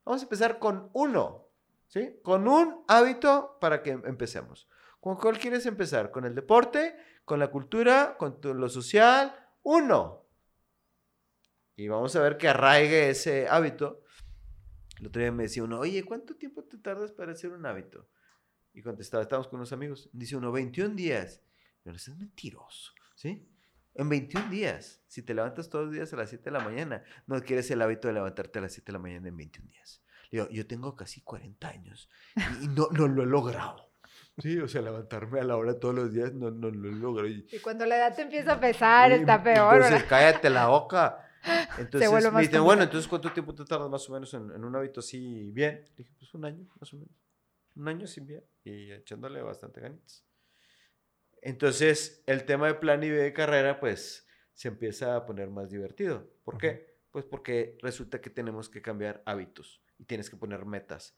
Vamos 0.05 0.23
a 0.23 0.25
empezar 0.25 0.59
con 0.59 0.91
uno, 0.93 1.49
¿sí? 1.87 2.19
Con 2.23 2.49
un 2.49 2.85
hábito 2.89 3.59
para 3.61 3.83
que 3.83 3.91
empecemos. 3.91 4.69
¿Con 5.01 5.17
cuál 5.17 5.39
quieres 5.39 5.67
empezar? 5.67 6.11
¿Con 6.11 6.25
el 6.25 6.35
deporte? 6.35 6.97
¿Con 7.29 7.41
la 7.41 7.51
cultura? 7.51 8.17
¿Con 8.17 8.41
lo 8.43 8.71
social? 8.71 9.37
Uno. 9.63 10.25
Y 11.77 11.87
vamos 11.87 12.17
a 12.17 12.23
ver 12.23 12.39
que 12.39 12.49
arraigue 12.49 13.11
ese 13.11 13.47
hábito. 13.47 14.03
El 14.99 15.09
otro 15.09 15.21
día 15.21 15.31
me 15.31 15.43
decía 15.43 15.63
uno, 15.63 15.79
oye, 15.79 16.03
¿cuánto 16.05 16.37
tiempo 16.37 16.65
te 16.65 16.79
tardas 16.79 17.13
para 17.13 17.33
hacer 17.33 17.51
un 17.51 17.67
hábito? 17.67 18.09
Y 18.73 18.81
contestaba, 18.81 19.23
estábamos 19.23 19.49
con 19.49 19.59
unos 19.59 19.75
amigos. 19.75 20.09
Dice 20.15 20.37
uno, 20.37 20.51
21 20.51 20.95
días. 20.95 21.43
Pero 21.83 21.97
eso 21.97 22.13
es 22.13 22.17
mentiroso, 22.17 22.95
¿sí? 23.15 23.47
En 23.95 24.09
21 24.09 24.49
días, 24.49 25.03
si 25.07 25.21
te 25.21 25.35
levantas 25.35 25.69
todos 25.69 25.85
los 25.85 25.95
días 25.95 26.11
a 26.15 26.17
las 26.17 26.31
7 26.31 26.45
de 26.45 26.51
la 26.51 26.61
mañana, 26.61 27.05
no 27.27 27.37
adquieres 27.37 27.71
el 27.71 27.83
hábito 27.83 28.09
de 28.09 28.15
levantarte 28.15 28.59
a 28.59 28.63
las 28.63 28.73
7 28.73 28.87
de 28.87 28.93
la 28.95 29.01
mañana 29.01 29.29
en 29.29 29.37
21 29.37 29.71
días. 29.71 30.03
Digo, 30.33 30.49
yo 30.49 30.67
tengo 30.67 30.97
casi 30.97 31.21
40 31.21 31.69
años 31.69 32.09
y 32.63 32.69
no, 32.69 32.89
no 32.91 33.07
lo 33.07 33.23
he 33.23 33.27
logrado. 33.27 33.88
Sí, 34.39 34.59
o 34.59 34.69
sea, 34.69 34.83
levantarme 34.83 35.41
a 35.41 35.45
la 35.45 35.57
hora 35.57 35.79
todos 35.79 35.95
los 35.95 36.13
días 36.13 36.33
no, 36.33 36.51
no 36.51 36.71
lo 36.71 36.91
logro. 36.91 37.27
Y, 37.27 37.47
Y 37.51 37.59
cuando 37.59 37.85
la 37.87 37.97
edad 37.97 38.15
te 38.15 38.23
empieza 38.23 38.53
a 38.53 38.61
pesar, 38.61 39.11
y 39.11 39.15
está 39.15 39.43
peor, 39.43 39.75
Entonces, 39.75 39.91
¿verdad? 39.93 40.09
cállate 40.09 40.51
la 40.51 40.69
boca. 40.69 41.25
Entonces, 41.79 42.33
me 42.33 42.41
dicen, 42.41 42.65
bueno, 42.65 42.83
entonces, 42.83 43.09
¿cuánto 43.09 43.33
tiempo 43.33 43.55
te 43.55 43.65
tardas 43.65 43.89
más 43.89 44.09
o 44.11 44.13
menos 44.13 44.35
en, 44.35 44.51
en 44.51 44.65
un 44.65 44.75
hábito 44.75 45.01
así 45.01 45.51
bien? 45.53 45.85
Le 45.91 45.97
dije, 45.99 46.13
pues 46.19 46.35
un 46.35 46.45
año, 46.45 46.67
más 46.81 46.93
o 46.93 46.97
menos. 46.97 47.15
Un 47.77 47.89
año 47.89 48.07
sin 48.09 48.27
bien 48.27 48.45
y 48.65 48.91
echándole 48.91 49.41
bastante 49.41 49.81
ganitas. 49.81 50.25
Entonces, 51.41 52.23
el 52.27 52.45
tema 52.45 52.67
de 52.67 52.75
plan 52.75 53.03
y 53.05 53.09
de 53.09 53.33
carrera, 53.33 53.79
pues, 53.79 54.27
se 54.53 54.69
empieza 54.69 55.15
a 55.15 55.25
poner 55.25 55.49
más 55.49 55.71
divertido. 55.71 56.29
¿Por 56.45 56.59
qué? 56.59 56.99
Pues 57.13 57.25
porque 57.25 57.79
resulta 57.81 58.21
que 58.21 58.31
tenemos 58.31 58.69
que 58.69 58.83
cambiar 58.83 59.23
hábitos 59.25 59.81
y 59.99 60.05
tienes 60.05 60.29
que 60.29 60.37
poner 60.37 60.67
metas. 60.67 61.17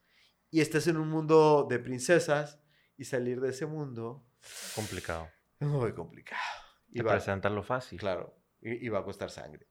Y 0.51 0.61
estás 0.61 0.87
en 0.87 0.99
un 0.99 1.09
mundo 1.09 1.67
de 1.69 1.79
princesas 1.79 2.61
y 3.01 3.05
salir 3.05 3.41
de 3.41 3.49
ese 3.49 3.65
mundo 3.67 4.27
Complicado. 4.75 5.29
es 5.59 5.67
muy 5.67 5.93
complicado. 5.95 6.41
Y 6.91 6.99
Te 6.99 7.03
va- 7.03 7.13
presentan 7.13 7.55
lo 7.55 7.63
fácil. 7.63 7.99
Claro, 7.99 8.37
y, 8.61 8.85
y 8.87 8.89
va 8.91 8.99
a 8.99 9.05
costar 9.05 9.31
sangre. 9.31 9.67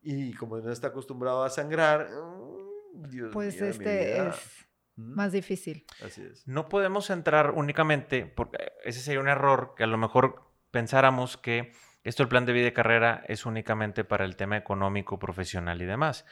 Y 0.00 0.34
como 0.34 0.58
no 0.58 0.72
está 0.72 0.88
acostumbrado 0.88 1.44
a 1.44 1.50
sangrar, 1.50 2.08
mm, 2.10 3.08
Dios 3.08 3.30
Pues 3.32 3.54
mío 3.54 3.64
de 3.64 3.68
mi 3.78 3.84
este 3.84 4.14
vida. 4.14 4.28
es 4.30 4.66
Mm, 4.96 5.14
más 5.14 5.32
difícil. 5.32 5.86
Así 6.04 6.20
es. 6.22 6.46
No 6.46 6.68
podemos 6.68 7.08
entrar 7.10 7.52
únicamente, 7.52 8.26
porque 8.26 8.58
ese 8.84 9.00
sería 9.00 9.20
un 9.20 9.28
error, 9.28 9.74
que 9.76 9.84
a 9.84 9.86
lo 9.86 9.96
mejor 9.96 10.42
pensáramos 10.70 11.36
que 11.38 11.72
esto, 12.02 12.22
el 12.24 12.28
plan 12.28 12.44
de 12.44 12.52
vida 12.52 12.66
y 12.66 12.72
carrera, 12.72 13.24
es 13.28 13.46
únicamente 13.46 14.02
para 14.04 14.24
el 14.24 14.34
tema 14.36 14.56
económico, 14.56 15.18
profesional 15.20 15.80
y 15.80 15.84
demás. 15.86 16.26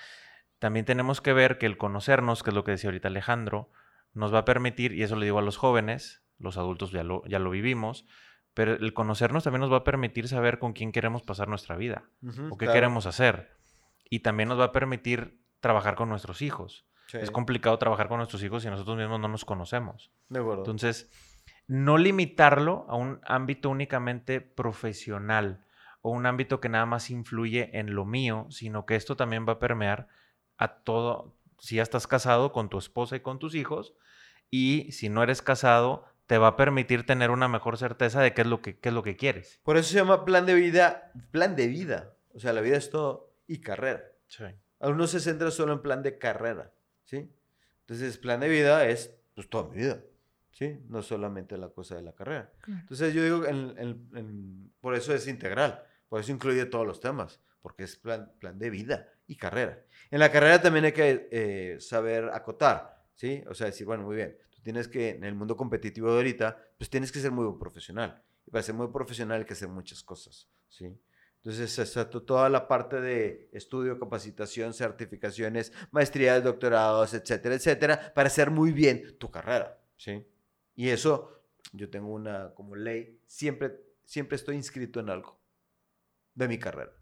También 0.58 0.84
tenemos 0.84 1.20
que 1.20 1.32
ver 1.32 1.56
que 1.56 1.66
el 1.66 1.78
conocernos, 1.78 2.42
que 2.42 2.50
es 2.50 2.54
lo 2.54 2.64
que 2.64 2.72
decía 2.72 2.88
ahorita 2.88 3.08
Alejandro, 3.08 3.70
nos 4.12 4.32
va 4.34 4.40
a 4.40 4.44
permitir, 4.44 4.92
y 4.92 5.02
eso 5.02 5.16
le 5.16 5.26
digo 5.26 5.38
a 5.38 5.42
los 5.42 5.56
jóvenes, 5.56 6.22
los 6.38 6.56
adultos 6.56 6.90
ya 6.92 7.04
lo, 7.04 7.24
ya 7.26 7.38
lo 7.38 7.50
vivimos, 7.50 8.06
pero 8.54 8.74
el 8.74 8.92
conocernos 8.92 9.44
también 9.44 9.60
nos 9.60 9.72
va 9.72 9.78
a 9.78 9.84
permitir 9.84 10.28
saber 10.28 10.58
con 10.58 10.72
quién 10.72 10.92
queremos 10.92 11.22
pasar 11.22 11.48
nuestra 11.48 11.76
vida 11.76 12.04
o 12.50 12.56
qué 12.56 12.66
claro. 12.66 12.72
queremos 12.72 13.06
hacer. 13.06 13.56
Y 14.08 14.20
también 14.20 14.48
nos 14.48 14.58
va 14.58 14.64
a 14.64 14.72
permitir 14.72 15.40
trabajar 15.60 15.94
con 15.94 16.08
nuestros 16.08 16.42
hijos. 16.42 16.86
Sí, 17.06 17.18
Es 17.18 17.30
complicado 17.30 17.78
trabajar 17.78 18.08
con 18.08 18.18
nuestros 18.18 18.42
hijos 18.42 18.62
si 18.62 18.70
nosotros 18.70 18.96
mismos 18.96 19.20
no 19.20 19.28
nos 19.28 19.44
conocemos. 19.44 20.10
de 20.28 20.40
acuerdo. 20.40 20.62
Entonces, 20.62 21.10
no 21.66 21.98
limitarlo 21.98 22.86
a 22.88 22.96
un 22.96 23.20
ámbito 23.24 23.70
únicamente 23.70 24.40
profesional 24.40 25.64
o 26.02 26.10
un 26.10 26.26
ámbito 26.26 26.60
que 26.60 26.68
nada 26.68 26.86
más 26.86 27.10
influye 27.10 27.78
en 27.78 27.94
lo 27.94 28.04
mío, 28.04 28.46
sino 28.50 28.86
que 28.86 28.96
esto 28.96 29.16
también 29.16 29.46
va 29.46 29.54
a 29.54 29.58
permear 29.58 30.08
a 30.56 30.82
todo, 30.82 31.36
si 31.60 31.76
ya 31.76 31.82
estás 31.82 32.06
casado 32.06 32.52
con 32.52 32.68
tu 32.68 32.78
esposa 32.78 33.16
y 33.16 33.20
con 33.20 33.38
tus 33.38 33.54
hijos, 33.54 33.94
y 34.50 34.90
si 34.92 35.08
no 35.08 35.22
eres 35.22 35.42
casado, 35.42 36.04
te 36.26 36.38
va 36.38 36.48
a 36.48 36.56
permitir 36.56 37.06
tener 37.06 37.30
una 37.30 37.48
mejor 37.48 37.76
certeza 37.76 38.20
de 38.20 38.34
qué 38.34 38.42
es 38.42 38.46
lo 38.46 38.62
que, 38.62 38.78
qué 38.78 38.88
es 38.88 38.94
lo 38.94 39.02
que 39.02 39.16
quieres. 39.16 39.60
Por 39.62 39.76
eso 39.76 39.90
se 39.90 39.96
llama 39.96 40.24
plan 40.24 40.46
de 40.46 40.54
vida, 40.54 41.12
plan 41.30 41.56
de 41.56 41.66
vida. 41.68 42.14
O 42.34 42.38
sea, 42.40 42.52
la 42.52 42.60
vida 42.60 42.76
es 42.76 42.90
todo 42.90 43.32
y 43.46 43.60
carrera. 43.60 44.04
Uno 44.80 45.06
se 45.06 45.20
centra 45.20 45.50
solo 45.50 45.72
en 45.72 45.82
plan 45.82 46.02
de 46.02 46.18
carrera, 46.18 46.72
¿sí? 47.04 47.30
Entonces, 47.80 48.16
plan 48.18 48.40
de 48.40 48.48
vida 48.48 48.86
es 48.86 49.12
pues 49.34 49.50
toda 49.50 49.68
mi 49.68 49.76
vida, 49.78 50.00
¿sí? 50.52 50.78
No 50.88 51.02
solamente 51.02 51.58
la 51.58 51.68
cosa 51.68 51.96
de 51.96 52.02
la 52.02 52.12
carrera. 52.12 52.52
Claro. 52.60 52.80
Entonces, 52.82 53.12
yo 53.12 53.24
digo, 53.24 53.44
en- 53.46 53.74
en- 53.78 54.08
en- 54.14 54.72
por 54.80 54.94
eso 54.94 55.12
es 55.12 55.26
integral, 55.26 55.82
por 56.08 56.20
eso 56.20 56.30
incluye 56.32 56.64
todos 56.66 56.86
los 56.86 57.00
temas, 57.00 57.40
porque 57.60 57.82
es 57.82 57.96
plan, 57.96 58.32
plan 58.38 58.58
de 58.58 58.70
vida 58.70 59.08
y 59.26 59.36
carrera. 59.36 59.82
En 60.10 60.18
la 60.18 60.32
carrera 60.32 60.60
también 60.60 60.86
hay 60.86 60.92
que 60.92 61.28
eh, 61.30 61.76
saber 61.80 62.30
acotar, 62.32 63.04
¿sí? 63.14 63.44
O 63.48 63.54
sea, 63.54 63.66
decir, 63.66 63.86
bueno, 63.86 64.02
muy 64.04 64.16
bien, 64.16 64.36
tú 64.50 64.60
tienes 64.62 64.88
que, 64.88 65.10
en 65.10 65.24
el 65.24 65.34
mundo 65.34 65.56
competitivo 65.56 66.10
de 66.10 66.16
ahorita, 66.16 66.58
pues 66.76 66.90
tienes 66.90 67.12
que 67.12 67.20
ser 67.20 67.30
muy 67.30 67.46
profesional. 67.58 68.22
Y 68.46 68.50
para 68.50 68.62
ser 68.62 68.74
muy 68.74 68.88
profesional 68.88 69.40
hay 69.40 69.44
que 69.46 69.52
hacer 69.52 69.68
muchas 69.68 70.02
cosas, 70.02 70.48
¿sí? 70.68 70.98
Entonces, 71.36 71.78
exacto, 71.78 72.22
toda 72.22 72.50
la 72.50 72.68
parte 72.68 73.00
de 73.00 73.48
estudio, 73.52 73.98
capacitación, 73.98 74.74
certificaciones, 74.74 75.72
maestrías, 75.90 76.44
doctorados, 76.44 77.14
etcétera, 77.14 77.54
etcétera, 77.54 78.12
para 78.12 78.26
hacer 78.26 78.50
muy 78.50 78.72
bien 78.72 79.16
tu 79.16 79.30
carrera, 79.30 79.80
¿sí? 79.96 80.26
Y 80.74 80.88
eso, 80.88 81.40
yo 81.72 81.88
tengo 81.88 82.12
una 82.12 82.52
como 82.54 82.74
ley, 82.74 83.20
siempre, 83.26 83.80
siempre 84.04 84.36
estoy 84.36 84.56
inscrito 84.56 85.00
en 85.00 85.08
algo 85.08 85.40
de 86.34 86.48
mi 86.48 86.58
carrera, 86.58 86.92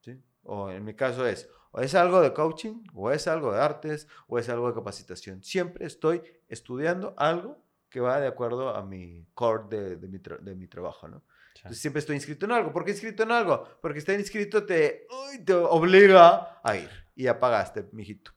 ¿sí? 0.00 0.20
O 0.42 0.70
en 0.70 0.84
mi 0.84 0.94
caso 0.94 1.26
es, 1.26 1.48
o 1.70 1.80
es 1.80 1.94
algo 1.94 2.20
de 2.20 2.32
coaching, 2.32 2.84
o 2.94 3.10
es 3.10 3.26
algo 3.26 3.52
de 3.52 3.60
artes, 3.60 4.08
o 4.26 4.38
es 4.38 4.48
algo 4.48 4.68
de 4.68 4.74
capacitación. 4.74 5.42
Siempre 5.42 5.86
estoy 5.86 6.22
estudiando 6.48 7.14
algo 7.16 7.64
que 7.88 8.00
va 8.00 8.20
de 8.20 8.26
acuerdo 8.26 8.74
a 8.74 8.84
mi 8.84 9.26
core 9.34 9.64
de, 9.68 9.96
de 9.96 10.08
mi, 10.08 10.18
tra- 10.18 10.38
de 10.40 10.54
mi 10.54 10.66
trabajo, 10.66 11.08
¿no? 11.08 11.24
Entonces 11.56 11.80
siempre 11.80 12.00
estoy 12.00 12.14
inscrito 12.14 12.46
en 12.46 12.52
algo. 12.52 12.72
¿Por 12.72 12.84
qué 12.84 12.92
inscrito 12.92 13.24
en 13.24 13.32
algo? 13.32 13.66
Porque 13.82 13.98
estar 13.98 14.18
inscrito 14.18 14.64
te, 14.64 15.06
uy, 15.10 15.44
te 15.44 15.54
obliga 15.54 16.60
a 16.62 16.76
ir. 16.76 16.88
Y 17.16 17.24
ya 17.24 17.40
pagaste, 17.40 17.88
mijito. 17.92 18.30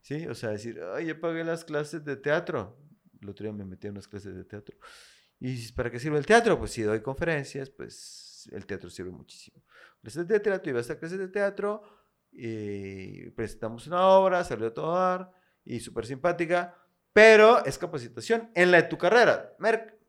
¿Sí? 0.00 0.26
O 0.28 0.34
sea, 0.34 0.50
decir, 0.50 0.80
ay, 0.94 1.06
ya 1.06 1.18
pagué 1.18 1.42
las 1.42 1.64
clases 1.64 2.04
de 2.04 2.16
teatro. 2.16 2.78
El 3.20 3.30
otro 3.30 3.44
día 3.44 3.52
me 3.52 3.64
metí 3.64 3.88
a 3.88 3.90
unas 3.90 4.06
clases 4.06 4.36
de 4.36 4.44
teatro. 4.44 4.76
¿Y 5.40 5.72
para 5.72 5.90
qué 5.90 5.98
sirve 5.98 6.18
el 6.18 6.26
teatro? 6.26 6.56
Pues 6.56 6.70
si 6.70 6.82
doy 6.82 7.00
conferencias, 7.02 7.68
pues 7.70 8.48
el 8.52 8.64
teatro 8.64 8.90
sirve 8.90 9.10
muchísimo. 9.10 9.64
Clases 10.00 10.28
de 10.28 10.38
teatro, 10.38 10.70
iba 10.70 10.80
a 10.80 10.84
clases 10.84 11.18
de 11.18 11.28
teatro, 11.28 11.82
y 12.32 13.30
presentamos 13.30 13.86
una 13.86 14.06
obra, 14.06 14.42
salió 14.44 14.72
todo 14.72 14.96
a 14.96 15.08
dar, 15.08 15.32
y 15.64 15.80
súper 15.80 16.06
simpática, 16.06 16.74
pero 17.12 17.64
es 17.64 17.78
capacitación 17.78 18.50
en 18.54 18.70
la 18.70 18.82
de 18.82 18.88
tu 18.88 18.98
carrera. 18.98 19.54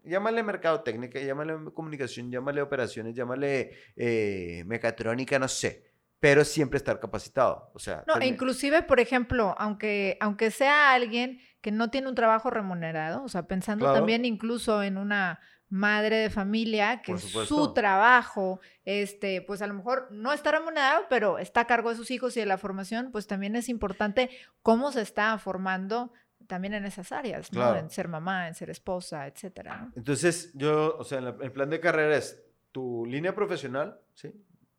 llámale 0.04 0.44
mercadotecnia, 0.44 1.10
llámale 1.10 1.72
comunicación, 1.74 2.32
llámale 2.32 2.62
operaciones, 2.62 3.14
llámale 3.14 3.72
eh, 3.96 4.64
mecatrónica, 4.66 5.38
no 5.38 5.48
sé 5.48 5.94
pero 6.24 6.46
siempre 6.46 6.78
estar 6.78 7.02
capacitado. 7.02 7.70
O 7.74 7.80
sea, 7.80 8.06
no, 8.08 8.26
inclusive, 8.26 8.82
por 8.84 9.02
ejemplo, 9.02 9.56
aunque, 9.58 10.16
aunque 10.22 10.52
sea 10.52 10.94
alguien 10.94 11.42
que 11.60 11.70
no 11.70 11.90
tiene 11.90 12.08
un 12.08 12.16
trabajo 12.16 12.50
remunerado, 12.50 13.26
o 13.26 13.28
sea, 13.28 13.46
pensando 13.46 13.92
también 13.92 14.24
incluso 14.24 14.84
en 14.84 14.98
una 14.98 15.42
madre 15.74 16.18
de 16.18 16.30
familia 16.30 17.02
que 17.02 17.18
su 17.18 17.74
trabajo, 17.74 18.60
este, 18.86 19.42
pues 19.42 19.60
a 19.64 19.68
lo 19.68 19.74
mejor 19.74 20.08
no 20.12 20.32
está 20.32 20.52
remunerado, 20.52 21.06
pero 21.10 21.40
está 21.40 21.62
a 21.62 21.68
cargo 21.68 21.90
de 21.90 21.96
sus 21.96 22.12
hijos 22.12 22.38
y 22.38 22.42
de 22.42 22.46
la 22.46 22.60
formación, 22.60 23.10
pues 23.12 23.26
también 23.26 23.56
es 23.56 23.70
importante 23.70 24.30
cómo 24.62 24.92
se 24.92 25.02
está 25.02 25.36
formando 25.40 26.14
también 26.46 26.76
en 26.76 26.86
esas 26.86 27.12
áreas, 27.12 27.52
¿no? 27.52 27.76
En 27.76 27.90
ser 27.90 28.08
mamá, 28.08 28.48
en 28.48 28.54
ser 28.54 28.70
esposa, 28.70 29.26
etcétera. 29.26 29.92
Entonces, 29.96 30.52
yo, 30.54 30.96
o 31.00 31.04
sea, 31.04 31.18
el 31.18 31.52
plan 31.52 31.72
de 31.72 31.80
carrera 31.80 32.18
es 32.18 32.44
tu 32.72 33.08
línea 33.08 33.34
profesional, 33.34 34.00
¿sí? 34.14 34.32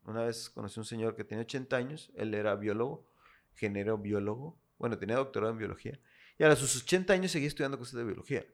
Una 0.05 0.23
vez 0.23 0.49
conocí 0.49 0.79
a 0.79 0.81
un 0.81 0.85
señor 0.85 1.17
que 1.17 1.25
tiene 1.25 1.43
80 1.43 1.75
años, 1.75 2.11
él 2.15 2.33
era 2.33 2.55
biólogo, 2.55 3.05
género 3.53 3.97
biólogo, 3.97 4.57
bueno, 4.77 4.97
tenía 4.97 5.17
doctorado 5.17 5.51
en 5.51 5.57
biología, 5.57 5.99
y 6.37 6.45
a 6.45 6.55
sus 6.55 6.83
80 6.83 7.11
años 7.11 7.31
seguía 7.31 7.49
estudiando 7.49 7.77
cosas 7.77 7.95
de 7.95 8.05
biología. 8.05 8.45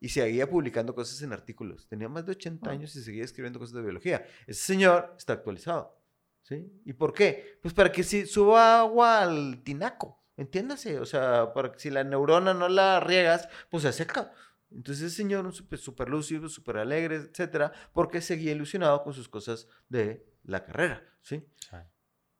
Y 0.00 0.08
seguía 0.08 0.48
publicando 0.48 0.94
cosas 0.94 1.20
en 1.22 1.32
artículos. 1.32 1.86
Tenía 1.86 2.08
más 2.08 2.24
de 2.24 2.32
80 2.32 2.70
años 2.70 2.96
y 2.96 3.02
seguía 3.02 3.22
escribiendo 3.22 3.58
cosas 3.58 3.74
de 3.74 3.82
biología. 3.82 4.24
Ese 4.46 4.62
señor 4.62 5.14
está 5.16 5.34
actualizado. 5.34 5.98
¿Sí? 6.42 6.72
¿Y 6.86 6.94
por 6.94 7.12
qué? 7.12 7.58
Pues 7.62 7.74
para 7.74 7.92
que 7.92 8.02
si 8.02 8.26
suba 8.26 8.80
agua 8.80 9.20
al 9.20 9.62
tinaco. 9.62 10.24
Entiéndase. 10.36 10.98
O 10.98 11.04
sea, 11.04 11.52
para 11.52 11.72
que 11.72 11.78
si 11.78 11.90
la 11.90 12.02
neurona 12.02 12.54
no 12.54 12.68
la 12.68 12.98
riegas, 12.98 13.48
pues 13.68 13.82
se 13.82 13.92
seca. 13.92 14.32
Entonces 14.70 15.04
ese 15.04 15.16
señor, 15.16 15.52
súper 15.52 16.08
lúcido, 16.08 16.48
súper 16.48 16.78
alegre, 16.78 17.16
etcétera, 17.16 17.72
porque 17.92 18.20
seguía 18.20 18.52
ilusionado 18.52 19.02
con 19.02 19.12
sus 19.12 19.28
cosas 19.28 19.68
de 19.88 20.24
la 20.44 20.64
carrera, 20.64 21.04
¿sí? 21.22 21.44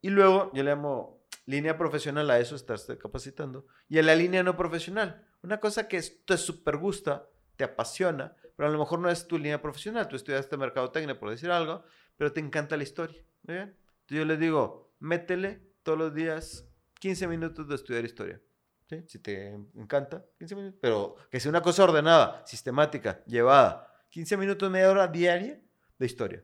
Y 0.00 0.10
luego 0.10 0.50
yo 0.54 0.62
le 0.62 0.70
llamo 0.70 1.26
línea 1.46 1.76
profesional 1.76 2.30
a 2.30 2.38
eso, 2.38 2.54
estarse 2.54 2.96
capacitando. 2.96 3.66
Y 3.88 3.98
en 3.98 4.06
la 4.06 4.14
línea 4.14 4.42
no 4.42 4.56
profesional, 4.56 5.26
una 5.42 5.58
cosa 5.58 5.88
que 5.88 6.00
te 6.00 6.36
súper 6.36 6.76
gusta, 6.76 7.28
te 7.60 7.64
apasiona, 7.64 8.34
pero 8.56 8.70
a 8.70 8.72
lo 8.72 8.78
mejor 8.78 9.00
no 9.00 9.10
es 9.10 9.26
tu 9.28 9.36
línea 9.36 9.60
profesional. 9.60 10.08
Tú 10.08 10.16
estudiaste 10.16 10.56
mercadotecnia, 10.56 11.20
por 11.20 11.28
decir 11.28 11.50
algo, 11.50 11.84
pero 12.16 12.32
te 12.32 12.40
encanta 12.40 12.74
la 12.74 12.84
historia. 12.84 13.22
Entonces 13.46 13.76
yo 14.08 14.24
les 14.24 14.40
digo, 14.40 14.94
métele 14.98 15.60
todos 15.82 15.98
los 15.98 16.14
días 16.14 16.66
15 17.00 17.28
minutos 17.28 17.68
de 17.68 17.74
estudiar 17.74 18.02
historia. 18.02 18.40
¿sí? 18.88 19.04
Si 19.08 19.18
te 19.18 19.48
encanta, 19.74 20.24
15 20.38 20.54
minutos, 20.54 20.78
pero 20.80 21.16
que 21.30 21.38
sea 21.38 21.50
una 21.50 21.60
cosa 21.60 21.84
ordenada, 21.84 22.42
sistemática, 22.46 23.22
llevada. 23.26 23.86
15 24.08 24.38
minutos, 24.38 24.70
media 24.70 24.90
hora 24.90 25.06
diaria 25.06 25.60
de 25.98 26.06
historia 26.06 26.42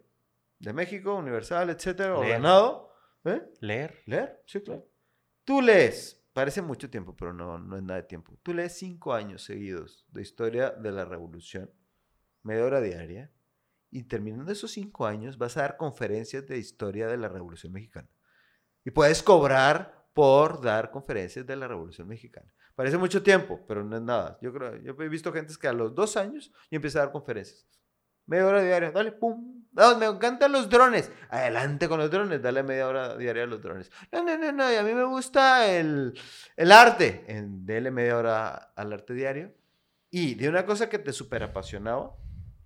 de 0.58 0.72
México, 0.74 1.14
Universal, 1.14 1.70
etcétera, 1.70 2.18
ordenado. 2.18 2.92
¿eh? 3.24 3.42
Leer. 3.60 4.02
Leer, 4.04 4.42
sí, 4.44 4.60
claro. 4.60 4.86
Tú 5.44 5.62
lees, 5.62 6.22
parece 6.36 6.60
mucho 6.60 6.90
tiempo, 6.90 7.16
pero 7.16 7.32
no, 7.32 7.58
no 7.58 7.78
es 7.78 7.82
nada 7.82 8.02
de 8.02 8.06
tiempo. 8.06 8.38
Tú 8.42 8.52
lees 8.52 8.76
cinco 8.76 9.14
años 9.14 9.42
seguidos 9.42 10.04
de 10.10 10.20
historia 10.20 10.68
de 10.68 10.92
la 10.92 11.06
revolución, 11.06 11.70
media 12.42 12.62
hora 12.62 12.82
diaria, 12.82 13.32
y 13.90 14.02
terminando 14.02 14.52
esos 14.52 14.70
cinco 14.70 15.06
años 15.06 15.38
vas 15.38 15.56
a 15.56 15.62
dar 15.62 15.78
conferencias 15.78 16.46
de 16.46 16.58
historia 16.58 17.06
de 17.06 17.16
la 17.16 17.30
revolución 17.30 17.72
mexicana. 17.72 18.10
Y 18.84 18.90
puedes 18.90 19.22
cobrar 19.22 20.10
por 20.12 20.60
dar 20.60 20.90
conferencias 20.90 21.46
de 21.46 21.56
la 21.56 21.68
revolución 21.68 22.06
mexicana. 22.06 22.52
Parece 22.74 22.98
mucho 22.98 23.22
tiempo, 23.22 23.64
pero 23.66 23.82
no 23.82 23.96
es 23.96 24.02
nada. 24.02 24.36
Yo 24.42 24.52
creo, 24.52 24.76
yo 24.76 24.94
he 25.02 25.08
visto 25.08 25.32
gente 25.32 25.54
que 25.58 25.68
a 25.68 25.72
los 25.72 25.94
dos 25.94 26.18
años 26.18 26.52
y 26.68 26.76
empieza 26.76 26.98
a 26.98 27.04
dar 27.04 27.12
conferencias. 27.12 27.66
Media 28.26 28.46
hora 28.46 28.62
diaria, 28.62 28.90
dale, 28.90 29.12
pum. 29.12 29.55
Me 29.76 30.06
encantan 30.06 30.52
los 30.52 30.70
drones. 30.70 31.12
Adelante 31.28 31.86
con 31.88 31.98
los 31.98 32.10
drones, 32.10 32.40
dale 32.40 32.62
media 32.62 32.88
hora 32.88 33.16
diaria 33.16 33.42
a 33.42 33.46
los 33.46 33.60
drones. 33.60 33.90
No, 34.10 34.24
no, 34.24 34.38
no, 34.38 34.50
no, 34.50 34.72
y 34.72 34.76
a 34.76 34.82
mí 34.82 34.94
me 34.94 35.04
gusta 35.04 35.70
el, 35.70 36.18
el 36.56 36.72
arte. 36.72 37.24
En, 37.28 37.66
dale 37.66 37.90
media 37.90 38.16
hora 38.16 38.54
al 38.74 38.92
arte 38.92 39.12
diario. 39.12 39.52
Y 40.10 40.34
de 40.34 40.48
una 40.48 40.64
cosa 40.64 40.88
que 40.88 40.98
te 40.98 41.12
súper 41.12 41.42
apasionaba 41.42 42.16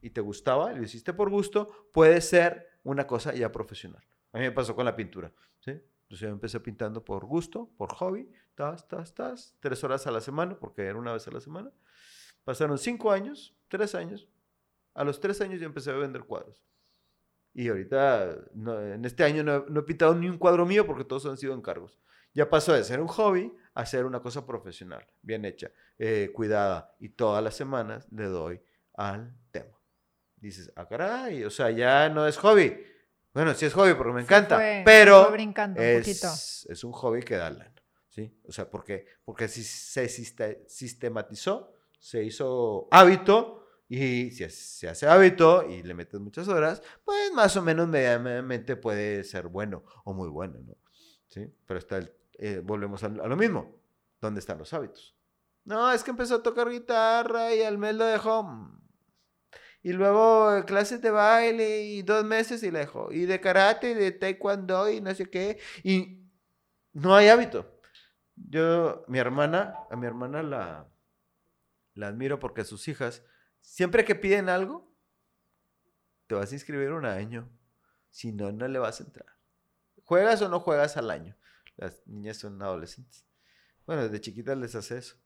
y 0.01 0.11
te 0.11 0.21
gustaba, 0.21 0.73
y 0.73 0.77
lo 0.77 0.83
hiciste 0.85 1.13
por 1.13 1.31
gusto, 1.31 1.91
puede 1.93 2.21
ser 2.21 2.69
una 2.85 3.07
cosa 3.07 3.35
ya 3.35 3.51
profesional. 3.51 4.05
A 4.33 4.39
mí 4.39 4.45
me 4.45 4.53
pasó 4.53 4.77
con 4.77 4.85
la 4.85 4.95
pintura, 4.95 5.33
¿sí? 5.59 5.73
Entonces 5.73 6.21
yo 6.21 6.29
empecé 6.29 6.61
pintando 6.61 7.05
por 7.05 7.25
gusto, 7.25 7.71
por 7.77 7.93
hobby, 7.95 8.31
tas, 8.55 8.87
tas, 8.87 9.15
tas, 9.15 9.55
tres 9.61 9.83
horas 9.83 10.07
a 10.07 10.11
la 10.11 10.21
semana, 10.21 10.57
porque 10.59 10.83
era 10.83 10.97
una 10.97 11.13
vez 11.13 11.27
a 11.27 11.31
la 11.33 11.41
semana. 11.41 11.71
Pasaron 12.45 12.79
cinco 12.79 13.11
años, 13.11 13.55
tres 13.69 13.95
años, 13.95 14.29
a 14.95 15.05
los 15.05 15.21
tres 15.21 15.41
años 15.41 15.61
yo 15.61 15.67
empecé 15.67 15.91
a 15.91 15.95
vender 15.95 16.23
cuadros. 16.25 16.63
Y 17.53 17.69
ahorita, 17.69 18.37
en 18.55 19.05
este 19.05 19.25
año 19.25 19.43
no, 19.43 19.81
he 19.81 19.83
pintado 19.83 20.15
ni 20.15 20.29
un 20.29 20.39
cuadro 20.39 20.65
mío 20.65 20.87
porque 20.87 21.05
todos 21.05 21.27
han 21.27 21.37
sido 21.37 21.55
encargos. 21.55 21.99
Ya 22.33 22.49
pasó 22.49 22.73
de 22.73 22.85
ser 22.85 23.01
un 23.01 23.09
hobby 23.09 23.53
a 23.75 23.85
ser 23.87 24.05
una 24.05 24.21
cosa 24.21 24.47
profesional, 24.47 25.05
bien 25.21 25.45
hecha, 25.45 25.71
eh, 25.99 26.31
cuidada. 26.33 26.95
Y 27.01 27.09
todas 27.11 27.43
las 27.43 27.57
semanas 27.57 28.07
le 28.13 28.27
doy 28.27 28.63
al 28.95 29.35
tema. 29.51 29.77
Dices, 30.37 30.73
ah, 30.77 30.87
caray, 30.87 31.45
o 31.45 31.51
sea, 31.51 31.71
ya 31.71 32.09
no 32.09 32.27
es 32.27 32.37
hobby. 32.39 32.85
Bueno, 33.35 33.53
sí 33.55 33.67
es 33.67 33.75
hobby 33.75 33.95
porque 33.95 34.13
me 34.13 34.23
encanta, 34.23 34.59
pero 34.85 35.35
es, 35.77 36.67
es, 36.69 36.85
un 36.85 36.93
hobby 36.93 37.23
que 37.23 37.37
da 37.37 37.51
lana. 37.51 37.75
¿sí? 38.09 38.33
O 38.45 38.53
sea, 38.53 38.69
¿por 38.69 38.85
qué? 38.85 39.07
Porque 39.25 39.49
si 39.49 39.63
se 39.63 40.09
sistematizó, 40.09 41.73
se 41.99 42.25
hizo 42.25 42.89
hábito, 42.91 43.60
y 43.91 44.31
si 44.31 44.49
se 44.49 44.89
hace 44.89 45.09
hábito 45.09 45.69
y 45.69 45.83
le 45.83 45.95
metes 45.95 46.21
muchas 46.21 46.47
horas, 46.47 46.81
pues 47.05 47.33
más 47.33 47.57
o 47.57 47.63
menos 47.63 47.89
medianamente 47.89 48.77
puede 48.77 49.25
ser 49.25 49.49
bueno 49.49 49.83
o 50.05 50.15
muy 50.15 50.29
bueno, 50.29 50.61
¿no? 50.61 50.77
¿Sí? 51.27 51.53
Pero 51.67 51.79
está 51.79 51.97
el, 51.97 52.13
eh, 52.35 52.63
volvemos 52.65 53.03
a, 53.03 53.09
lo 53.09 53.37
mismo. 53.37 53.83
¿Dónde 54.21 54.39
están 54.39 54.59
los 54.59 54.73
hábitos? 54.73 55.17
No, 55.65 55.91
es 55.91 56.05
que 56.05 56.13
empezó 56.13 56.37
a 56.37 56.43
tocar 56.43 56.71
guitarra 56.71 57.53
y 57.53 57.63
al 57.63 57.79
mes 57.79 57.97
lo 57.97 58.05
dejó. 58.05 58.45
Mm. 58.45 58.81
Y 59.83 59.93
luego 59.93 60.55
eh, 60.55 60.65
clases 60.65 61.03
de 61.03 61.11
baile 61.11 61.83
y 61.83 62.03
dos 62.03 62.25
meses 62.25 62.63
y 62.63 62.71
le 62.71 62.79
dejó. 62.79 63.11
Y 63.11 63.27
de 63.27 63.41
karate 63.41 63.91
y 63.91 63.95
de 63.95 64.13
taekwondo 64.13 64.89
y 64.89 65.01
no 65.01 65.13
sé 65.17 65.29
qué. 65.29 65.59
Y 65.83 66.31
no 66.93 67.17
hay 67.17 67.27
hábito. 67.27 67.81
Yo, 68.37 69.05
mi 69.09 69.19
hermana, 69.19 69.75
a 69.91 69.97
mi 69.97 70.07
hermana 70.07 70.45
la, 70.45 70.89
la 71.95 72.07
admiro 72.07 72.39
porque 72.39 72.65
sus 72.65 72.87
hijas 72.87 73.25
Siempre 73.61 74.05
que 74.05 74.15
piden 74.15 74.49
algo, 74.49 74.91
te 76.27 76.35
vas 76.35 76.51
a 76.51 76.55
inscribir 76.55 76.93
un 76.93 77.07
año. 77.07 77.49
Si 78.11 78.33
no, 78.33 78.53
no 78.53 78.69
le 78.69 78.79
vas 78.79 79.01
a 79.01 79.05
entrar. 79.05 79.27
¿Juegas 80.05 80.43
o 80.43 80.49
no 80.49 80.61
juegas 80.61 80.97
al 80.97 81.11
año? 81.11 81.37
Las 81.77 82.07
niñas 82.07 82.37
son 82.37 82.61
adolescentes. 82.63 83.27
Bueno, 83.87 84.03
desde 84.03 84.21
chiquitas 84.21 84.57
les 84.57 84.75
hace 84.75 84.99
eso. 84.99 85.17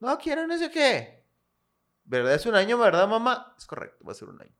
No 0.00 0.16
quiero 0.18 0.46
no 0.46 0.56
sé 0.56 0.70
qué. 0.70 1.24
¿Verdad? 2.04 2.34
Es 2.34 2.46
un 2.46 2.54
año, 2.54 2.78
¿verdad, 2.78 3.06
mamá? 3.06 3.54
Es 3.58 3.66
correcto, 3.66 4.04
va 4.04 4.12
a 4.12 4.14
ser 4.14 4.28
un 4.28 4.40
año. 4.40 4.56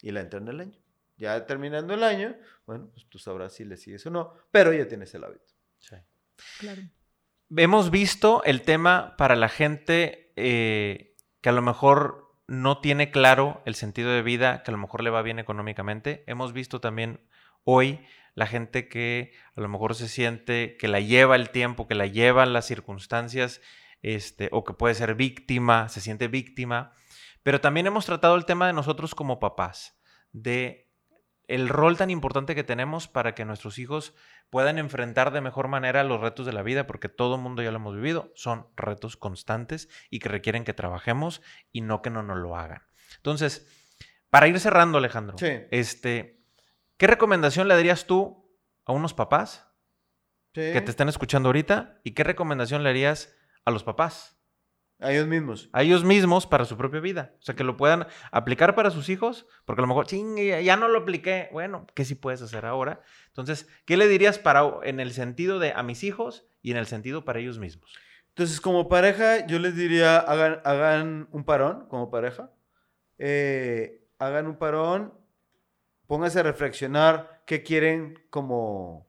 Y 0.00 0.10
la 0.10 0.20
entran 0.20 0.48
el 0.48 0.60
año. 0.60 0.78
Ya 1.16 1.46
terminando 1.46 1.94
el 1.94 2.02
año, 2.02 2.36
bueno, 2.66 2.88
pues 2.92 3.06
tú 3.08 3.18
sabrás 3.18 3.52
si 3.52 3.64
le 3.64 3.76
sigues 3.76 4.04
o 4.06 4.10
no, 4.10 4.34
pero 4.50 4.72
ya 4.72 4.88
tienes 4.88 5.14
el 5.14 5.24
hábito. 5.24 5.52
Sí. 5.78 5.96
Claro. 6.58 6.82
Hemos 7.56 7.90
visto 7.90 8.42
el 8.44 8.62
tema 8.62 9.14
para 9.16 9.36
la 9.36 9.48
gente 9.48 10.32
eh, 10.36 11.16
que 11.40 11.48
a 11.50 11.52
lo 11.52 11.62
mejor 11.62 12.23
no 12.46 12.78
tiene 12.78 13.10
claro 13.10 13.62
el 13.64 13.74
sentido 13.74 14.10
de 14.10 14.22
vida, 14.22 14.62
que 14.62 14.70
a 14.70 14.72
lo 14.72 14.78
mejor 14.78 15.02
le 15.02 15.10
va 15.10 15.22
bien 15.22 15.38
económicamente. 15.38 16.24
Hemos 16.26 16.52
visto 16.52 16.80
también 16.80 17.20
hoy 17.64 18.00
la 18.34 18.46
gente 18.46 18.88
que 18.88 19.32
a 19.56 19.60
lo 19.60 19.68
mejor 19.68 19.94
se 19.94 20.08
siente 20.08 20.76
que 20.76 20.88
la 20.88 21.00
lleva 21.00 21.36
el 21.36 21.50
tiempo, 21.50 21.86
que 21.86 21.94
la 21.94 22.06
llevan 22.06 22.52
las 22.52 22.66
circunstancias, 22.66 23.60
este, 24.02 24.48
o 24.52 24.64
que 24.64 24.74
puede 24.74 24.94
ser 24.94 25.14
víctima, 25.14 25.88
se 25.88 26.00
siente 26.00 26.28
víctima. 26.28 26.92
Pero 27.42 27.60
también 27.60 27.86
hemos 27.86 28.06
tratado 28.06 28.34
el 28.34 28.44
tema 28.44 28.66
de 28.66 28.72
nosotros 28.72 29.14
como 29.14 29.40
papás, 29.40 29.98
de 30.32 30.83
el 31.48 31.68
rol 31.68 31.96
tan 31.96 32.10
importante 32.10 32.54
que 32.54 32.64
tenemos 32.64 33.08
para 33.08 33.34
que 33.34 33.44
nuestros 33.44 33.78
hijos 33.78 34.14
puedan 34.50 34.78
enfrentar 34.78 35.32
de 35.32 35.40
mejor 35.40 35.68
manera 35.68 36.04
los 36.04 36.20
retos 36.20 36.46
de 36.46 36.52
la 36.52 36.62
vida, 36.62 36.86
porque 36.86 37.08
todo 37.08 37.34
el 37.36 37.40
mundo 37.40 37.62
ya 37.62 37.70
lo 37.70 37.76
hemos 37.76 37.94
vivido, 37.96 38.32
son 38.34 38.66
retos 38.76 39.16
constantes 39.16 39.88
y 40.10 40.18
que 40.20 40.28
requieren 40.28 40.64
que 40.64 40.74
trabajemos 40.74 41.42
y 41.72 41.80
no 41.82 42.02
que 42.02 42.10
no 42.10 42.22
nos 42.22 42.38
lo 42.38 42.56
hagan. 42.56 42.82
Entonces, 43.16 43.66
para 44.30 44.48
ir 44.48 44.58
cerrando, 44.58 44.98
Alejandro, 44.98 45.36
Sí. 45.38 45.48
este, 45.70 46.40
¿qué 46.96 47.06
recomendación 47.06 47.68
le 47.68 47.74
darías 47.74 48.06
tú 48.06 48.50
a 48.86 48.92
unos 48.92 49.14
papás 49.14 49.68
Sí. 50.54 50.72
que 50.72 50.80
te 50.80 50.90
están 50.90 51.08
escuchando 51.08 51.48
ahorita? 51.48 52.00
¿Y 52.04 52.12
qué 52.12 52.24
recomendación 52.24 52.82
le 52.82 52.90
harías 52.90 53.34
a 53.64 53.70
los 53.70 53.84
papás? 53.84 54.33
A 55.00 55.12
ellos 55.12 55.26
mismos. 55.26 55.68
A 55.72 55.82
ellos 55.82 56.04
mismos 56.04 56.46
para 56.46 56.64
su 56.64 56.76
propia 56.76 57.00
vida. 57.00 57.34
O 57.38 57.42
sea, 57.42 57.54
que 57.54 57.64
lo 57.64 57.76
puedan 57.76 58.06
aplicar 58.30 58.74
para 58.74 58.90
sus 58.90 59.08
hijos, 59.08 59.46
porque 59.64 59.80
a 59.80 59.84
lo 59.84 59.88
mejor, 59.88 60.06
ching, 60.06 60.36
ya, 60.36 60.76
no 60.76 60.88
lo 60.88 61.00
apliqué. 61.00 61.48
Bueno, 61.52 61.86
¿qué 61.94 62.04
sí 62.04 62.14
puedes 62.14 62.42
hacer 62.42 62.64
ahora? 62.64 63.00
Entonces, 63.28 63.68
¿qué 63.84 63.96
le 63.96 64.08
dirías 64.08 64.38
para, 64.38 64.64
en 64.84 65.00
el 65.00 65.12
sentido 65.12 65.58
de 65.58 65.72
a 65.72 65.82
mis 65.82 66.04
hijos 66.04 66.46
y 66.62 66.70
en 66.70 66.76
el 66.76 66.86
sentido 66.86 67.24
para 67.24 67.40
ellos 67.40 67.58
mismos? 67.58 67.92
Entonces, 68.28 68.60
como 68.60 68.88
pareja, 68.88 69.46
yo 69.46 69.58
les 69.58 69.76
diría, 69.76 70.18
hagan, 70.18 70.60
hagan 70.64 71.28
un 71.32 71.44
parón 71.44 71.86
como 71.88 72.10
pareja. 72.10 72.50
Eh, 73.18 74.04
hagan 74.18 74.46
un 74.46 74.56
parón, 74.56 75.14
pónganse 76.06 76.40
a 76.40 76.42
reflexionar 76.42 77.42
qué 77.46 77.62
quieren 77.62 78.18
como 78.30 79.08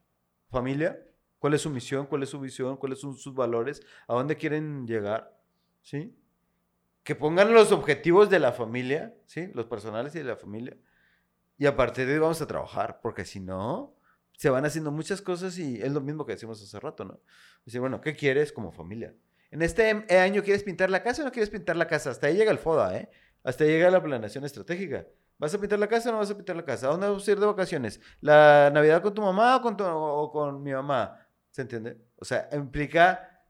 familia, 0.50 1.00
cuál 1.40 1.54
es 1.54 1.62
su 1.62 1.70
misión, 1.70 2.06
cuál 2.06 2.24
es 2.24 2.30
su 2.30 2.40
visión, 2.40 2.78
cuáles 2.78 3.00
son 3.00 3.16
sus 3.18 3.34
valores, 3.34 3.82
a 4.08 4.14
dónde 4.14 4.38
quieren 4.38 4.88
llegar, 4.88 5.35
¿sí? 5.86 6.14
Que 7.04 7.16
pongan 7.16 7.54
los 7.54 7.72
objetivos 7.72 8.30
de 8.30 8.40
la 8.40 8.52
familia, 8.52 9.16
¿sí? 9.26 9.50
Los 9.54 9.68
personales 9.68 10.16
y 10.16 10.18
de 10.18 10.26
la 10.26 10.36
familia. 10.36 10.76
Y 11.58 11.68
a 11.68 11.76
partir 11.76 12.08
de 12.08 12.14
ahí 12.14 12.20
vamos 12.20 12.42
a 12.42 12.48
trabajar, 12.48 13.00
porque 13.02 13.24
si 13.24 13.40
no, 13.40 13.96
se 14.36 14.50
van 14.50 14.66
haciendo 14.66 14.92
muchas 14.92 15.22
cosas 15.22 15.58
y 15.58 15.82
es 15.82 15.92
lo 15.94 16.02
mismo 16.02 16.26
que 16.26 16.34
decimos 16.34 16.62
hace 16.62 16.80
rato, 16.80 17.06
¿no? 17.06 17.22
Decir, 17.64 17.80
bueno, 17.80 18.02
¿qué 18.02 18.16
quieres 18.16 18.52
como 18.52 18.72
familia? 18.72 19.16
En 19.52 19.62
este 19.62 19.90
año 20.18 20.44
quieres 20.44 20.64
pintar 20.64 20.90
la 20.90 21.04
casa 21.04 21.22
o 21.22 21.26
no 21.26 21.32
quieres 21.32 21.50
pintar 21.50 21.78
la 21.78 21.88
casa. 21.88 22.10
Hasta 22.10 22.28
ahí 22.28 22.36
llega 22.36 22.52
el 22.52 22.58
FODA, 22.58 22.98
¿eh? 22.98 23.10
Hasta 23.44 23.64
ahí 23.64 23.70
llega 23.70 23.90
la 23.92 24.02
planeación 24.04 24.44
estratégica. 24.44 25.06
¿Vas 25.38 25.54
a 25.54 25.60
pintar 25.60 25.80
la 25.80 25.88
casa 25.88 26.10
o 26.10 26.14
no 26.14 26.18
vas 26.18 26.32
a 26.32 26.36
pintar 26.36 26.56
la 26.56 26.66
casa? 26.66 26.88
¿A 26.88 26.92
dónde 26.92 27.08
vas 27.08 27.28
a 27.28 27.32
ir 27.32 27.40
de 27.40 27.46
vacaciones? 27.46 28.02
¿La 28.22 28.72
Navidad 28.74 29.02
con 29.02 29.14
tu 29.14 29.22
mamá 29.22 29.58
o 29.58 29.62
con, 29.62 29.78
tu- 29.78 29.86
o 29.86 30.32
con 30.32 30.64
mi 30.64 30.74
mamá? 30.74 31.20
¿Se 31.52 31.62
entiende? 31.62 31.98
O 32.18 32.26
sea, 32.26 32.50
implica 32.54 33.44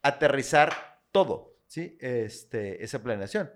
aterrizar 0.00 1.00
todo, 1.12 1.51
¿sí? 1.72 1.96
Este, 2.00 2.84
esa 2.84 3.02
planeación. 3.02 3.50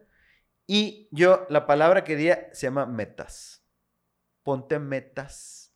Y 0.66 1.06
yo, 1.12 1.46
la 1.50 1.66
palabra 1.66 2.02
que 2.02 2.16
di 2.16 2.30
se 2.52 2.66
llama 2.66 2.86
metas. 2.86 3.62
Ponte 4.42 4.78
metas 4.78 5.74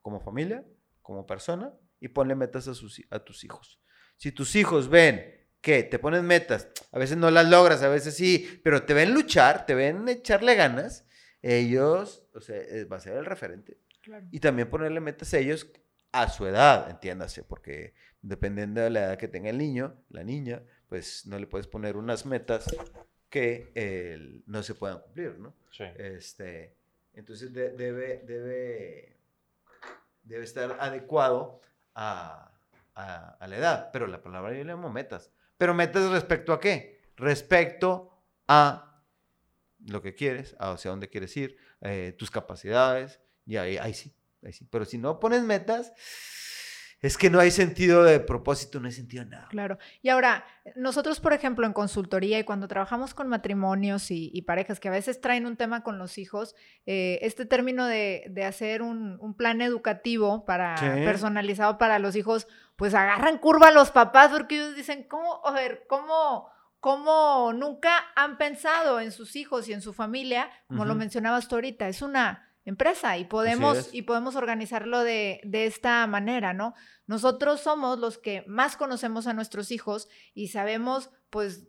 como 0.00 0.20
familia, 0.20 0.64
como 1.00 1.26
persona, 1.26 1.74
y 1.98 2.06
ponle 2.08 2.36
metas 2.36 2.68
a, 2.68 2.74
sus, 2.74 3.02
a 3.10 3.18
tus 3.18 3.42
hijos. 3.42 3.80
Si 4.16 4.30
tus 4.30 4.54
hijos 4.54 4.88
ven 4.88 5.48
que 5.60 5.82
te 5.82 5.98
ponen 5.98 6.24
metas, 6.24 6.68
a 6.92 7.00
veces 7.00 7.16
no 7.16 7.32
las 7.32 7.48
logras, 7.48 7.82
a 7.82 7.88
veces 7.88 8.14
sí, 8.14 8.60
pero 8.62 8.84
te 8.84 8.94
ven 8.94 9.12
luchar, 9.12 9.66
te 9.66 9.74
ven 9.74 10.08
echarle 10.08 10.54
ganas, 10.54 11.04
ellos, 11.40 12.28
o 12.32 12.40
sea, 12.40 12.58
eh, 12.58 12.84
va 12.84 12.98
a 12.98 13.00
ser 13.00 13.16
el 13.16 13.26
referente. 13.26 13.80
Claro. 14.02 14.28
Y 14.30 14.38
también 14.38 14.70
ponerle 14.70 15.00
metas 15.00 15.34
a 15.34 15.38
ellos 15.38 15.68
a 16.12 16.28
su 16.28 16.46
edad, 16.46 16.90
entiéndase, 16.90 17.42
porque 17.42 17.94
dependiendo 18.20 18.80
de 18.82 18.90
la 18.90 19.00
edad 19.00 19.18
que 19.18 19.26
tenga 19.26 19.50
el 19.50 19.58
niño, 19.58 20.04
la 20.10 20.22
niña, 20.22 20.62
pues 20.92 21.24
no 21.24 21.38
le 21.38 21.46
puedes 21.46 21.66
poner 21.66 21.96
unas 21.96 22.26
metas 22.26 22.66
que 23.30 23.72
eh, 23.74 24.42
no 24.44 24.62
se 24.62 24.74
puedan 24.74 25.00
cumplir, 25.00 25.38
¿no? 25.38 25.54
Sí. 25.70 25.84
Este, 25.96 26.76
entonces 27.14 27.50
de- 27.50 27.70
debe, 27.70 28.18
debe, 28.26 29.16
debe 30.22 30.44
estar 30.44 30.76
adecuado 30.78 31.62
a, 31.94 32.52
a- 32.94 33.36
a 33.40 33.46
la 33.48 33.56
edad. 33.56 33.90
Pero 33.90 34.06
la 34.06 34.20
palabra 34.22 34.50
yo 34.52 34.58
le 34.58 34.64
llamo 34.70 34.90
metas. 34.90 35.30
Pero 35.56 35.72
metas 35.72 36.10
respecto 36.10 36.52
a 36.52 36.60
qué? 36.60 37.00
Respecto 37.16 38.10
a 38.46 39.02
lo 39.86 40.02
que 40.02 40.14
quieres, 40.14 40.54
a 40.58 40.72
hacia 40.72 40.90
dónde 40.90 41.08
quieres 41.08 41.34
ir, 41.38 41.56
eh, 41.80 42.14
tus 42.18 42.30
capacidades, 42.30 43.18
y 43.46 43.56
ahí, 43.56 43.78
ahí 43.78 43.94
sí, 43.94 44.14
ahí 44.44 44.52
sí. 44.52 44.66
Pero 44.70 44.84
si 44.84 44.98
no 44.98 45.18
pones 45.18 45.42
metas, 45.42 45.94
es 47.02 47.18
que 47.18 47.30
no 47.30 47.40
hay 47.40 47.50
sentido 47.50 48.04
de 48.04 48.20
propósito, 48.20 48.78
no 48.78 48.86
hay 48.86 48.92
sentido 48.92 49.24
de 49.24 49.30
nada. 49.30 49.48
Claro. 49.50 49.76
Y 50.02 50.08
ahora, 50.08 50.44
nosotros, 50.76 51.18
por 51.18 51.32
ejemplo, 51.32 51.66
en 51.66 51.72
consultoría 51.72 52.38
y 52.38 52.44
cuando 52.44 52.68
trabajamos 52.68 53.12
con 53.12 53.26
matrimonios 53.26 54.12
y, 54.12 54.30
y 54.32 54.42
parejas 54.42 54.78
que 54.78 54.86
a 54.86 54.92
veces 54.92 55.20
traen 55.20 55.44
un 55.46 55.56
tema 55.56 55.82
con 55.82 55.98
los 55.98 56.16
hijos, 56.16 56.54
eh, 56.86 57.18
este 57.22 57.44
término 57.44 57.86
de, 57.86 58.24
de 58.30 58.44
hacer 58.44 58.82
un, 58.82 59.18
un 59.18 59.34
plan 59.34 59.60
educativo 59.62 60.44
para, 60.44 60.76
personalizado 60.76 61.76
para 61.76 61.98
los 61.98 62.14
hijos, 62.14 62.46
pues 62.76 62.94
agarran 62.94 63.38
curva 63.38 63.68
a 63.68 63.72
los 63.72 63.90
papás 63.90 64.30
porque 64.30 64.54
ellos 64.54 64.76
dicen, 64.76 65.02
¿cómo, 65.02 65.44
a 65.44 65.50
ver, 65.50 65.84
cómo, 65.88 66.50
cómo 66.78 67.52
nunca 67.52 67.90
han 68.14 68.38
pensado 68.38 69.00
en 69.00 69.10
sus 69.10 69.34
hijos 69.34 69.68
y 69.68 69.72
en 69.72 69.82
su 69.82 69.92
familia, 69.92 70.50
como 70.68 70.84
lo 70.84 70.94
mencionabas 70.94 71.48
tú 71.48 71.56
ahorita? 71.56 71.88
Es 71.88 72.00
una 72.00 72.48
empresa 72.64 73.18
y 73.18 73.24
podemos, 73.24 73.92
y 73.92 74.02
podemos 74.02 74.36
organizarlo 74.36 75.02
de, 75.02 75.40
de 75.44 75.66
esta 75.66 76.06
manera, 76.06 76.52
¿no? 76.52 76.74
Nosotros 77.06 77.60
somos 77.60 77.98
los 77.98 78.18
que 78.18 78.44
más 78.46 78.76
conocemos 78.76 79.26
a 79.26 79.32
nuestros 79.32 79.70
hijos 79.70 80.08
y 80.34 80.48
sabemos, 80.48 81.10
pues, 81.30 81.68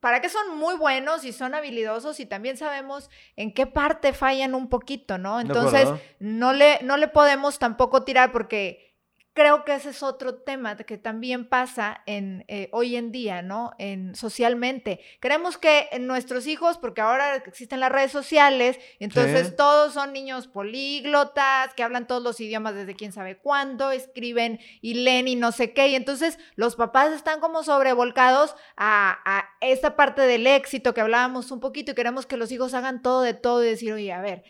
para 0.00 0.22
qué 0.22 0.30
son 0.30 0.58
muy 0.58 0.76
buenos 0.76 1.24
y 1.24 1.32
son 1.32 1.54
habilidosos 1.54 2.20
y 2.20 2.26
también 2.26 2.56
sabemos 2.56 3.10
en 3.36 3.52
qué 3.52 3.66
parte 3.66 4.14
fallan 4.14 4.54
un 4.54 4.68
poquito, 4.68 5.18
¿no? 5.18 5.36
¿De 5.36 5.42
Entonces, 5.42 5.88
no 6.18 6.54
le, 6.54 6.78
no 6.82 6.96
le 6.96 7.08
podemos 7.08 7.58
tampoco 7.58 8.02
tirar 8.02 8.32
porque 8.32 8.89
creo 9.32 9.64
que 9.64 9.74
ese 9.74 9.90
es 9.90 10.02
otro 10.02 10.42
tema 10.42 10.76
que 10.76 10.98
también 10.98 11.48
pasa 11.48 12.02
en, 12.06 12.44
eh, 12.48 12.68
hoy 12.72 12.96
en 12.96 13.12
día, 13.12 13.42
¿no? 13.42 13.72
En, 13.78 14.14
socialmente. 14.14 15.00
Creemos 15.20 15.56
que 15.56 15.88
nuestros 16.00 16.46
hijos, 16.46 16.78
porque 16.78 17.00
ahora 17.00 17.36
existen 17.36 17.80
las 17.80 17.92
redes 17.92 18.10
sociales, 18.10 18.78
entonces 18.98 19.48
Sí. 19.48 19.54
todos 19.56 19.94
son 19.94 20.12
niños 20.12 20.48
políglotas, 20.48 21.72
que 21.74 21.82
hablan 21.82 22.06
todos 22.06 22.22
los 22.22 22.40
idiomas 22.40 22.74
desde 22.74 22.96
quién 22.96 23.12
sabe 23.12 23.38
cuándo, 23.38 23.92
escriben 23.92 24.58
y 24.80 24.94
leen 24.94 25.28
y 25.28 25.36
no 25.36 25.52
sé 25.52 25.72
qué, 25.72 25.88
y 25.88 25.94
entonces 25.94 26.38
los 26.56 26.76
papás 26.76 27.12
están 27.12 27.40
como 27.40 27.62
sobrevolcados 27.62 28.56
a, 28.76 29.18
a 29.24 29.48
esta 29.60 29.96
parte 29.96 30.22
del 30.22 30.46
éxito 30.46 30.92
que 30.92 31.00
hablábamos 31.00 31.50
un 31.50 31.60
poquito 31.60 31.92
y 31.92 31.94
queremos 31.94 32.26
que 32.26 32.36
los 32.36 32.50
hijos 32.52 32.74
hagan 32.74 33.00
todo 33.00 33.22
de 33.22 33.34
todo 33.34 33.62
y 33.62 33.68
decir, 33.68 33.92
oye, 33.92 34.12
a 34.12 34.20
ver, 34.20 34.42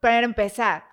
para 0.00 0.24
empezar, 0.24 0.84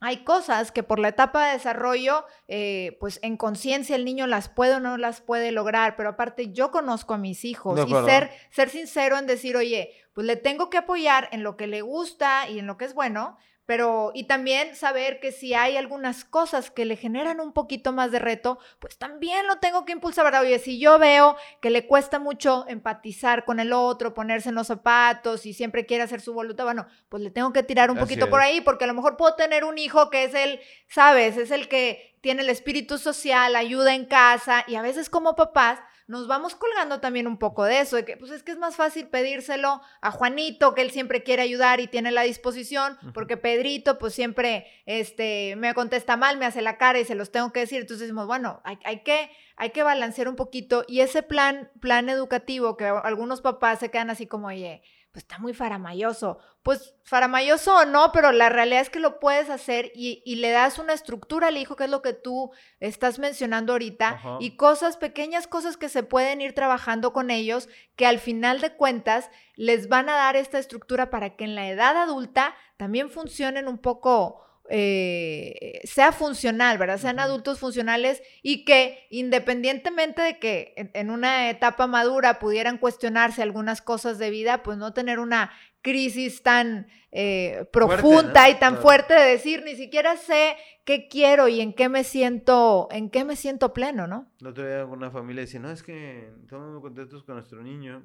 hay 0.00 0.24
cosas 0.24 0.72
que 0.72 0.82
por 0.82 0.98
la 0.98 1.08
etapa 1.08 1.46
de 1.46 1.54
desarrollo, 1.54 2.26
eh, 2.48 2.96
pues 3.00 3.18
en 3.22 3.36
conciencia 3.36 3.96
el 3.96 4.04
niño 4.04 4.26
las 4.26 4.48
puede 4.48 4.74
o 4.74 4.80
no 4.80 4.98
las 4.98 5.20
puede 5.20 5.52
lograr, 5.52 5.96
pero 5.96 6.10
aparte 6.10 6.52
yo 6.52 6.70
conozco 6.70 7.14
a 7.14 7.18
mis 7.18 7.44
hijos 7.44 7.80
y 7.86 7.90
ser, 8.04 8.30
ser 8.50 8.68
sincero 8.68 9.16
en 9.16 9.26
decir, 9.26 9.56
oye, 9.56 9.92
pues 10.12 10.26
le 10.26 10.36
tengo 10.36 10.68
que 10.68 10.78
apoyar 10.78 11.28
en 11.32 11.42
lo 11.42 11.56
que 11.56 11.66
le 11.66 11.80
gusta 11.80 12.48
y 12.48 12.58
en 12.58 12.66
lo 12.66 12.76
que 12.76 12.84
es 12.84 12.94
bueno, 12.94 13.38
pero 13.66 14.12
y 14.14 14.24
también 14.24 14.74
saber 14.76 15.20
que 15.20 15.32
si 15.32 15.52
hay 15.52 15.76
algunas 15.76 16.24
cosas 16.24 16.70
que 16.70 16.84
le 16.84 16.96
generan 16.96 17.40
un 17.40 17.52
poquito 17.52 17.92
más 17.92 18.12
de 18.12 18.20
reto, 18.20 18.58
pues 18.78 18.96
también 18.96 19.46
lo 19.46 19.58
tengo 19.58 19.84
que 19.84 19.92
impulsar, 19.92 20.24
¿verdad? 20.24 20.42
Oye, 20.42 20.58
si 20.60 20.78
yo 20.78 20.98
veo 20.98 21.36
que 21.60 21.70
le 21.70 21.86
cuesta 21.86 22.20
mucho 22.20 22.64
empatizar 22.68 23.44
con 23.44 23.60
el 23.60 23.72
otro, 23.72 24.14
ponerse 24.14 24.48
en 24.48 24.54
los 24.54 24.68
zapatos 24.68 25.44
y 25.46 25.52
siempre 25.52 25.84
quiere 25.84 26.04
hacer 26.04 26.20
su 26.20 26.32
voluntad, 26.32 26.64
bueno, 26.64 26.86
pues 27.08 27.22
le 27.22 27.30
tengo 27.30 27.52
que 27.52 27.64
tirar 27.64 27.90
un 27.90 27.98
Así 27.98 28.06
poquito 28.06 28.30
por 28.30 28.40
ahí, 28.40 28.60
porque 28.60 28.84
a 28.84 28.86
lo 28.86 28.94
mejor 28.94 29.16
puedo 29.16 29.34
tener 29.34 29.64
un 29.64 29.78
hijo 29.78 30.10
que 30.10 30.24
es 30.24 30.34
el, 30.34 30.60
sabes, 30.88 31.36
es 31.36 31.50
el 31.50 31.68
que 31.68 32.16
tiene 32.20 32.42
el 32.42 32.48
espíritu 32.48 32.98
social, 32.98 33.56
ayuda 33.56 33.94
en 33.94 34.04
casa, 34.04 34.64
y 34.68 34.76
a 34.76 34.82
veces 34.82 35.10
como 35.10 35.34
papás 35.34 35.80
nos 36.06 36.28
vamos 36.28 36.54
colgando 36.54 37.00
también 37.00 37.26
un 37.26 37.38
poco 37.38 37.64
de 37.64 37.80
eso, 37.80 37.96
de 37.96 38.04
que 38.04 38.16
pues 38.16 38.30
es 38.30 38.42
que 38.42 38.52
es 38.52 38.58
más 38.58 38.76
fácil 38.76 39.08
pedírselo 39.08 39.80
a 40.00 40.10
Juanito, 40.10 40.74
que 40.74 40.82
él 40.82 40.90
siempre 40.90 41.22
quiere 41.22 41.42
ayudar 41.42 41.80
y 41.80 41.88
tiene 41.88 42.10
la 42.12 42.22
disposición, 42.22 42.96
porque 43.12 43.36
Pedrito 43.36 43.98
pues 43.98 44.14
siempre 44.14 44.66
este, 44.86 45.56
me 45.56 45.74
contesta 45.74 46.16
mal, 46.16 46.38
me 46.38 46.46
hace 46.46 46.62
la 46.62 46.78
cara 46.78 47.00
y 47.00 47.04
se 47.04 47.14
los 47.14 47.32
tengo 47.32 47.52
que 47.52 47.60
decir, 47.60 47.80
entonces 47.80 48.06
decimos, 48.06 48.26
bueno, 48.26 48.60
hay, 48.64 48.78
hay 48.84 49.00
que 49.00 49.30
hay 49.56 49.70
que 49.70 49.82
balancear 49.82 50.28
un 50.28 50.36
poquito 50.36 50.84
y 50.86 51.00
ese 51.00 51.22
plan, 51.22 51.70
plan 51.80 52.08
educativo 52.08 52.76
que 52.76 52.84
algunos 52.84 53.40
papás 53.40 53.78
se 53.78 53.90
quedan 53.90 54.10
así 54.10 54.26
como, 54.26 54.48
oye, 54.48 54.82
pues 55.16 55.24
está 55.24 55.38
muy 55.38 55.54
faramayoso. 55.54 56.36
Pues 56.62 56.94
faramayoso 57.02 57.74
o 57.74 57.84
no, 57.86 58.12
pero 58.12 58.32
la 58.32 58.50
realidad 58.50 58.82
es 58.82 58.90
que 58.90 59.00
lo 59.00 59.18
puedes 59.18 59.48
hacer 59.48 59.90
y, 59.94 60.22
y 60.26 60.36
le 60.36 60.50
das 60.50 60.78
una 60.78 60.92
estructura 60.92 61.46
al 61.46 61.56
hijo, 61.56 61.74
que 61.74 61.84
es 61.84 61.90
lo 61.90 62.02
que 62.02 62.12
tú 62.12 62.50
estás 62.80 63.18
mencionando 63.18 63.72
ahorita, 63.72 64.08
Ajá. 64.08 64.36
y 64.40 64.56
cosas, 64.56 64.98
pequeñas 64.98 65.46
cosas 65.46 65.78
que 65.78 65.88
se 65.88 66.02
pueden 66.02 66.42
ir 66.42 66.52
trabajando 66.54 67.14
con 67.14 67.30
ellos, 67.30 67.70
que 67.96 68.04
al 68.04 68.18
final 68.18 68.60
de 68.60 68.76
cuentas 68.76 69.30
les 69.54 69.88
van 69.88 70.10
a 70.10 70.16
dar 70.16 70.36
esta 70.36 70.58
estructura 70.58 71.08
para 71.08 71.34
que 71.34 71.44
en 71.44 71.54
la 71.54 71.66
edad 71.70 71.96
adulta 71.96 72.54
también 72.76 73.08
funcionen 73.08 73.68
un 73.68 73.78
poco 73.78 74.42
eh, 74.68 75.80
sea 75.84 76.12
funcional, 76.12 76.78
¿verdad? 76.78 76.98
Sean 76.98 77.18
adultos 77.18 77.58
funcionales 77.58 78.22
y 78.42 78.64
que 78.64 79.06
independientemente 79.10 80.22
de 80.22 80.38
que 80.38 80.74
en, 80.76 80.90
en 80.94 81.10
una 81.10 81.50
etapa 81.50 81.86
madura 81.86 82.38
pudieran 82.38 82.78
cuestionarse 82.78 83.42
algunas 83.42 83.82
cosas 83.82 84.18
de 84.18 84.30
vida, 84.30 84.62
pues 84.62 84.78
no 84.78 84.92
tener 84.92 85.18
una 85.18 85.52
crisis 85.82 86.42
tan 86.42 86.88
eh, 87.12 87.64
profunda 87.72 88.44
¿no? 88.46 88.50
y 88.50 88.54
tan 88.58 88.70
Claro. 88.74 88.82
fuerte 88.82 89.14
de 89.14 89.22
decir, 89.30 89.62
ni 89.64 89.76
siquiera 89.76 90.16
sé 90.16 90.56
qué 90.84 91.06
quiero 91.08 91.46
y 91.46 91.60
en 91.60 91.72
qué 91.72 91.88
me 91.88 92.02
siento, 92.02 92.88
en 92.90 93.08
qué 93.08 93.24
me 93.24 93.36
siento 93.36 93.72
pleno, 93.72 94.06
¿no? 94.08 94.32
El 94.40 94.48
otro 94.48 94.66
día 94.66 94.84
una 94.84 95.10
familia 95.12 95.42
decía, 95.42 95.60
no, 95.60 95.70
es 95.70 95.82
que 95.84 96.28
estamos 96.42 96.72
muy 96.72 96.80
contentos 96.82 97.22
con 97.22 97.36
nuestro 97.36 97.62
niño, 97.62 98.04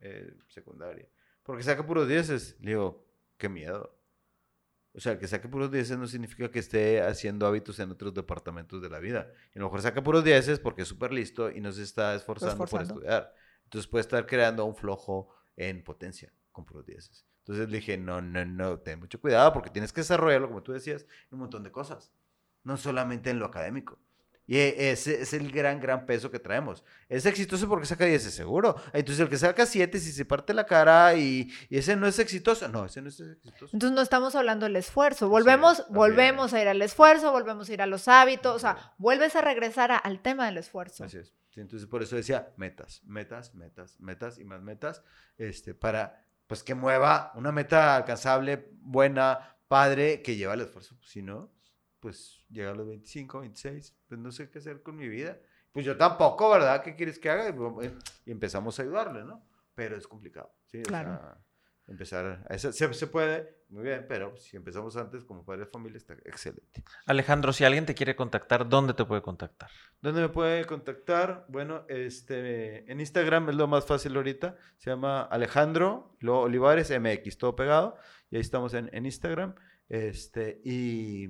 eh, 0.00 0.32
secundaria, 0.48 1.06
porque 1.44 1.62
saca 1.62 1.86
puros 1.86 2.08
dieces. 2.08 2.56
Le 2.60 2.72
digo, 2.72 3.06
qué 3.38 3.48
miedo. 3.48 3.95
O 4.96 5.00
sea, 5.00 5.18
que 5.18 5.28
saque 5.28 5.46
puros 5.46 5.70
dieces 5.70 5.98
no 5.98 6.06
significa 6.06 6.50
que 6.50 6.58
esté 6.58 7.02
haciendo 7.02 7.46
hábitos 7.46 7.78
en 7.80 7.90
otros 7.90 8.14
departamentos 8.14 8.80
de 8.80 8.88
la 8.88 8.98
vida. 8.98 9.30
Y 9.54 9.58
a 9.58 9.60
lo 9.60 9.66
mejor 9.66 9.82
saca 9.82 10.02
puros 10.02 10.24
dieces 10.24 10.58
porque 10.58 10.82
es 10.82 10.88
súper 10.88 11.12
listo 11.12 11.50
y 11.50 11.60
no 11.60 11.70
se 11.70 11.82
está 11.82 12.14
esforzando, 12.14 12.64
esforzando. 12.64 12.94
por 12.94 13.02
estudiar. 13.02 13.34
Entonces 13.64 13.88
puede 13.88 14.00
estar 14.00 14.24
creando 14.24 14.64
un 14.64 14.74
flojo 14.74 15.28
en 15.56 15.84
potencia 15.84 16.32
con 16.50 16.64
puros 16.64 16.86
dieces. 16.86 17.26
Entonces 17.40 17.68
le 17.68 17.76
dije, 17.76 17.98
no, 17.98 18.22
no, 18.22 18.44
no, 18.46 18.78
ten 18.78 18.98
mucho 18.98 19.20
cuidado 19.20 19.52
porque 19.52 19.68
tienes 19.68 19.92
que 19.92 20.00
desarrollarlo, 20.00 20.48
como 20.48 20.62
tú 20.62 20.72
decías, 20.72 21.02
en 21.02 21.34
un 21.34 21.40
montón 21.40 21.62
de 21.62 21.70
cosas. 21.70 22.10
No 22.64 22.78
solamente 22.78 23.28
en 23.28 23.38
lo 23.38 23.44
académico. 23.44 23.98
Y 24.48 24.56
e- 24.58 24.90
ese 24.92 25.22
es 25.22 25.32
el 25.32 25.50
gran, 25.50 25.80
gran 25.80 26.06
peso 26.06 26.30
que 26.30 26.38
traemos. 26.38 26.84
Es 27.08 27.26
exitoso 27.26 27.68
porque 27.68 27.86
saca 27.86 28.04
10, 28.04 28.22
seguro. 28.22 28.76
Entonces 28.92 29.20
el 29.20 29.28
que 29.28 29.36
saca 29.38 29.66
7, 29.66 29.98
si 29.98 30.12
se 30.12 30.24
parte 30.24 30.54
la 30.54 30.64
cara 30.66 31.14
y, 31.14 31.50
y 31.68 31.78
ese 31.78 31.96
no 31.96 32.06
es 32.06 32.18
exitoso. 32.18 32.68
No, 32.68 32.84
ese 32.84 33.02
no 33.02 33.08
es 33.08 33.18
exitoso. 33.20 33.70
Entonces 33.72 33.94
no 33.94 34.02
estamos 34.02 34.34
hablando 34.36 34.66
del 34.66 34.76
esfuerzo. 34.76 35.28
Volvemos, 35.28 35.84
volvemos 35.90 36.52
a 36.54 36.62
ir 36.62 36.68
al 36.68 36.80
esfuerzo, 36.82 37.32
volvemos 37.32 37.68
a 37.68 37.72
ir 37.72 37.82
a 37.82 37.86
los 37.86 38.06
hábitos. 38.08 38.54
O 38.54 38.58
sea, 38.58 38.94
vuelves 38.98 39.34
a 39.34 39.40
regresar 39.40 39.90
a- 39.90 39.96
al 39.98 40.20
tema 40.22 40.46
del 40.46 40.58
esfuerzo. 40.58 41.04
Así 41.04 41.18
es. 41.18 41.34
Entonces 41.56 41.88
por 41.88 42.02
eso 42.02 42.14
decía 42.16 42.52
metas, 42.58 43.00
metas, 43.04 43.54
metas, 43.54 43.98
metas 43.98 44.38
y 44.38 44.44
más 44.44 44.60
metas, 44.60 45.02
este, 45.38 45.72
para 45.74 46.22
pues 46.46 46.62
que 46.62 46.74
mueva 46.74 47.32
una 47.34 47.50
meta 47.50 47.96
alcanzable, 47.96 48.68
buena, 48.82 49.56
padre, 49.66 50.22
que 50.22 50.36
lleva 50.36 50.52
el 50.54 50.60
esfuerzo. 50.60 50.94
Pues, 50.98 51.08
si 51.10 51.22
no, 51.22 51.50
pues 52.00 52.44
llega 52.50 52.70
a 52.70 52.74
los 52.74 52.86
25, 52.86 53.40
26, 53.40 53.94
pues 54.08 54.20
no 54.20 54.30
sé 54.32 54.50
qué 54.50 54.58
hacer 54.58 54.82
con 54.82 54.96
mi 54.96 55.08
vida. 55.08 55.38
Pues 55.72 55.84
yo 55.84 55.96
tampoco, 55.96 56.50
¿verdad? 56.50 56.82
¿Qué 56.82 56.94
quieres 56.96 57.18
que 57.18 57.28
haga? 57.30 57.48
Y 57.50 57.90
Y 58.26 58.30
empezamos 58.32 58.78
a 58.78 58.82
ayudarle, 58.82 59.24
¿no? 59.24 59.46
Pero 59.74 59.96
es 59.96 60.06
complicado. 60.06 60.50
¿sí? 60.66 60.78
O 60.80 60.82
Claro. 60.84 61.10
sea, 61.18 61.38
empezar, 61.88 62.26
a- 62.48 62.54
eso 62.54 62.72
se, 62.72 62.92
se 62.94 63.06
puede, 63.06 63.62
muy 63.68 63.84
bien, 63.84 64.06
pero 64.08 64.36
si 64.36 64.56
empezamos 64.56 64.96
antes 64.96 65.22
como 65.24 65.44
padre 65.44 65.60
de 65.60 65.66
familia 65.66 65.98
está 65.98 66.14
excelente. 66.24 66.82
Alejandro, 67.04 67.52
si 67.52 67.64
alguien 67.64 67.84
te 67.86 67.94
quiere 67.94 68.16
contactar, 68.16 68.68
¿dónde 68.68 68.94
te 68.94 69.04
puede 69.04 69.20
contactar? 69.22 69.70
¿Dónde 70.00 70.22
me 70.22 70.28
puede 70.30 70.64
contactar? 70.64 71.44
Bueno, 71.48 71.84
este, 71.88 72.90
en 72.90 73.00
Instagram 73.00 73.50
es 73.50 73.54
lo 73.56 73.66
más 73.68 73.84
fácil 73.86 74.16
ahorita. 74.16 74.56
Se 74.78 74.90
llama 74.90 75.22
Alejandro 75.22 76.16
luego 76.20 76.40
Olivares 76.40 76.90
MX, 76.90 77.38
todo 77.38 77.54
pegado. 77.54 77.96
Y 78.30 78.36
ahí 78.36 78.40
estamos 78.42 78.72
en, 78.74 78.88
en 78.92 79.04
Instagram. 79.06 79.54
Este, 79.88 80.60
y, 80.64 81.28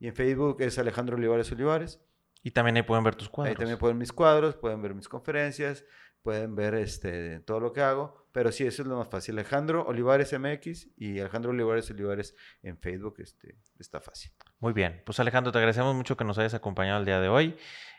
y 0.00 0.08
en 0.08 0.14
Facebook 0.14 0.60
es 0.60 0.78
Alejandro 0.78 1.16
Olivares 1.16 1.50
Olivares. 1.52 2.00
Y 2.42 2.52
también 2.52 2.76
ahí 2.76 2.82
pueden 2.82 3.04
ver 3.04 3.16
tus 3.16 3.28
cuadros. 3.28 3.50
Ahí 3.50 3.56
también 3.56 3.78
pueden 3.78 3.96
ver 3.96 4.00
mis 4.00 4.12
cuadros, 4.12 4.56
pueden 4.56 4.80
ver 4.80 4.94
mis 4.94 5.08
conferencias, 5.08 5.84
pueden 6.22 6.54
ver 6.54 6.74
este, 6.74 7.40
todo 7.40 7.60
lo 7.60 7.72
que 7.72 7.80
hago. 7.80 8.26
Pero 8.32 8.52
sí, 8.52 8.64
eso 8.64 8.82
es 8.82 8.88
lo 8.88 8.96
más 8.96 9.08
fácil. 9.08 9.34
Alejandro 9.34 9.84
Olivares 9.86 10.38
MX 10.38 10.88
y 10.96 11.18
Alejandro 11.18 11.50
Olivares 11.50 11.90
Olivares 11.90 12.36
en 12.62 12.78
Facebook 12.78 13.16
este, 13.18 13.56
está 13.78 14.00
fácil. 14.00 14.30
Muy 14.60 14.72
bien, 14.72 15.02
pues 15.04 15.18
Alejandro, 15.18 15.50
te 15.50 15.58
agradecemos 15.58 15.94
mucho 15.94 16.16
que 16.16 16.24
nos 16.24 16.38
hayas 16.38 16.54
acompañado 16.54 17.00
el 17.00 17.06
día 17.06 17.20
de 17.20 17.28
hoy. 17.28 17.56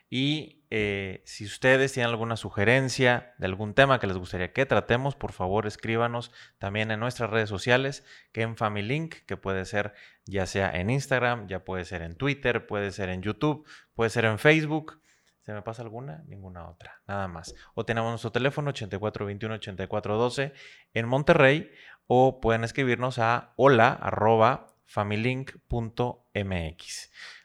Y 0.09 0.65
eh, 0.71 1.21
si 1.25 1.45
ustedes 1.45 1.93
tienen 1.93 2.09
alguna 2.09 2.35
sugerencia 2.35 3.33
de 3.37 3.45
algún 3.45 3.73
tema 3.73 3.99
que 3.99 4.07
les 4.07 4.17
gustaría 4.17 4.53
que 4.53 4.65
tratemos, 4.65 5.15
por 5.15 5.31
favor 5.33 5.67
escríbanos 5.67 6.31
también 6.57 6.91
en 6.91 6.99
nuestras 6.99 7.29
redes 7.29 7.49
sociales, 7.49 8.03
que 8.31 8.41
en 8.41 8.55
FamilyLink, 8.55 9.25
que 9.25 9.37
puede 9.37 9.65
ser 9.65 9.93
ya 10.25 10.45
sea 10.45 10.71
en 10.71 10.89
Instagram, 10.89 11.47
ya 11.47 11.63
puede 11.63 11.85
ser 11.85 12.01
en 12.01 12.15
Twitter, 12.15 12.67
puede 12.67 12.91
ser 12.91 13.09
en 13.09 13.21
YouTube, 13.21 13.67
puede 13.93 14.09
ser 14.09 14.25
en 14.25 14.39
Facebook. 14.39 15.01
¿Se 15.41 15.53
me 15.53 15.61
pasa 15.63 15.81
alguna? 15.81 16.23
Ninguna 16.27 16.67
otra, 16.69 17.01
nada 17.07 17.27
más. 17.27 17.55
O 17.73 17.85
tenemos 17.85 18.11
nuestro 18.11 18.31
teléfono 18.31 18.71
8421-8412 18.71 20.53
en 20.93 21.07
Monterrey 21.07 21.71
o 22.05 22.39
pueden 22.41 22.63
escribirnos 22.63 23.17
a 23.19 23.53
hola. 23.55 23.97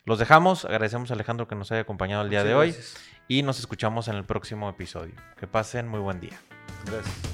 Los 0.07 0.19
dejamos, 0.19 0.67
agradecemos 0.67 1.11
a 1.11 1.15
Alejandro 1.15 1.49
que 1.49 1.55
nos 1.55 1.73
haya 1.73 1.81
acompañado 1.81 2.23
el 2.23 2.31
día 2.31 2.41
Muchas 2.41 2.49
de 2.49 2.55
hoy 2.55 2.77
y 3.27 3.43
nos 3.43 3.59
escuchamos 3.59 4.07
en 4.09 4.17
el 4.17 4.25
próximo 4.25 4.69
episodio. 4.69 5.15
Que 5.39 5.47
pasen 5.47 5.89
muy 5.89 6.01
buen 6.01 6.21
día. 6.21 6.39
Gracias. 6.85 7.34